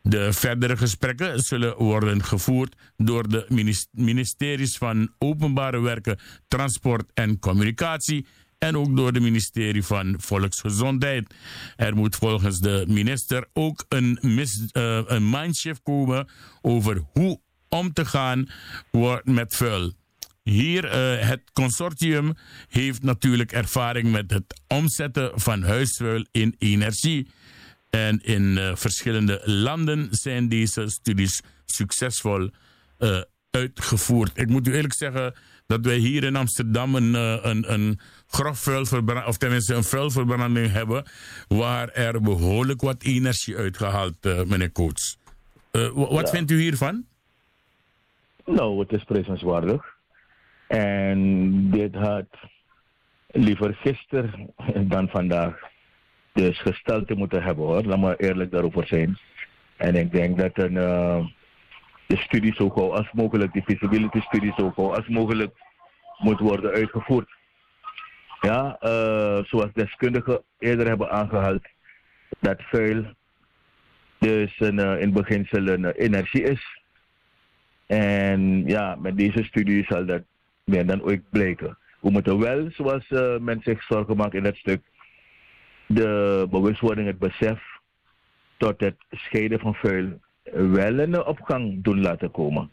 De 0.03 0.32
verdere 0.32 0.76
gesprekken 0.76 1.40
zullen 1.40 1.76
worden 1.76 2.24
gevoerd 2.24 2.76
door 2.96 3.28
de 3.28 3.46
ministeries 3.90 4.76
van 4.76 5.12
Openbare 5.18 5.80
Werken, 5.80 6.18
Transport 6.48 7.11
en 7.14 7.38
Communicatie 7.38 8.26
en 8.59 8.76
ook 8.76 8.96
door 8.96 9.07
het 9.07 9.22
ministerie 9.22 9.84
van 9.84 10.14
Volksgezondheid. 10.18 11.34
Er 11.76 11.96
moet 11.96 12.16
volgens 12.16 12.59
de 12.61 12.84
minister 12.88 13.46
ook 13.53 13.84
een, 13.88 14.18
mis, 14.20 14.68
uh, 14.72 15.00
een 15.07 15.30
mindshift 15.30 15.82
komen 15.82 16.28
over 16.61 17.03
hoe 17.12 17.40
om 17.68 17.92
te 17.92 18.05
gaan 18.05 18.48
met 19.24 19.57
vuil. 19.57 19.92
Hier, 20.42 20.84
uh, 20.84 21.28
het 21.28 21.42
consortium 21.53 22.34
heeft 22.68 23.03
natuurlijk 23.03 23.53
ervaring 23.53 24.11
met 24.11 24.30
het 24.30 24.61
omzetten 24.68 25.30
van 25.34 25.62
huisvuil 25.62 26.26
in 26.30 26.55
energie. 26.59 27.28
En 27.99 28.20
in 28.22 28.43
uh, 28.43 28.74
verschillende 28.74 29.40
landen 29.45 30.09
zijn 30.11 30.49
deze 30.49 30.88
studies 30.88 31.43
succesvol 31.64 32.51
uh, 32.99 33.20
uitgevoerd. 33.51 34.38
Ik 34.38 34.49
moet 34.49 34.68
u 34.68 34.74
eerlijk 34.74 34.95
zeggen 34.95 35.34
dat 35.66 35.84
wij 35.84 35.97
hier 35.97 36.24
in 36.24 36.36
Amsterdam 36.36 36.95
een, 36.95 37.14
een, 37.49 37.72
een 37.72 38.01
grof 38.26 38.59
vuilverbranding, 38.59 39.28
of 39.28 39.36
tenminste 39.36 39.74
een 39.74 39.84
vuilverbranding 39.84 40.72
hebben, 40.72 41.05
waar 41.49 41.88
er 41.88 42.20
behoorlijk 42.20 42.80
wat 42.80 43.03
energie 43.03 43.57
uitgehaald, 43.57 44.16
meneer 44.47 44.72
Coates. 44.72 45.18
wat 45.95 46.26
ja. 46.26 46.34
vindt 46.34 46.51
u 46.51 46.61
hiervan? 46.61 47.05
Nou, 48.45 48.80
het 48.80 48.93
is 48.93 49.05
prijzenswaardig. 49.05 49.97
En 50.66 51.70
dit 51.70 51.95
had 51.95 52.26
liever 53.26 53.74
gisteren 53.74 54.55
dan 54.88 55.09
vandaag 55.09 55.70
dus 56.33 56.61
gesteld 56.61 57.07
te 57.07 57.14
moeten 57.14 57.43
hebben 57.43 57.64
hoor. 57.64 57.83
Laat 57.83 57.99
maar 57.99 58.16
eerlijk 58.16 58.51
daarover 58.51 58.87
zijn. 58.87 59.18
En 59.76 59.95
ik 59.95 60.12
denk 60.12 60.39
dat 60.39 60.59
een, 60.59 60.74
uh, 60.74 61.26
de 62.07 62.16
studie 62.16 62.55
zo 62.55 62.70
gauw 62.70 62.93
als 62.93 63.12
mogelijk, 63.12 63.53
die 63.53 63.62
feasibility 63.62 64.20
studie 64.20 64.53
zo 64.57 64.70
gauw 64.70 64.95
als 64.95 65.09
mogelijk 65.09 65.55
moet 66.18 66.39
worden 66.39 66.72
uitgevoerd. 66.72 67.30
Ja, 68.41 68.76
eh, 68.80 69.45
zoals 69.45 69.72
deskundigen 69.72 70.43
eerder 70.59 70.87
hebben 70.87 71.11
aangehaald, 71.11 71.66
dat 72.41 72.62
vuil 72.62 73.05
dus 74.18 74.61
een, 74.61 74.78
uh, 74.78 75.01
in 75.01 75.12
beginsel 75.12 75.68
een 75.68 75.85
energie 75.85 76.43
is. 76.43 76.80
En 77.87 78.66
ja, 78.66 78.97
met 79.01 79.16
deze 79.16 79.45
studie 79.45 79.85
zal 79.89 80.07
dat 80.07 80.22
meer 80.64 80.87
dan 80.87 81.03
ooit 81.03 81.30
blijken. 81.30 81.78
We 82.01 82.11
moeten 82.11 82.39
wel, 82.39 82.70
zoals 82.70 83.09
men 83.41 83.61
zich 83.62 83.83
zorgen 83.83 84.16
maakt 84.16 84.35
in 84.35 84.43
dat 84.43 84.57
stuk, 84.57 84.83
de 85.95 86.47
bewustwording, 86.51 87.07
het 87.07 87.18
besef 87.18 87.61
tot 88.57 88.80
het 88.80 88.97
scheiden 89.11 89.61
van 89.61 89.74
vuil 89.74 90.20
wel 90.53 90.99
een 90.99 91.24
opgang 91.24 91.84
doen 91.84 92.01
laten 92.01 92.30
komen. 92.30 92.70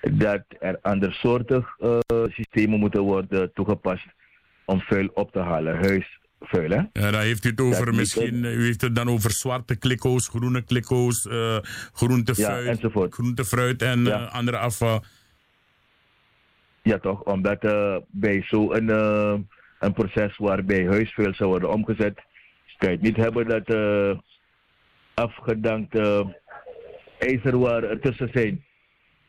Dat 0.00 0.42
er 0.60 0.78
andersoortig 0.82 1.76
uh, 1.78 1.98
systemen 2.28 2.78
moeten 2.78 3.00
worden 3.00 3.52
toegepast 3.52 4.06
om 4.64 4.80
vuil 4.80 5.08
op 5.14 5.32
te 5.32 5.38
halen, 5.38 5.74
huisvuil. 5.74 6.70
Hè? 6.70 7.02
Ja, 7.02 7.10
daar 7.10 7.22
heeft 7.22 7.44
u 7.44 7.48
het 7.48 7.60
over 7.60 7.94
misschien, 7.94 8.44
u 8.44 8.64
heeft 8.64 8.80
het 8.80 8.94
dan 8.94 9.08
over 9.08 9.30
zwarte 9.30 9.76
klikko's, 9.76 10.28
groene 10.28 10.62
klikko's, 10.62 11.24
uh, 11.24 11.58
groentefruit, 11.92 12.64
ja, 12.64 12.70
enzovoort. 12.70 13.14
groentefruit 13.14 13.82
en 13.82 14.04
ja. 14.04 14.20
uh, 14.20 14.32
andere 14.32 14.58
afval. 14.58 15.04
Ja, 16.82 16.98
toch, 16.98 17.22
omdat 17.22 17.60
bij 18.08 18.42
zo'n 18.46 18.90
een 19.78 19.92
proces 19.92 20.36
waarbij 20.36 20.86
huisvuil 20.86 21.34
zou 21.34 21.50
worden 21.50 21.72
omgezet, 21.72 22.22
het 22.86 23.00
niet 23.00 23.16
hebben 23.16 23.48
dat 23.48 23.70
uh, 23.70 24.18
afgedankte 25.14 26.36
ijzerwaren 27.18 27.90
ertussen 27.90 28.28
zijn. 28.32 28.64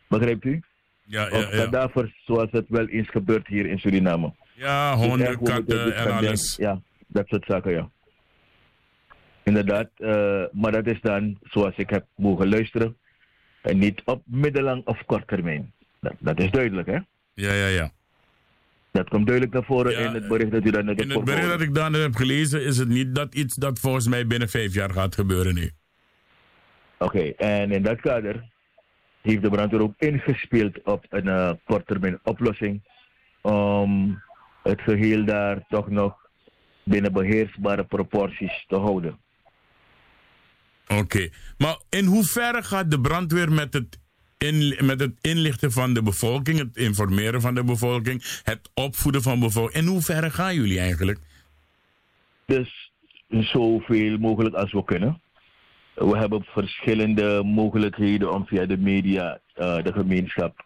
Begrijpt 0.08 0.46
u? 0.46 0.62
Ja, 1.04 1.28
ja, 1.28 1.38
of 1.38 1.50
kadavers, 1.50 2.22
zoals 2.26 2.52
het 2.52 2.66
wel 2.68 2.88
eens 2.88 3.10
gebeurt 3.10 3.48
hier 3.48 3.66
in 3.66 3.80
Suriname. 3.80 4.34
Ja, 4.54 4.96
honden, 4.96 5.40
dus 5.40 5.50
katten 5.50 5.96
en 5.96 6.12
alles. 6.12 6.56
Ja, 6.56 6.82
dat 7.08 7.28
soort 7.28 7.46
zaken, 7.46 7.72
ja. 7.72 7.90
Inderdaad, 9.44 9.90
uh, 9.98 10.44
maar 10.52 10.72
dat 10.72 10.88
is 10.88 11.02
dan, 11.02 11.38
zoals 11.42 11.76
ik 11.76 11.90
heb 11.90 12.06
mogen 12.16 12.50
luisteren, 12.50 12.98
en 13.62 13.78
niet 13.78 14.02
op 14.06 14.22
middellang 14.26 14.86
of 14.86 15.06
kort 15.06 15.28
termijn. 15.28 15.74
Dat, 16.00 16.14
dat 16.20 16.40
is 16.40 16.52
duidelijk, 16.52 16.88
hè? 16.88 17.00
Ja, 17.34 17.54
ja, 17.54 17.68
ja. 17.68 17.92
Dat 18.92 19.10
komt 19.10 19.26
duidelijk 19.26 19.56
naar 19.56 19.66
voren 19.66 19.92
ja, 19.92 19.98
in 20.00 20.14
het 20.14 20.28
bericht 20.28 20.52
dat 20.52 20.66
u 20.66 20.72
dan 20.72 20.86
net 20.86 21.02
In 21.02 21.10
het 21.10 21.24
bericht 21.24 21.48
dat 21.50 21.62
ik 21.62 21.74
dan 21.74 21.94
heb 21.94 22.16
gelezen 22.16 22.66
is 22.66 22.78
het 22.78 22.88
niet 22.88 23.16
dat 23.16 23.36
iets 23.36 23.56
dat 23.56 23.80
volgens 23.80 24.08
mij 24.08 24.28
binnen 24.28 24.50
vijf 24.50 24.74
jaar 24.74 24.92
gaat 24.92 25.16
gebeuren 25.16 25.54
nu. 25.54 25.72
Oké, 26.98 27.18
okay, 27.18 27.34
en 27.38 27.72
in 27.72 27.84
dat 27.84 28.02
kader 28.02 28.44
heeft 29.22 29.42
de 29.42 29.50
brandweer 29.50 29.82
ook 29.82 29.94
ingespeeld 29.98 30.84
op 30.84 31.06
een 31.10 31.26
uh, 31.26 31.52
korttermijn 31.66 32.20
oplossing 32.24 32.82
om 33.42 34.22
het 34.64 34.82
geheel 34.82 35.26
daar 35.26 35.66
toch 35.68 35.90
nog 35.90 36.30
binnen 36.84 37.14
beheersbare 37.14 37.84
proporties 37.84 38.66
te 38.68 38.76
houden. 38.76 39.20
Oké, 40.88 41.00
okay. 41.00 41.32
maar 41.58 41.78
in 41.90 42.06
hoeverre 42.06 42.64
gaat 42.64 42.92
de 42.92 43.02
brandweer 43.02 43.52
met 43.52 43.74
het, 43.74 44.00
in, 44.40 44.86
met 44.86 45.00
het 45.00 45.14
inlichten 45.22 45.72
van 45.72 45.94
de 45.94 46.04
bevolking, 46.04 46.60
het 46.60 46.78
informeren 46.78 47.42
van 47.42 47.56
de 47.56 47.64
bevolking, 47.64 48.42
het 48.44 48.70
opvoeden 48.74 49.22
van 49.22 49.40
bevolking, 49.40 49.84
in 49.84 49.90
hoeverre 49.90 50.30
gaan 50.30 50.56
jullie 50.56 50.80
eigenlijk? 50.80 51.20
Dus 52.46 52.92
zoveel 53.30 54.18
mogelijk 54.18 54.56
als 54.56 54.72
we 54.72 54.84
kunnen. 54.84 55.22
We 55.96 56.18
hebben 56.18 56.44
verschillende 56.44 57.44
mogelijkheden 57.44 58.34
om 58.34 58.46
via 58.46 58.66
de 58.66 58.78
media 58.78 59.40
uh, 59.58 59.84
de 59.84 59.94
gemeenschap 59.94 60.66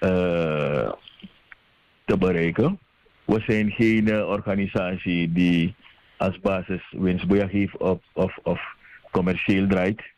uh, 0.00 0.92
te 2.04 2.18
bereiken. 2.18 2.78
We 3.24 3.42
zijn 3.46 3.70
geen 3.70 4.06
uh, 4.06 4.28
organisatie 4.28 5.32
die 5.32 5.74
als 6.16 6.40
basis 6.40 6.82
winstbejag 6.90 7.50
heeft 7.50 7.76
of, 7.76 7.98
of, 8.12 8.38
of 8.42 8.60
commercieel 9.10 9.66
draait. 9.66 10.13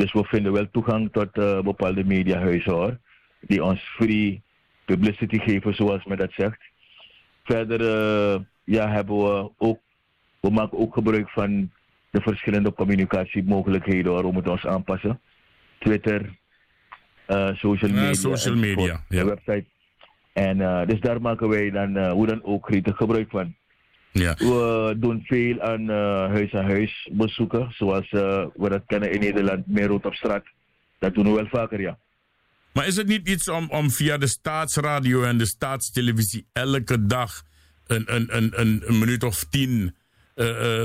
Dus 0.00 0.12
we 0.12 0.24
vinden 0.24 0.52
wel 0.52 0.70
toegang 0.70 1.12
tot 1.12 1.36
uh, 1.36 1.60
bepaalde 1.60 2.04
mediahuizen 2.04 2.72
hoor, 2.72 2.98
die 3.40 3.64
ons 3.64 3.80
free 3.80 4.42
publicity 4.84 5.38
geven, 5.38 5.74
zoals 5.74 6.04
men 6.04 6.18
dat 6.18 6.32
zegt. 6.32 6.60
Verder 7.44 7.80
uh, 7.80 8.40
ja, 8.64 8.90
hebben 8.90 9.16
we 9.16 9.50
ook, 9.58 9.78
we 10.40 10.50
maken 10.50 10.78
ook 10.78 10.94
gebruik 10.94 11.28
van 11.30 11.70
de 12.10 12.20
verschillende 12.20 12.72
communicatiemogelijkheden 12.72 14.12
hoor. 14.12 14.22
We 14.22 14.32
moeten 14.32 14.52
ons 14.52 14.66
aanpassen. 14.66 15.20
Twitter, 15.78 16.38
uh, 17.28 17.54
social 17.54 17.90
media. 17.90 18.06
Ja, 18.06 18.14
social 18.14 18.56
media, 18.56 19.04
ja. 19.08 19.24
website. 19.24 19.64
En 20.32 20.86
dus 20.86 21.00
daar 21.00 21.20
maken 21.20 21.48
wij 21.48 21.70
dan, 21.70 22.10
hoe 22.10 22.26
dan 22.26 22.44
ook 22.44 22.66
gretig 22.66 22.96
gebruik 22.96 23.30
van. 23.30 23.54
Ja. 24.12 24.34
We 24.34 24.96
doen 24.98 25.22
veel 25.24 25.60
aan 25.60 25.88
huis-aan-huis 26.30 27.08
bezoeken, 27.12 27.66
zoals 27.70 28.10
we 28.10 28.68
dat 28.68 28.82
kennen 28.86 29.12
in 29.12 29.20
Nederland, 29.20 29.66
meer 29.66 29.86
rood 29.86 30.06
op 30.06 30.14
straat. 30.14 30.44
Dat 30.98 31.14
doen 31.14 31.24
we 31.24 31.30
wel 31.30 31.46
vaker, 31.46 31.80
ja. 31.80 31.98
Maar 32.72 32.86
is 32.86 32.96
het 32.96 33.06
niet 33.06 33.28
iets 33.28 33.48
om, 33.48 33.70
om 33.70 33.90
via 33.90 34.18
de 34.18 34.26
staatsradio 34.26 35.22
en 35.22 35.38
de 35.38 35.46
staatstelevisie 35.46 36.46
elke 36.52 37.06
dag 37.06 37.42
een, 37.86 38.14
een, 38.14 38.36
een, 38.36 38.60
een, 38.60 38.82
een 38.84 38.98
minuut 38.98 39.22
of 39.24 39.44
tien 39.44 39.94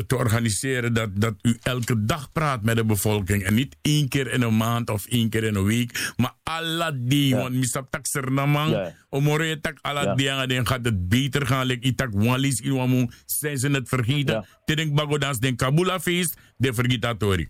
te 0.08 0.16
organiseren 0.16 0.94
dat, 0.94 1.10
dat 1.14 1.34
u 1.42 1.58
elke 1.64 2.06
dag 2.06 2.32
praat 2.32 2.64
met 2.64 2.76
de 2.76 2.86
bevolking. 2.86 3.44
En 3.44 3.54
niet 3.54 3.76
één 3.82 4.08
keer 4.08 4.32
in 4.34 4.42
een 4.42 4.58
maand 4.58 4.90
of 4.90 5.06
één 5.06 5.30
keer 5.30 5.44
in 5.44 5.56
een 5.56 5.64
week. 5.64 6.14
Maar 6.18 6.34
alle 6.44 6.92
die, 6.94 7.28
ja. 7.28 7.38
want 7.38 7.54
misap 7.54 7.92
tak 7.92 8.06
sernaman. 8.06 8.70
Ja. 8.70 8.94
Omore 9.10 9.60
tak 9.60 9.78
alle 9.82 10.04
ja. 10.04 10.16
die 10.16 10.48
dan 10.48 10.68
gaat 10.68 10.86
het 10.86 11.10
beter 11.10 11.46
gaan. 11.46 11.66
Like 11.66 11.88
itak 11.88 12.10
walis 12.14 12.60
in 12.60 12.74
wamu, 12.74 13.10
zijn 13.26 13.58
ze 13.58 13.70
het 13.70 13.90
vergeten. 13.90 14.34
Ja. 14.34 14.46
Tedink 14.66 14.96
bagodans 14.96 15.40
den 15.40 15.56
Kabula 15.56 16.00
feest, 16.00 16.38
de 16.58 16.74
vergitatori. 16.74 17.50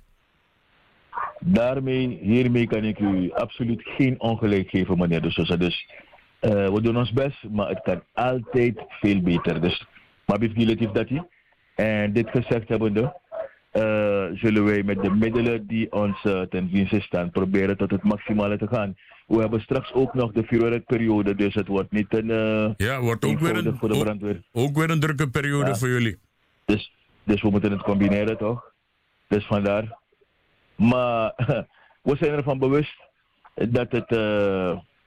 Daarmee, 1.40 2.20
hiermee 2.22 2.68
kan 2.68 2.84
ik 2.84 3.00
u 3.00 3.32
absoluut 3.32 3.82
geen 3.84 4.20
ongelijk 4.20 4.70
geven, 4.70 4.98
meneer 4.98 5.22
de 5.22 5.32
Sosa. 5.32 5.56
Dus 5.56 5.86
uh, 6.42 6.52
we 6.52 6.82
doen 6.82 6.98
ons 6.98 7.12
best, 7.12 7.44
maar 7.52 7.70
het 7.70 7.82
kan 7.84 8.04
altijd 8.14 8.84
veel 8.88 9.22
beter. 9.22 9.62
Dus, 9.62 9.86
maar 10.26 10.40
heeft 10.40 10.94
dat 10.94 11.10
hij. 11.10 11.28
En 11.76 12.14
dit 12.14 12.30
gezegd 12.30 12.68
hebbende, 12.68 13.02
uh, 13.74 14.26
zullen 14.34 14.66
wij 14.66 14.84
met 14.84 15.02
de 15.02 15.10
middelen 15.10 15.68
die 15.68 15.92
ons 15.92 16.24
uh, 16.24 16.42
ten 16.42 16.68
dienste 16.68 17.02
staan 17.02 17.32
proberen 17.32 17.78
tot 17.78 17.92
het 17.92 18.04
maximale 18.04 18.58
te 18.58 18.68
gaan. 18.68 18.98
We 19.28 19.38
hebben 19.38 19.62
straks 19.62 19.94
ook 19.94 20.14
nog 20.14 20.32
de 20.32 20.44
vuurwerkperiode, 20.44 21.36
dus 21.36 21.54
het 21.54 21.68
wordt 21.68 21.92
niet 21.92 22.14
een. 22.14 22.30
Uh, 22.30 22.70
ja, 22.78 23.00
wordt 23.02 23.26
ook 23.26 23.40
weer 23.40 23.66
een, 23.66 23.78
voor 23.78 23.90
de 23.90 24.00
brandweer. 24.00 24.44
Ook, 24.52 24.68
ook 24.68 24.78
weer 24.78 24.90
een 24.90 25.00
drukke 25.00 25.30
periode 25.30 25.70
ja. 25.70 25.76
voor 25.76 25.88
jullie. 25.88 26.18
Dus, 26.66 26.92
dus 27.24 27.42
we 27.42 27.50
moeten 27.50 27.72
het 27.72 27.82
combineren 27.82 28.38
toch? 28.38 28.72
Dus 29.28 29.46
vandaar. 29.46 29.98
Maar 30.76 31.34
we 32.08 32.16
zijn 32.16 32.32
ervan 32.32 32.60
bewust 32.60 32.96
dat 33.54 33.92
het 33.92 34.10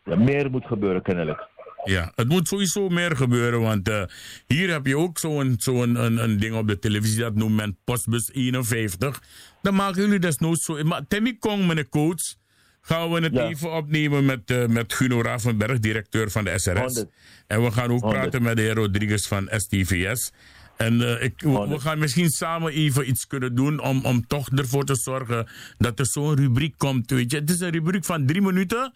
meer 0.05 0.51
moet 0.51 0.67
gebeuren, 0.67 1.03
kennelijk. 1.03 1.49
Ja, 1.89 2.13
het 2.15 2.29
moet 2.29 2.49
sowieso 2.49 2.89
meer 2.89 3.17
gebeuren, 3.17 3.61
want 3.61 3.89
uh, 3.89 4.03
hier 4.47 4.71
heb 4.71 4.87
je 4.87 4.97
ook 4.97 5.19
zo'n 5.19 5.55
zo 5.59 5.83
een, 5.83 6.05
een, 6.05 6.23
een, 6.23 6.39
ding 6.39 6.55
op 6.55 6.69
de 6.69 6.79
televisie, 6.79 7.19
dat 7.19 7.35
noemt 7.35 7.57
men 7.57 7.77
Postbus 7.85 8.33
51. 8.33 9.23
Dan 9.63 9.75
maken 9.75 10.03
jullie 10.03 10.19
desnoods 10.19 10.65
zo. 10.65 10.85
Maar 10.85 11.07
Timmy 11.09 11.37
Kong, 11.39 11.67
meneer 11.67 11.89
coach, 11.89 12.35
gaan 12.81 13.11
we 13.11 13.21
het 13.21 13.33
ja. 13.33 13.49
even 13.49 13.73
opnemen 13.73 14.25
met, 14.25 14.51
uh, 14.51 14.67
met 14.67 14.93
Guno 14.93 15.23
Ravenberg, 15.23 15.79
directeur 15.79 16.31
van 16.31 16.45
de 16.45 16.59
SRS. 16.59 16.79
100. 16.79 17.07
En 17.47 17.63
we 17.63 17.71
gaan 17.71 17.91
ook 17.91 18.01
100. 18.01 18.21
praten 18.21 18.43
met 18.43 18.57
de 18.57 18.63
heer 18.63 18.75
Rodriguez 18.75 19.27
van 19.27 19.49
STVS. 19.57 20.33
En 20.77 20.95
uh, 20.95 21.23
ik, 21.23 21.41
we 21.41 21.81
gaan 21.81 21.99
misschien 21.99 22.31
samen 22.31 22.73
even 22.73 23.09
iets 23.09 23.27
kunnen 23.27 23.55
doen 23.55 23.81
om, 23.81 24.05
om 24.05 24.27
toch 24.27 24.49
ervoor 24.49 24.85
te 24.85 24.95
zorgen 24.95 25.49
dat 25.79 25.99
er 25.99 26.07
zo'n 26.07 26.37
rubriek 26.37 26.75
komt. 26.77 27.11
Weet 27.11 27.31
je. 27.31 27.39
Het 27.39 27.51
is 27.51 27.61
een 27.61 27.71
rubriek 27.71 28.05
van 28.05 28.27
drie 28.27 28.43
minuten. 28.43 28.93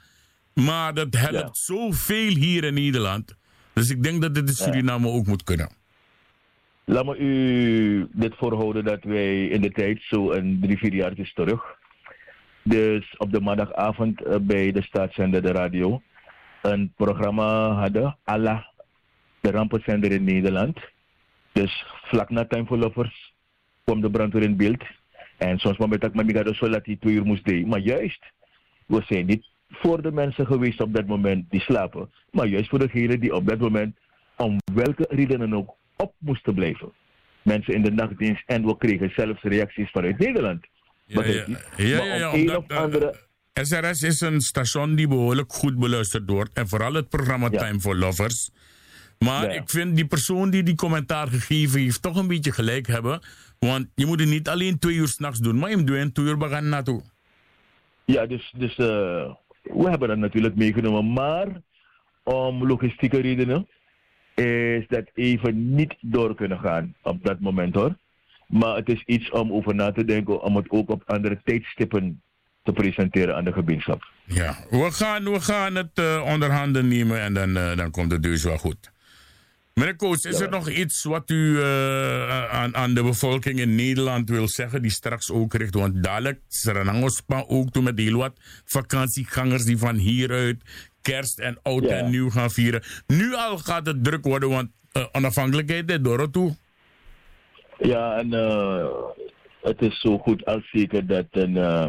Maar 0.55 0.95
dat 0.95 1.15
helpt 1.15 1.57
zoveel 1.57 2.35
hier 2.35 2.65
in 2.65 2.75
Nederland. 2.75 3.37
Dus 3.73 3.91
ik 3.91 4.03
denk 4.03 4.23
dat 4.23 4.35
dit 4.35 4.49
in 4.49 4.55
Suriname 4.55 5.09
ook 5.09 5.27
moet 5.27 5.45
kunnen. 5.45 5.71
Laat 6.85 7.05
me 7.05 7.17
u 7.19 8.09
dit 8.13 8.35
voorhouden 8.37 8.85
dat 8.85 9.05
wij 9.05 9.47
in 9.47 9.61
de 9.61 9.71
tijd, 9.71 10.03
zo 10.03 10.33
een 10.33 10.59
drie, 10.61 10.79
vier 10.79 10.95
jaar 10.95 11.15
terug, 11.35 11.63
dus 12.63 13.15
op 13.17 13.33
de 13.33 13.41
maandagavond 13.41 14.27
uh, 14.27 14.37
bij 14.41 14.73
de 14.73 14.83
staatszender 14.83 15.43
de 15.43 15.53
radio, 15.53 16.03
een 16.63 16.93
programma 16.97 17.73
hadden, 17.73 18.17
Allah, 18.25 18.65
de 19.41 19.51
rampenzender 19.51 20.13
in 20.13 20.25
Nederland. 20.25 20.79
Dus 21.53 21.85
vlak 22.05 22.31
na 22.31 22.45
Time 22.47 22.67
for 22.67 22.79
Lovers 22.79 23.35
kwam 23.85 24.01
de 24.01 24.11
brandweer 24.11 24.43
in 24.43 24.57
beeld. 24.57 24.83
En 25.39 25.59
soms 25.59 25.79
moment 25.79 26.05
ik 26.05 26.15
me 26.15 26.55
zo 26.55 26.69
laat 26.69 26.87
hij 26.87 26.97
twee 26.97 27.15
uur 27.15 27.25
moest 27.25 27.45
doen. 27.45 27.69
Maar 27.69 27.79
juist, 27.79 28.33
we 28.87 29.03
zijn 29.07 29.27
niet 29.27 29.45
voor 29.73 30.03
de 30.03 30.13
mensen 30.13 30.47
geweest 30.47 30.81
op 30.81 30.95
dat 30.95 31.07
moment 31.07 31.51
die 31.51 31.61
slapen, 31.61 32.11
maar 32.31 32.47
juist 32.47 32.69
voor 32.69 32.79
degenen 32.79 33.21
die 33.21 33.35
op 33.35 33.49
dat 33.49 33.59
moment 33.59 33.97
om 34.37 34.57
welke 34.75 35.07
redenen 35.09 35.55
ook 35.55 35.75
op 35.97 36.15
moesten 36.19 36.55
blijven. 36.55 36.93
Mensen 37.43 37.75
in 37.75 37.83
de 37.83 37.91
nachtdienst 37.91 38.43
en 38.47 38.67
we 38.67 38.77
kregen 38.77 39.13
zelfs 39.17 39.43
reacties 39.43 39.91
vanuit 39.91 40.19
Nederland. 40.19 40.67
Ja, 41.07 41.25
ja, 41.25 41.45
ja, 41.77 42.05
ja, 42.05 42.15
ja, 42.15 42.33
om 42.33 42.41
een 42.41 42.57
of 42.57 42.67
andere, 42.69 43.15
SRS 43.53 44.03
is 44.03 44.21
een 44.21 44.41
station 44.41 44.95
die 44.95 45.09
behoorlijk 45.09 45.53
goed 45.53 45.79
beluisterd 45.79 46.31
wordt. 46.31 46.53
En 46.53 46.69
vooral 46.69 46.95
het 46.95 47.09
programma 47.09 47.49
Ja. 47.51 47.59
Time 47.59 47.81
for 47.81 47.97
Lovers. 47.97 48.51
Maar 49.19 49.43
Ja. 49.43 49.61
ik 49.61 49.71
vind 49.71 49.97
die 49.97 50.07
persoon 50.07 50.51
die 50.51 50.63
die 50.63 50.75
commentaar 50.75 51.29
gegeven 51.29 51.81
heeft 51.81 52.03
toch 52.03 52.17
een 52.17 52.27
beetje 52.27 52.53
gelijk 52.53 52.87
hebben. 52.87 53.21
Want 53.59 53.87
je 53.95 54.07
moet 54.07 54.21
het 54.21 54.29
niet 54.29 54.49
alleen 54.49 54.79
twee 54.79 54.95
uur 54.97 55.09
s'nachts 55.09 55.39
doen, 55.39 55.59
maar 55.59 55.71
je 55.71 55.77
moet 55.77 55.87
doen 55.87 56.13
twee 56.13 56.27
uur 56.27 56.37
bagan 56.37 56.69
naartoe. 56.69 57.03
Ja, 58.05 58.27
dus, 58.27 58.53
dus 58.57 58.77
eh, 58.77 59.35
we 59.63 59.89
hebben 59.89 60.09
dat 60.09 60.19
natuurlijk 60.19 60.55
meegenomen. 60.57 61.13
Maar 61.13 61.49
om 62.23 62.67
logistieke 62.67 63.21
redenen 63.21 63.69
is 64.35 64.87
dat 64.89 65.11
even 65.15 65.75
niet 65.75 65.95
door 66.01 66.35
kunnen 66.35 66.59
gaan 66.59 66.95
op 67.03 67.25
dat 67.25 67.41
moment 67.41 67.75
hoor. 67.75 67.97
Maar 68.47 68.77
het 68.77 68.89
is 68.89 69.03
iets 69.07 69.31
om 69.31 69.53
over 69.53 69.75
na 69.75 69.93
te 69.93 70.05
denken 70.05 70.43
om 70.43 70.57
het 70.57 70.71
ook 70.71 70.91
op 70.91 71.03
andere 71.07 71.41
tijdstippen 71.45 72.23
te 72.63 72.73
presenteren 72.73 73.37
aan 73.37 73.45
de 73.45 73.53
gemeenschap. 73.53 74.03
Ja, 74.25 74.57
we 74.71 74.89
gaan, 74.93 75.25
we 75.25 75.41
gaan 75.41 75.75
het 75.75 75.91
eh, 75.95 76.25
onder 76.33 76.51
handen 76.51 76.89
nemen 76.89 77.21
en 77.21 77.35
dan, 77.35 77.57
eh, 77.57 77.77
dan 77.77 77.91
komt 77.91 78.13
het 78.13 78.23
dus 78.23 78.45
wel 78.45 78.59
goed. 78.59 78.92
Meneer 79.75 79.97
Koos, 79.97 80.25
is 80.25 80.41
er 80.41 80.51
nog 80.51 80.69
iets 80.71 81.05
wat 81.05 81.31
u 81.31 81.61
eh, 81.61 82.49
aan, 82.51 82.77
aan 82.77 82.95
de 82.95 83.03
bevolking 83.03 83.59
in 83.61 83.75
Nederland 83.75 84.29
wil 84.31 84.49
zeggen 84.49 84.83
die 84.83 84.91
straks 84.91 85.31
ook 85.31 85.55
richt? 85.55 85.75
Want 85.75 86.03
dadelijk 86.05 86.41
Suriname 86.49 87.11
ook 87.47 87.71
toe 87.71 87.83
met 87.83 87.99
heel 87.99 88.19
wat 88.19 88.33
vakantiegangers 88.65 89.65
die 89.65 89.79
van 89.79 89.97
hieruit 89.97 90.63
kerst 91.03 91.39
en 91.39 91.59
oud 91.63 91.85
Ja. 91.85 91.91
en 91.91 92.11
nieuw 92.11 92.31
gaan 92.31 92.51
vieren. 92.51 92.83
Nu 93.07 93.35
al 93.35 93.59
gaat 93.59 93.87
het 93.87 94.05
druk 94.05 94.25
worden, 94.25 94.49
want 94.49 94.71
eh, 94.93 95.07
onafhankelijkheid 95.13 95.91
is 95.91 95.99
door 96.01 96.21
het 96.21 96.33
toe. 96.33 96.57
Ja, 97.79 98.17
en 98.17 98.33
eh, 98.33 98.87
het 99.63 99.83
is 99.83 100.01
zo 100.01 100.19
goed 100.19 100.45
als 100.45 100.71
zeker 100.71 101.07
dat 101.07 101.27
een, 101.31 101.57
eh, 101.57 101.87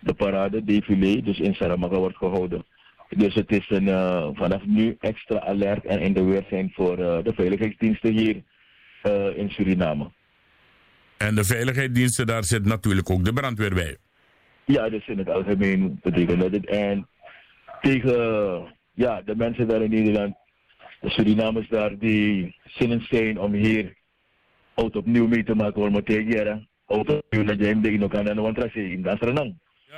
de 0.00 0.14
parade 0.14 0.64
défilé 0.64 1.22
dus 1.22 1.38
in 1.38 1.54
Saramaka 1.54 1.96
wordt 1.96 2.16
gehouden. 2.16 2.64
Dus 3.16 3.34
het 3.34 3.50
is 3.50 3.70
een, 3.70 3.88
eh, 3.88 4.28
vanaf 4.32 4.66
nu 4.66 4.96
extra 5.00 5.40
alert 5.40 5.84
en 5.84 6.00
in 6.00 6.12
de 6.12 6.24
weer 6.24 6.44
zijn 6.48 6.70
voor 6.74 6.98
eh, 6.98 7.24
de 7.24 7.32
veiligheidsdiensten 7.34 8.12
hier 8.12 8.42
eh, 9.02 9.36
in 9.36 9.50
Suriname. 9.50 10.10
En 11.16 11.34
de 11.34 11.44
veiligheidsdiensten, 11.44 12.26
daar 12.26 12.44
zit 12.44 12.64
natuurlijk 12.64 13.10
ook 13.10 13.24
de 13.24 13.32
brandweer 13.32 13.74
bij. 13.74 13.96
Ja, 14.64 14.88
dus 14.88 15.08
in 15.08 15.18
het 15.18 15.30
algemeen 15.30 15.98
betekent 16.02 16.40
dat 16.40 16.52
het. 16.52 16.66
En 16.66 17.06
tegen 17.80 18.14
ja, 18.94 19.22
de 19.22 19.36
mensen 19.36 19.68
daar 19.68 19.82
in 19.82 19.90
Nederland, 19.90 20.34
de 21.00 21.10
Surinamers 21.10 21.68
daar, 21.68 21.98
die 21.98 22.56
zinnen 22.64 23.06
zijn 23.08 23.38
om 23.38 23.52
hier 23.52 23.94
oud 24.74 24.96
opnieuw 24.96 25.26
mee 25.26 25.44
te 25.44 25.54
maken, 25.54 25.80
wordt 25.80 25.94
meteen 25.94 26.68
oud 26.86 27.08
opnieuw 27.08 27.44
dat 27.44 27.58
je 27.58 27.66
hem 27.66 27.82
de 27.82 27.90
ino 27.90 28.08
kan 28.08 28.28
en 28.28 28.42
want 28.42 28.74
in 28.74 29.02
dat. 29.02 29.18
Ja, 29.20 29.52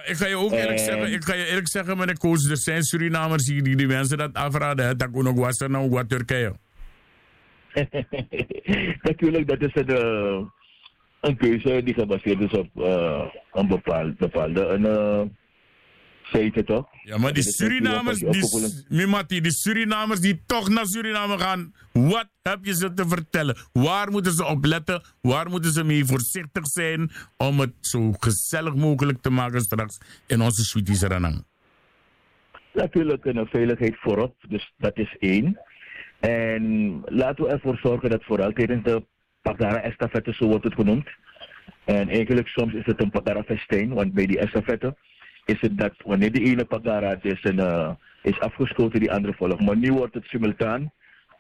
ik 0.04 0.16
ga 0.16 0.26
je 0.26 0.36
ook 0.36 0.52
eerlijk 0.52 0.78
En- 0.78 0.84
zeggen, 0.84 1.12
ik 1.12 1.24
ga 1.24 1.34
je 1.34 1.46
eerlijk 1.46 1.68
zeggen, 1.68 1.96
meneer 1.96 2.18
Koos, 2.18 2.50
er 2.50 2.56
zijn 2.56 2.82
Surinamers 2.82 3.48
hier 3.48 3.62
die 3.62 3.76
die 3.76 3.86
mensen 3.86 4.18
dat 4.18 4.34
afraden. 4.34 4.98
Dat 4.98 5.08
ook 5.26 5.36
was 5.38 5.60
er 5.60 5.70
nou 5.70 5.90
wat 5.90 6.08
Turkije. 6.08 6.52
Natuurlijk, 9.08 9.48
dat 9.48 9.60
is 9.62 9.74
een, 9.74 9.88
eh, 9.88 10.40
een 11.20 11.36
keuze 11.36 11.82
die 11.84 11.94
gebaseerd 11.94 12.40
is 12.40 12.52
op 12.52 12.68
eh, 12.82 13.24
een 13.52 13.68
bepaald, 13.68 14.16
bepaalde 14.18 14.66
een, 14.66 14.84
toch? 16.64 16.88
Ja, 17.02 17.18
maar 17.18 17.32
die 17.32 17.42
Surinamers, 17.42 18.18
die, 18.18 18.84
Mimati, 18.88 19.40
die 19.40 19.52
Surinamers 19.52 20.20
die 20.20 20.42
toch 20.46 20.68
naar 20.68 20.86
Suriname 20.86 21.38
gaan, 21.38 21.74
wat 21.92 22.28
heb 22.42 22.58
je 22.64 22.74
ze 22.74 22.92
te 22.94 23.08
vertellen? 23.08 23.56
Waar 23.72 24.10
moeten 24.10 24.32
ze 24.32 24.44
op 24.44 24.64
letten? 24.64 25.02
Waar 25.20 25.50
moeten 25.50 25.72
ze 25.72 25.84
mee 25.84 26.04
voorzichtig 26.04 26.66
zijn 26.66 27.10
om 27.36 27.60
het 27.60 27.72
zo 27.80 28.12
gezellig 28.12 28.74
mogelijk 28.74 29.22
te 29.22 29.30
maken 29.30 29.60
straks 29.60 29.98
in 30.26 30.40
onze 30.40 30.64
Sweetie 30.64 30.94
Suriname? 30.94 31.44
Natuurlijk 32.72 33.24
een 33.24 33.46
veiligheid 33.46 33.96
voorop, 33.98 34.34
dus 34.48 34.72
dat 34.76 34.96
is 34.98 35.16
één. 35.18 35.60
En 36.20 37.00
laten 37.04 37.44
we 37.44 37.50
ervoor 37.50 37.78
zorgen 37.82 38.10
dat 38.10 38.24
vooral 38.24 38.52
tijdens 38.52 38.84
de 38.84 39.04
Pagara 39.42 39.82
estafette, 39.82 40.32
zo 40.32 40.46
wordt 40.46 40.64
het 40.64 40.74
genoemd. 40.74 41.08
En 41.84 42.08
eigenlijk 42.08 42.48
soms 42.48 42.74
is 42.74 42.86
het 42.86 43.02
een 43.02 43.10
Pagara 43.10 43.42
festijn, 43.42 43.94
want 43.94 44.12
bij 44.12 44.26
die 44.26 44.38
estafette 44.38 44.96
is 45.44 45.60
het 45.60 45.78
dat 45.78 45.94
wanneer 46.04 46.32
die 46.32 46.44
ene 46.44 46.64
Pagara 46.64 47.18
is, 47.22 47.44
een, 47.44 47.58
eh, 47.58 47.90
is 48.22 48.40
afgeschoten, 48.40 49.00
die 49.00 49.12
andere 49.12 49.34
volgt. 49.34 49.60
Maar 49.60 49.76
nu 49.76 49.92
wordt 49.92 50.14
het 50.14 50.24
simultaan 50.24 50.92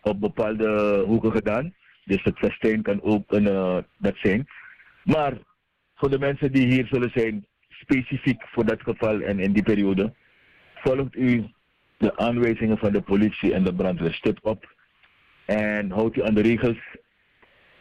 op 0.02 0.20
bepaalde 0.20 1.02
hoeken 1.06 1.32
gedaan. 1.32 1.74
Dus 2.04 2.22
het 2.22 2.38
festijn 2.38 2.82
kan 2.82 3.02
ook 3.02 3.32
een, 3.32 3.46
eh, 3.46 3.78
dat 3.98 4.16
zijn. 4.16 4.46
Maar 5.04 5.32
voor 5.94 6.10
de 6.10 6.18
mensen 6.18 6.52
die 6.52 6.66
hier 6.66 6.86
zullen 6.86 7.10
zijn, 7.14 7.46
specifiek 7.68 8.42
voor 8.46 8.64
dat 8.64 8.82
geval 8.82 9.20
en 9.20 9.40
in 9.40 9.52
die 9.52 9.62
periode, 9.62 10.12
volgt 10.74 11.16
u 11.16 11.44
de 11.96 12.16
aanwijzingen 12.16 12.78
van 12.78 12.92
de 12.92 13.00
politie 13.00 13.52
en 13.52 13.64
de 13.64 13.74
brandweer 13.74 14.12
stip 14.12 14.38
op 14.42 14.74
en 15.44 15.90
houdt 15.90 16.16
u 16.16 16.22
aan 16.22 16.34
de 16.34 16.42
regels. 16.42 16.78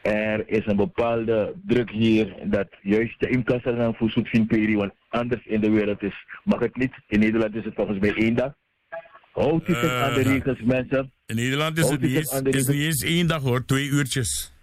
Er 0.01 0.49
is 0.49 0.65
een 0.65 0.75
bepaalde 0.75 1.53
druk 1.65 1.89
hier 1.89 2.35
dat 2.43 2.67
juist 2.81 3.19
de 3.19 3.61
gaan 3.61 3.95
voor 3.95 4.09
zoekvinkperi, 4.09 4.75
want 4.75 4.93
anders 5.11 5.45
in 5.45 5.61
de 5.61 5.69
wereld 5.69 6.03
is, 6.03 6.25
mag 6.43 6.59
het 6.59 6.75
niet. 6.75 6.93
In 7.07 7.19
Nederland 7.19 7.55
is 7.55 7.65
het 7.65 7.75
volgens 7.75 7.99
mij 7.99 8.13
één 8.13 8.35
dag. 8.35 8.53
Houdt 9.31 9.67
u 9.67 9.73
zich 9.73 9.91
aan 9.91 10.13
de 10.13 10.19
Eh, 10.19 10.25
regels, 10.25 10.61
mensen. 10.61 11.11
In 11.25 11.35
Nederland 11.35 11.77
is 11.77 11.89
het 11.89 11.89
Houdt 11.89 12.03
niet 12.03 12.15
eens, 12.15 12.41
is 12.41 12.67
niet 12.67 12.85
eens 12.85 13.03
één 13.03 13.27
dag 13.27 13.41
hoor, 13.41 13.65
twee 13.65 13.87
uurtjes. 13.87 14.53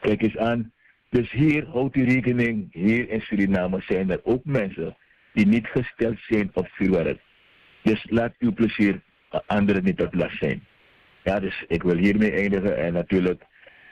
Kijk 0.00 0.22
eens 0.22 0.36
aan. 0.36 0.72
Dus 1.10 1.30
hier 1.30 1.66
houdt 1.66 1.96
u 1.96 2.04
rekening, 2.04 2.72
hier 2.72 3.08
in 3.10 3.20
Suriname 3.20 3.80
zijn 3.80 4.10
er 4.10 4.20
ook 4.22 4.44
mensen 4.44 4.96
die 5.32 5.46
niet 5.46 5.66
gesteld 5.66 6.18
zijn 6.28 6.50
op 6.52 6.68
vuurwerk. 6.68 7.20
Dus 7.82 8.06
laat 8.10 8.34
uw 8.38 8.52
plezier 8.52 9.00
eh, 9.30 9.40
anderen 9.46 9.84
niet 9.84 9.96
tot 9.96 10.14
last 10.14 10.38
zijn. 10.38 10.64
Ja, 11.24 11.40
dus 11.40 11.64
ik 11.68 11.82
wil 11.82 11.96
hiermee 11.96 12.32
eindigen 12.32 12.76
en 12.76 12.92
natuurlijk 12.92 13.42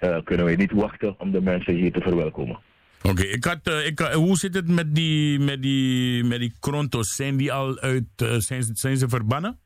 eh, 0.00 0.18
kunnen 0.24 0.46
we 0.46 0.52
niet 0.52 0.72
wachten 0.72 1.20
om 1.20 1.30
de 1.30 1.40
mensen 1.40 1.74
hier 1.74 1.92
te 1.92 2.00
verwelkomen. 2.00 2.58
Oké, 3.02 3.22
ik 3.22 3.44
had, 3.44 3.60
eh, 3.68 3.86
ik, 3.86 3.98
had- 3.98 4.12
hoe 4.12 4.36
zit 4.36 4.54
het 4.54 4.68
met 4.68 4.94
die, 4.94 5.38
met 5.38 5.62
die, 5.62 6.24
met 6.24 6.38
die 6.38 6.52
krontos? 6.60 7.14
Zijn 7.14 7.36
die 7.36 7.52
al 7.52 7.78
uit, 7.78 8.04
eh, 8.16 8.34
zijn, 8.36 8.62
ze- 8.62 8.70
zijn 8.74 8.96
ze 8.96 9.08
verbannen? 9.08 9.58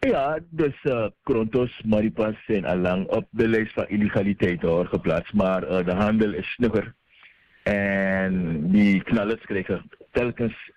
Ja, 0.00 0.38
dus 0.50 0.74
eh 0.82 1.06
Krontos, 1.22 1.80
Maripas 1.84 2.34
zijn 2.46 2.64
al 2.66 2.76
lang 2.76 3.06
op 3.06 3.26
de 3.30 3.48
lijst 3.48 3.72
van 3.72 3.88
illegaliteit 3.88 4.62
hoor, 4.62 4.86
geplaatst. 4.86 5.32
Maar 5.32 5.62
eh, 5.62 5.84
de 5.84 5.92
handel 5.94 6.32
is 6.32 6.52
snugger. 6.52 6.94
En 7.62 8.60
die 8.70 9.02
knallers 9.02 9.44
krijgen 9.44 9.90
telkens 10.12 10.70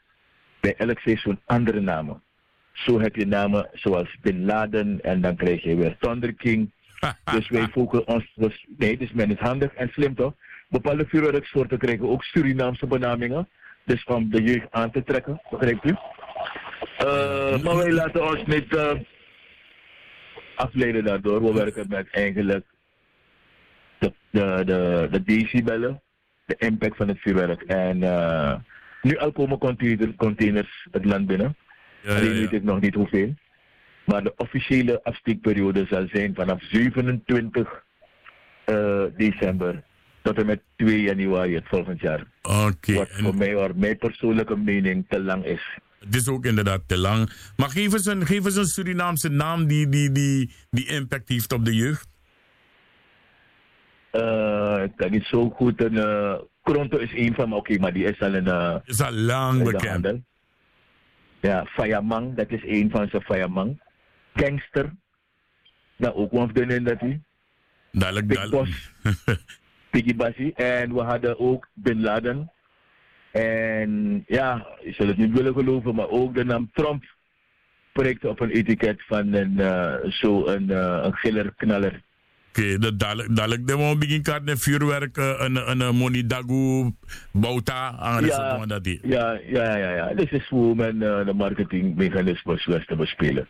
bij 0.60 0.76
elk 0.76 1.00
seizoen 1.00 1.40
andere 1.46 1.80
namen. 1.80 2.22
Zo 2.74 3.00
heb 3.00 3.16
je 3.16 3.26
namen 3.26 3.70
zoals 3.74 4.18
Bin 4.22 4.46
Laden 4.46 5.02
en 5.02 5.22
dan 5.22 5.36
krijg 5.36 5.64
je 5.64 5.76
weer 5.76 5.98
Thunder 6.00 6.34
King. 6.34 6.72
dus 7.36 7.50
wij 7.50 7.68
focussen 7.68 8.08
ons, 8.08 8.32
dus, 8.36 8.68
nee, 8.78 8.98
dus 8.98 9.12
men 9.12 9.32
is 9.32 9.40
handig 9.40 9.74
en 9.74 9.90
slim 9.90 10.16
toch? 10.16 10.34
Bepaalde 10.70 11.06
vuurwerksoorten 11.08 11.78
krijgen 11.78 12.10
ook 12.10 12.24
Surinaamse 12.24 12.88
benamingen. 12.88 13.50
Dus 13.86 14.04
om 14.04 14.30
de 14.30 14.44
jeugd 14.44 14.68
aan 14.72 14.92
te 14.92 15.04
trekken, 15.04 15.42
begrijpt 15.50 15.86
u? 15.86 15.96
Eh, 16.98 17.64
maar 17.64 17.76
wij 17.76 17.92
laten 17.92 18.28
ons 18.28 18.46
niet 18.46 18.76
eh, 18.76 18.92
afleiden 20.56 21.04
daardoor. 21.04 21.44
We 21.44 21.54
werken 21.54 21.86
met 21.90 22.08
eigenlijk 22.12 22.66
de, 24.00 24.14
de, 24.30 24.64
de, 24.66 25.08
de 25.12 25.24
decibellen, 25.24 26.02
de 26.46 26.56
impact 26.58 26.98
van 26.98 27.08
het 27.08 27.20
vuurwerk. 27.20 27.62
En 27.62 28.04
eh, 28.04 28.56
nu 29.02 29.18
al 29.18 29.32
komen 29.32 29.58
container, 29.58 30.16
containers 30.16 30.88
het 30.92 31.06
land 31.06 31.26
binnen. 31.26 31.56
Ja, 32.02 32.12
ja, 32.12 32.18
Alleen 32.18 32.34
ja. 32.34 32.40
weet 32.40 32.52
ik 32.52 32.64
nog 32.64 32.80
niet 32.80 32.96
hoeveel. 32.96 33.34
Maar 34.06 34.24
de 34.24 34.34
officiële 34.36 35.04
afsteekperiode 35.04 35.86
zal 35.90 36.08
zijn 36.12 36.36
vanaf 36.36 36.64
27 36.64 37.84
eh, 38.66 39.04
december 39.16 39.84
tot 40.22 40.38
en 40.38 40.46
met 40.46 40.62
2 40.76 41.02
januari 41.02 41.56
het 41.56 41.68
volgend 41.68 42.00
jaar. 42.02 42.26
Oké, 42.42 42.94
Wat 42.94 43.10
en 43.10 43.24
voor 43.24 43.36
mij, 43.36 43.56
or 43.56 43.72
mijn 43.76 43.98
persoonlijke 43.98 44.56
mening, 44.58 45.06
te 45.10 45.20
lang 45.20 45.46
is. 45.46 45.78
het 46.00 46.16
is 46.16 46.28
ook 46.28 46.46
inderdaad 46.46 46.82
te 46.86 46.98
lang. 46.98 47.30
Maar 47.58 47.70
geef 47.70 47.94
eens 47.94 48.06
een, 48.06 48.26
geef 48.26 48.46
eens 48.46 48.56
een 48.56 48.66
Surinaamse 48.66 49.30
naam 49.30 49.68
die, 49.68 49.90
die, 49.90 50.12
die, 50.12 50.54
die 50.70 50.88
impact 50.88 51.30
heeft 51.30 51.54
op 51.54 51.66
de 51.66 51.76
jeugd. 51.76 52.08
Eh, 54.12 54.82
ik 54.84 54.92
kan 54.96 55.12
niet 55.12 55.26
zo 55.26 55.50
goed 55.50 55.84
een. 55.84 55.98
eh 55.98 56.34
Kronto 56.64 56.98
is 56.98 57.14
één 57.14 57.34
van, 57.34 57.54
oké, 57.54 57.78
maar 57.80 57.94
die 57.94 58.04
is 58.04 58.20
al 58.20 58.34
een. 58.34 58.48
eh, 58.48 58.76
Is 58.86 59.02
al 59.02 59.12
lang 59.12 59.64
bekend. 59.64 60.08
Ja, 61.42 61.66
Fayamang, 61.66 62.36
dat 62.36 62.50
is 62.50 62.64
één 62.66 62.90
van 62.90 63.08
zijn 63.10 63.22
Fayamang. 63.22 63.82
Gangster, 64.34 64.92
dat 65.98 66.14
ook 66.14 66.34
one 66.34 66.44
of 66.44 66.52
de 66.52 66.62
in 66.76 66.84
dat 66.84 67.00
hij. 67.00 67.22
Dadelijk. 67.92 68.50
Boss. 68.50 68.92
Piggy 69.90 70.16
Bassi. 70.16 70.52
En 70.52 70.94
we 70.94 71.02
hadden 71.02 71.40
ook 71.40 71.68
Bin 71.74 72.02
Laden. 72.02 72.52
En 73.32 74.24
ja, 74.28 74.68
je 74.84 74.94
zal 74.94 75.08
het 75.08 75.18
niet 75.18 75.32
willen 75.32 75.54
geloven, 75.54 75.96
maar 75.96 76.10
ook 76.10 76.36
de 76.36 76.44
naam 76.44 76.70
Trump 76.74 77.04
prijkte 77.94 78.30
op 78.30 78.40
een 78.40 78.50
etiket 78.50 79.04
van 79.08 79.34
een, 79.34 79.60
eh, 79.60 80.10
zo 80.10 80.46
een, 80.46 80.70
eh, 80.70 81.00
een 81.04 81.16
giller 81.16 81.54
knaller. 81.56 82.02
Oké, 82.50 82.78
dat 82.78 83.00
dadelijk, 83.00 83.36
dadelijk 83.36 83.68
de 83.68 83.78
we 83.78 83.96
begin 84.00 84.22
kaart 84.22 84.46
met 84.46 84.60
vuurwerk, 84.60 85.18
eh, 85.18 85.34
een, 85.38 85.70
een, 85.70 85.80
een 85.80 85.96
monidagu, 85.96 86.92
bauta, 87.32 87.98
aan 87.98 88.26
Ja, 88.26 88.66
dat 88.66 88.84
die. 88.84 89.00
ja, 89.04 89.40
ja, 89.46 89.78
ja, 89.78 89.92
ja. 89.92 90.14
Dit 90.14 90.32
is 90.32 90.48
hoe 90.48 90.76
men 90.76 91.02
eh, 91.02 91.26
de 91.26 91.34
marketingmechanismes 91.34 92.66
wist 92.66 92.88
te 92.88 92.96
bespelen. 92.96 93.48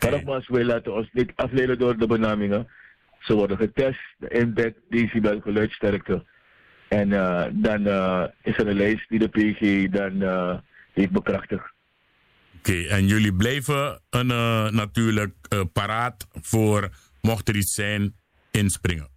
Maar 0.00 0.10
nogmaals, 0.10 0.48
wij 0.48 0.64
laten 0.64 0.94
ons 0.94 1.08
niet 1.12 1.32
afleiden 1.34 1.78
door 1.78 1.96
de 1.96 2.06
benamingen. 2.06 2.68
Ze 3.22 3.34
worden 3.34 3.56
getest, 3.56 4.00
de 4.18 4.28
impact, 4.28 4.78
decibel, 4.88 5.40
geluidsterkte. 5.40 6.24
En 6.92 7.12
eh, 7.12 7.44
dan 7.52 7.86
eh, 7.86 8.24
is 8.42 8.58
er 8.58 8.68
een 8.68 8.76
lijst 8.76 9.08
die 9.08 9.18
de 9.18 9.28
PG 9.28 9.90
dan 9.90 10.22
eh, 10.22 10.58
heeft 10.92 11.10
bekrachtigd. 11.10 11.72
Oké, 12.58 12.86
en 12.88 13.06
jullie 13.06 13.34
blijven 13.34 14.00
een, 14.10 14.26
natuurlijk 14.74 15.34
paraat 15.72 16.26
voor, 16.32 16.88
mocht 17.20 17.48
er 17.48 17.56
iets 17.56 17.74
zijn, 17.74 18.14
inspringen. 18.50 19.08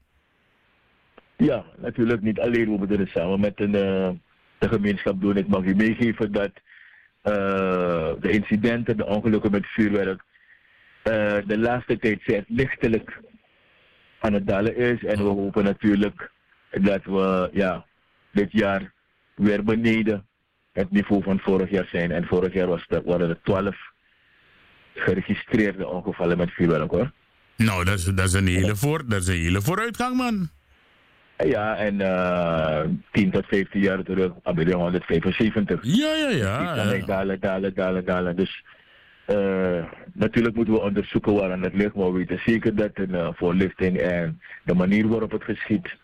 Ja, 1.38 1.66
natuurlijk 1.78 2.22
niet 2.22 2.40
alleen. 2.40 2.72
We 2.72 2.78
moeten 2.78 3.00
het 3.00 3.10
samen 3.10 3.40
met 3.40 3.60
een, 3.60 3.72
de 3.72 4.70
gemeenschap 4.70 5.22
doen. 5.22 5.38
Ik 5.38 5.48
mag 5.48 5.64
u 5.64 5.76
meegeven 5.76 6.32
dat 6.32 6.52
de 8.22 8.30
incidenten, 8.32 8.98
de 8.98 9.06
ongelukken 9.06 9.52
met 9.52 9.66
vuurwerk, 9.66 10.24
de 11.48 11.58
laatste 11.58 11.98
tijd 11.98 12.22
zijn 12.26 12.46
lichtelijk 12.48 13.22
aan 14.20 14.34
het 14.34 14.48
dalen 14.48 14.76
is. 14.76 15.04
En 15.04 15.18
we 15.18 15.24
hopen 15.24 15.64
natuurlijk 15.64 16.32
dat 16.72 17.04
we 17.04 17.50
ja, 17.54 17.86
dit 18.32 18.52
jaar 18.52 18.94
weer 19.36 19.64
beneden 19.64 20.26
het 20.72 20.92
niveau 20.92 21.24
van 21.24 21.40
vorig 21.40 21.70
jaar 21.70 21.88
zijn. 21.92 22.12
En 22.12 22.26
vorig 22.26 22.54
jaar 22.54 22.68
was 22.68 22.86
dat, 22.88 23.04
waren 23.06 23.30
er 23.30 23.40
12 23.44 23.76
geregistreerde 24.94 25.88
ongevallen 25.88 26.38
met 26.38 26.52
vuurwerk 26.52 26.92
hoor. 26.92 27.12
Nou, 27.56 27.84
dat 27.86 27.98
is, 27.98 28.04
dat 28.04 28.26
is, 28.26 28.34
een, 28.34 28.48
hele 28.48 28.76
voor, 28.76 29.04
dat 29.08 29.22
is 29.22 29.28
een 29.28 29.34
hele 29.34 29.62
vooruitgang, 29.62 30.18
man. 30.18 30.50
Ja, 31.38 31.76
en 31.76 32.02
eh 32.02 32.90
10 33.12 33.32
tot 33.32 33.46
15 33.46 33.82
jaar 33.82 34.04
terug, 34.04 34.32
we 34.44 34.74
175. 34.74 35.80
Ja, 35.82 36.14
ja, 36.14 36.28
Dus 36.28 36.38
ja. 36.38 36.58
die 36.58 36.68
kan 36.68 36.88
hij 36.88 37.02
dalen, 37.06 37.40
dalen, 37.40 37.74
dalen, 37.74 38.06
dalen. 38.06 38.36
Dus 38.36 38.64
eh, 39.26 39.84
natuurlijk 40.14 40.56
moeten 40.56 40.74
we 40.74 40.82
onderzoeken 40.82 41.34
waar 41.34 41.60
het 41.60 41.74
ligt, 41.74 41.96
maar 41.96 42.12
we 42.12 42.18
weten 42.18 42.42
zeker 42.46 42.76
dat 42.76 42.92
een 42.94 43.16
eh, 43.16 43.30
voorlichting 43.34 43.98
en 43.98 44.42
de 44.64 44.74
manier 44.74 45.08
waarop 45.08 45.32
het 45.32 45.44
geschiet, 45.44 45.96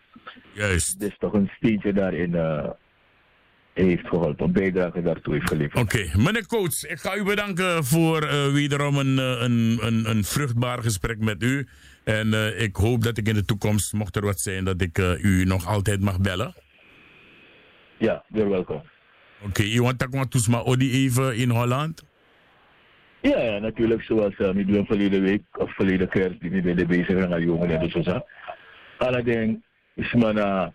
Juist. 0.52 1.00
dus 1.00 1.16
toch 1.18 1.32
een 1.32 1.50
steentje 1.56 1.92
daarin 1.92 2.34
eh, 2.34 2.70
heeft 3.72 4.06
geholpen, 4.08 4.46
een 4.46 4.52
bijdrage 4.52 5.02
daartoe 5.02 5.34
heeft 5.34 5.48
geleverd. 5.48 5.82
Oké, 5.82 6.10
meneer 6.16 6.46
coach, 6.46 6.84
ik 6.84 6.98
ga 6.98 7.16
u 7.16 7.24
bedanken 7.24 7.84
voor 7.84 8.22
eh, 8.22 8.52
wederom 8.52 8.96
een, 8.96 9.18
een, 9.18 9.78
een, 9.80 10.10
een 10.10 10.24
vruchtbaar 10.24 10.82
gesprek 10.82 11.18
met 11.18 11.42
u. 11.42 11.66
En 12.04 12.58
ik 12.58 12.76
hoop 12.76 13.02
dat 13.02 13.18
ik 13.18 13.28
in 13.28 13.34
de 13.34 13.44
toekomst, 13.44 13.92
mocht 13.92 14.16
er 14.16 14.24
wat 14.24 14.40
zijn, 14.40 14.64
dat 14.64 14.80
ik 14.80 14.98
u 15.18 15.44
nog 15.44 15.66
altijd 15.66 16.00
mag 16.00 16.20
bellen. 16.20 16.54
Ja, 17.98 18.24
you're 18.28 18.50
welcome. 18.50 18.82
Oké, 19.46 19.62
u 19.62 19.82
want 19.82 19.98
dat 19.98 20.30
toesma 20.30 20.58
Odi 20.58 20.92
even 20.92 21.36
in 21.36 21.50
Holland? 21.50 22.02
Ja, 23.22 23.40
ja, 23.42 23.58
natuurlijk 23.58 24.02
zoals 24.02 24.38
uh, 24.38 24.50
we 24.50 24.64
doen 24.64 24.86
verleden 24.86 25.22
week 25.22 25.42
of 25.52 25.74
verleden 25.74 26.08
kerst 26.08 26.40
die 26.40 26.62
we 26.62 26.86
bezig 26.86 27.24
aan 27.24 27.42
jongen 27.42 27.80
en 27.80 27.90
zo 27.90 28.02
zo. 28.02 28.24
Alleen 28.98 29.62
is 29.94 30.12
maar 30.12 30.34
naar 30.34 30.72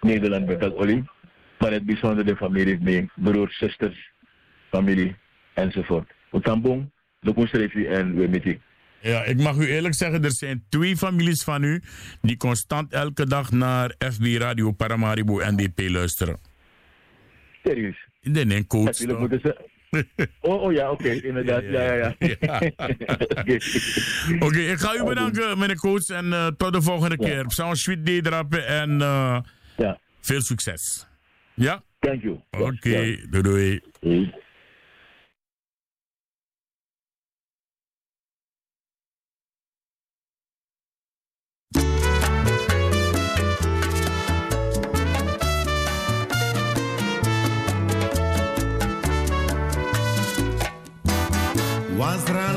Nederland 0.00 0.46
met 0.46 0.60
dat 0.60 0.76
olie. 0.76 1.04
Maar 1.58 1.72
het 1.72 1.84
bijzonder 1.84 2.26
de 2.26 2.36
familie 2.36 2.78
mee, 2.80 3.10
broers, 3.14 3.58
zusters, 3.58 4.12
familie 4.70 5.16
enzovoort. 5.54 6.10
Utambong, 6.32 6.90
de 7.20 7.86
en 7.88 8.16
Wemiti. 8.16 8.60
Ja, 9.00 9.24
ik 9.24 9.36
mag 9.36 9.56
u 9.56 9.66
eerlijk 9.66 9.94
zeggen, 9.94 10.24
er 10.24 10.32
zijn 10.32 10.64
twee 10.68 10.96
families 10.96 11.44
van 11.44 11.62
u 11.62 11.82
die 12.20 12.36
constant 12.36 12.92
elke 12.92 13.26
dag 13.26 13.50
naar 13.50 13.94
FB 13.98 14.24
Radio 14.38 14.72
Paramaribo 14.72 15.40
NDP 15.50 15.80
luisteren. 15.90 16.38
Serieus? 17.64 18.08
Nee, 18.22 18.44
nee, 18.44 18.66
coach. 18.66 18.84
Natuurlijk 18.84 19.18
moeten 19.18 19.40
ze... 19.40 19.76
Oh, 20.40 20.62
oh 20.62 20.72
ja, 20.72 20.90
oké, 20.90 21.10
inderdaad. 21.10 21.62
Ja, 21.62 21.82
ja, 21.82 21.94
ja. 21.94 22.14
Oké, 24.34 24.44
okay, 24.44 24.70
ik 24.70 24.78
ga 24.78 24.94
u 24.94 25.04
bedanken, 25.04 25.58
meneer 25.58 25.76
coach. 25.76 26.08
En 26.08 26.26
uh, 26.26 26.46
tot 26.46 26.72
de 26.72 26.82
volgende 26.82 27.16
keer. 27.16 27.44
Zo'n 27.48 27.76
sweet 27.76 28.06
day 28.06 28.20
drapen 28.20 28.66
en 28.66 28.90
uh, 28.90 29.38
ja. 29.76 29.98
veel 30.20 30.40
succes. 30.40 31.06
Ja? 31.54 31.82
Thank 31.98 32.22
you. 32.22 32.40
Oké, 32.50 32.62
okay, 32.62 33.26
doei 33.30 33.42
doei. 33.42 34.32
Doei. 51.98 52.08
Wasrana 52.08 52.47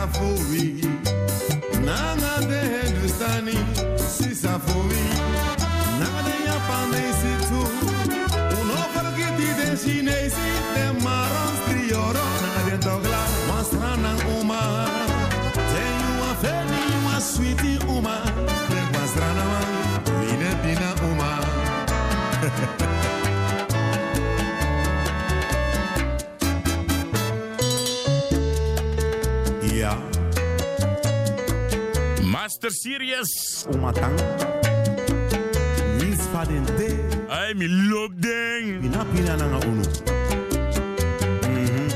sisafori. 0.00 0.74
Nanga 1.84 2.40
nde 2.40 2.60
hindustani 2.86 3.58
sisafori. 4.16 5.29
Mr. 32.60 32.70
Serious. 32.76 33.64
Umatang. 33.72 34.12
Nis 35.96 36.20
fadente. 36.28 36.92
Ay, 37.32 37.54
mi 37.54 37.64
love 37.66 38.12
ding. 38.20 38.84
Pinapina 38.84 39.36
na 39.40 39.46
nga 39.48 39.58
uno. 39.64 39.84
Mm-hmm. 41.40 41.88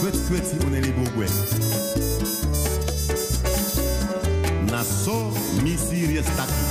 Kwet 0.00 0.16
kwet 0.26 0.44
si 0.50 0.56
uneli 0.66 0.90
bugwe. 0.90 1.26
Na 4.66 4.82
so 4.82 5.30
mi 5.62 5.78
serious 5.78 6.26
taki. 6.34 6.62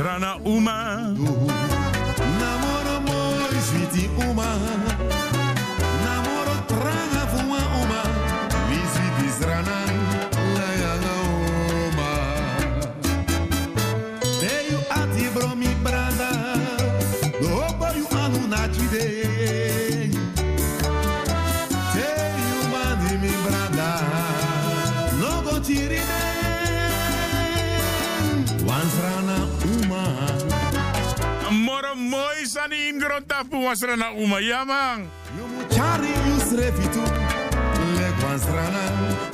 Wasrana 0.00 0.36
uma. 0.46 1.09
Ingrotapu 33.40 33.64
wasrana 33.64 34.10
uma. 34.12 34.36
Wansrana. 38.22 38.78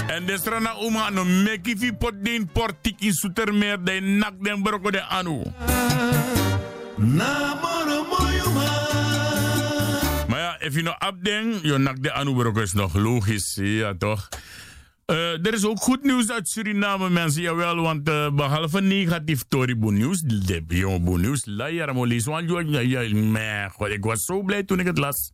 En 0.08 0.26
de 0.26 0.38
strana 0.38 0.74
uma 0.78 1.10
no 1.10 1.24
meki 1.24 1.76
fi 1.76 1.92
pot 1.92 2.14
den 2.24 2.46
portik 2.52 3.00
in 3.00 3.12
Soetermeer. 3.12 3.84
De 3.84 4.00
nak 4.00 4.34
den 4.40 4.62
broko 4.62 4.90
de 4.90 5.02
anu. 5.02 5.42
Maar 10.28 10.40
ja, 10.40 10.56
if 10.60 10.74
je 10.74 10.82
nou 10.82 10.96
abdenkt, 10.98 11.62
je 11.62 11.78
nak 11.78 12.02
de 12.02 12.12
anu 12.12 12.34
broko 12.34 12.60
is 12.60 12.72
nog 12.72 12.94
logisch. 12.94 13.54
Ja 13.54 13.94
toch? 13.98 14.28
Eh, 15.06 15.46
er 15.46 15.54
is 15.54 15.64
ook 15.64 15.80
goed 15.80 16.02
nieuws 16.02 16.30
uit 16.30 16.48
Suriname, 16.48 17.10
mensen. 17.10 17.42
Jawel, 17.42 17.76
want 17.76 18.08
eh, 18.08 18.30
behalve 18.30 18.80
negatief 18.80 19.44
Toribo 19.48 19.90
nieuws, 19.90 20.20
de 20.20 20.64
jonge 20.66 21.18
nieuws, 21.18 21.44
la 21.44 21.66
ja, 21.66 21.92
god, 23.68 23.88
ik 23.88 24.04
was 24.04 24.24
zo 24.24 24.42
blij 24.42 24.62
toen 24.62 24.80
ik 24.80 24.86
het 24.86 24.98
las. 24.98 25.32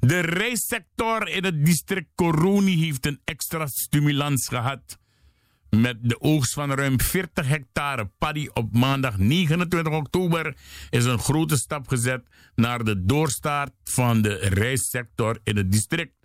De 0.00 0.20
reissector 0.20 1.28
in 1.28 1.44
het 1.44 1.64
district 1.64 2.08
Coroni 2.14 2.84
heeft 2.84 3.06
een 3.06 3.20
extra 3.24 3.66
stimulans 3.66 4.48
gehad. 4.48 4.98
Met 5.70 5.96
de 6.00 6.20
oogst 6.20 6.52
van 6.52 6.72
ruim 6.72 7.00
40 7.00 7.48
hectare 7.48 8.10
paddy 8.18 8.48
op 8.52 8.72
maandag 8.72 9.18
29 9.18 9.92
oktober 9.92 10.56
is 10.90 11.04
een 11.04 11.18
grote 11.18 11.56
stap 11.56 11.88
gezet 11.88 12.26
naar 12.54 12.84
de 12.84 13.04
doorstart 13.04 13.72
van 13.84 14.22
de 14.22 14.34
reissector 14.34 15.38
in 15.44 15.56
het 15.56 15.72
district. 15.72 16.15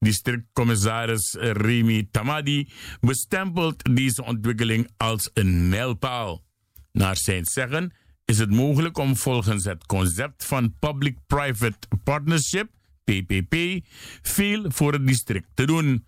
Districtcommissaris 0.00 1.36
Remy 1.38 2.08
Tamadi 2.10 2.68
bestempelt 3.00 3.94
deze 3.94 4.24
ontwikkeling 4.24 4.88
als 4.96 5.30
een 5.34 5.68
mijlpaal. 5.68 6.44
Naar 6.92 7.16
zijn 7.16 7.44
zeggen 7.44 7.92
is 8.24 8.38
het 8.38 8.50
mogelijk 8.50 8.98
om 8.98 9.16
volgens 9.16 9.64
het 9.64 9.86
concept 9.86 10.44
van 10.44 10.74
Public-Private 10.78 11.88
Partnership, 12.04 12.70
PPP, 13.04 13.84
veel 14.22 14.64
voor 14.68 14.92
het 14.92 15.06
district 15.06 15.48
te 15.54 15.64
doen. 15.64 16.04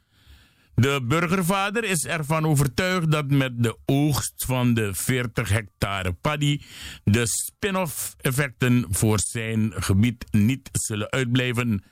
De 0.74 1.05
burgervader 1.09 1.84
is 1.84 2.05
ervan 2.05 2.47
overtuigd 2.47 3.11
dat 3.11 3.30
met 3.30 3.62
de 3.62 3.78
oogst 3.86 4.45
van 4.47 4.74
de 4.74 4.95
40 4.95 5.49
hectare 5.49 6.12
paddy 6.12 6.61
de 7.05 7.26
spin-off 7.26 8.14
effecten 8.20 8.84
voor 8.90 9.18
zijn 9.20 9.72
gebied 9.74 10.24
niet 10.30 10.68
zullen 10.72 11.11
uitblijven. 11.11 11.82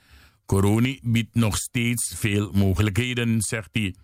Coroni 0.51 1.01
biedt 1.03 1.35
nog 1.35 1.57
steeds 1.57 2.15
veel 2.17 2.51
mogelijkheden, 2.53 3.43
zegt 3.43 3.69
hij. 3.73 3.95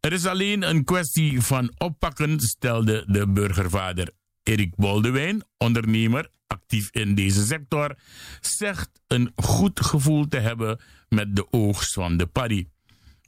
Er 0.00 0.12
is 0.12 0.26
alleen 0.26 0.62
een 0.62 0.84
kwestie 0.84 1.40
van 1.40 1.72
oppakken, 1.78 2.40
stelde 2.40 3.04
de 3.06 3.28
burgervader. 3.28 4.10
Erik 4.42 4.76
Boldewijn, 4.76 5.42
ondernemer, 5.58 6.30
actief 6.46 6.88
in 6.90 7.14
deze 7.14 7.46
sector, 7.46 7.96
zegt 8.40 8.90
een 9.06 9.32
goed 9.34 9.80
gevoel 9.80 10.28
te 10.28 10.38
hebben 10.38 10.80
met 11.08 11.36
de 11.36 11.52
oogst 11.52 11.92
van 11.92 12.16
de 12.16 12.26
paddy. 12.26 12.66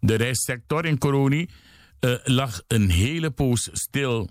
De 0.00 0.14
reissector 0.14 0.84
in 0.84 0.98
Coroni 0.98 1.48
eh, 2.00 2.14
lag 2.24 2.62
een 2.68 2.90
hele 2.90 3.30
poos 3.30 3.68
stil. 3.72 4.28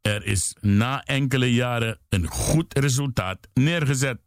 Er 0.00 0.24
is 0.24 0.56
na 0.60 1.02
enkele 1.04 1.54
jaren 1.54 1.98
een 2.08 2.26
goed 2.26 2.78
resultaat 2.78 3.48
neergezet. 3.54 4.23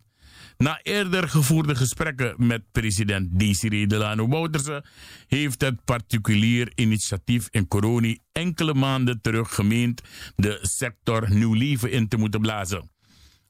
Na 0.57 0.79
eerder 0.83 1.29
gevoerde 1.29 1.75
gesprekken 1.75 2.33
met 2.37 2.71
president 2.71 3.39
Desiree 3.39 3.87
Delano 3.87 4.27
Bouterse 4.27 4.83
heeft 5.27 5.61
het 5.61 5.85
particulier 5.85 6.71
initiatief 6.75 7.47
in 7.51 7.67
Coroni 7.67 8.17
enkele 8.31 8.73
maanden 8.73 9.21
terug 9.21 9.55
gemeend 9.55 10.01
de 10.35 10.59
sector 10.61 11.33
nieuw 11.33 11.53
leven 11.53 11.91
in 11.91 12.07
te 12.07 12.17
moeten 12.17 12.41
blazen. 12.41 12.89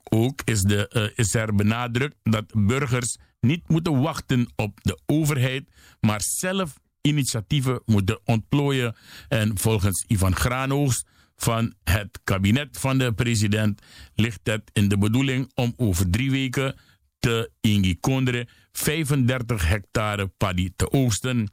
Ook 0.03 0.41
is, 0.45 0.62
de, 0.62 0.88
eh, 0.88 1.08
is 1.16 1.34
er 1.34 1.55
benadrukt 1.55 2.16
dat 2.24 2.45
burgers 2.53 3.18
niet 3.39 3.70
moeten 3.70 4.01
wachten 4.01 4.51
op 4.55 4.80
de 4.82 4.99
overheid, 5.05 5.70
maar 5.99 6.22
zelf 6.22 6.80
initiatieven 7.01 7.82
moeten 7.86 8.20
ontplooien. 8.24 8.95
En 9.28 9.58
volgens 9.58 10.05
Ivan 10.08 10.36
Graanoogst 10.36 11.05
van 11.36 11.74
het 11.84 12.20
kabinet 12.24 12.78
van 12.78 12.97
de 12.97 13.14
president 13.14 13.82
ligt 14.16 14.39
het 14.43 14.70
in 14.74 14.88
de 14.88 14.97
bedoeling 14.97 15.51
om 15.53 15.74
over 15.78 16.10
drie 16.10 16.32
weken 16.32 16.76
te 17.20 17.51
Ingikondre 17.61 18.47
35 18.72 19.68
hectare 19.68 20.28
paddy 20.28 20.72
te 20.76 20.91
oogsten. 20.91 21.51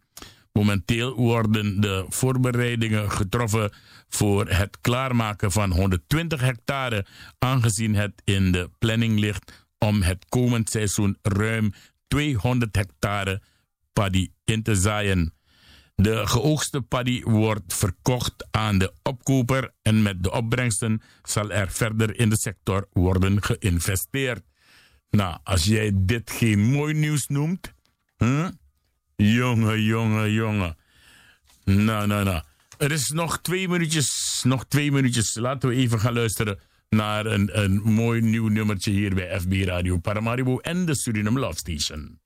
Momenteel 0.53 1.15
worden 1.15 1.81
de 1.81 2.05
voorbereidingen 2.09 3.11
getroffen 3.11 3.73
voor 4.09 4.49
het 4.49 4.81
klaarmaken 4.81 5.53
van 5.53 5.71
120 5.71 6.41
hectare, 6.41 7.07
aangezien 7.39 7.95
het 7.95 8.23
in 8.25 8.53
de 8.53 8.71
planning 8.79 9.19
ligt 9.19 9.67
om 9.79 10.03
het 10.03 10.27
komend 10.29 10.71
seizoen 10.71 11.19
ruim 11.23 11.73
200 12.09 12.77
hectare 12.77 13.43
paddy 13.93 14.31
in 14.45 14.63
te 14.63 14.75
zaaien. 14.75 15.35
De 15.97 16.27
geoogste 16.27 16.83
paddy 16.83 17.23
wordt 17.23 17.75
verkocht 17.75 18.47
aan 18.51 18.79
de 18.79 18.93
opkoper 19.03 19.73
en 19.83 20.03
met 20.03 20.23
de 20.23 20.33
opbrengsten 20.33 21.03
zal 21.23 21.51
er 21.51 21.71
verder 21.71 22.19
in 22.19 22.29
de 22.29 22.39
sector 22.39 22.87
worden 22.93 23.43
geïnvesteerd. 23.43 24.43
Nou, 25.15 25.37
als 25.45 25.65
jij 25.65 25.91
dit 25.95 26.31
geen 26.31 26.61
mooi 26.61 26.95
nieuws 26.95 27.27
noemt, 27.27 27.73
huh? 28.17 28.49
jongen, 29.17 29.83
jongen, 29.83 30.33
jongen. 30.33 30.77
Nou, 31.65 32.07
nou, 32.07 32.25
nou. 32.25 32.43
Er 32.79 32.93
is 32.93 33.09
nog 33.11 33.41
twee 33.41 33.69
minuutjes, 33.69 34.41
nog 34.43 34.65
twee 34.69 34.93
minuutjes. 34.93 35.35
Laten 35.35 35.69
we 35.69 35.75
even 35.75 36.01
gaan 36.01 36.13
luisteren 36.13 36.59
naar 36.89 37.27
een, 37.27 37.63
een 37.63 37.83
mooi 37.83 38.21
nieuw 38.21 38.49
nummertje 38.49 38.91
hier 38.91 39.15
bij 39.15 39.41
FB 39.41 39.53
Radio 39.53 39.99
Paramaribo 39.99 40.59
en 40.59 40.85
de 40.85 40.97
Suriname 40.97 41.41
Love 41.41 41.59
Station. 41.59 42.21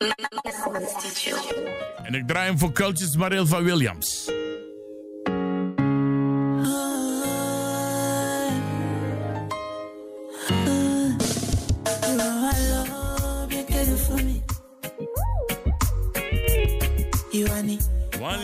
En 2.03 2.14
ik 2.14 2.26
draai 2.26 2.49
hem 2.49 2.59
voor 2.59 2.72
Kultjes 2.72 3.16
Maril 3.16 3.47
van 3.47 3.64
Williams. 3.64 4.38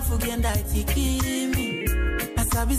me. 0.00 0.40
You 1.28 2.72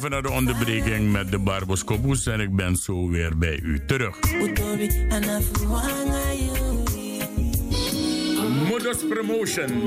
even 0.07 0.23
naar 0.23 0.31
de 0.31 0.39
onderbreking 0.39 1.13
met 1.13 1.31
de 1.31 1.39
Barbos 1.39 1.85
Koboes 1.85 2.27
en 2.27 2.41
ik 2.41 2.57
ben 2.57 2.77
zo 2.77 3.09
weer 3.09 3.39
bij 3.39 3.61
u 3.63 3.81
terug. 3.87 4.19
Modus 8.69 8.97
Promotion 9.09 9.69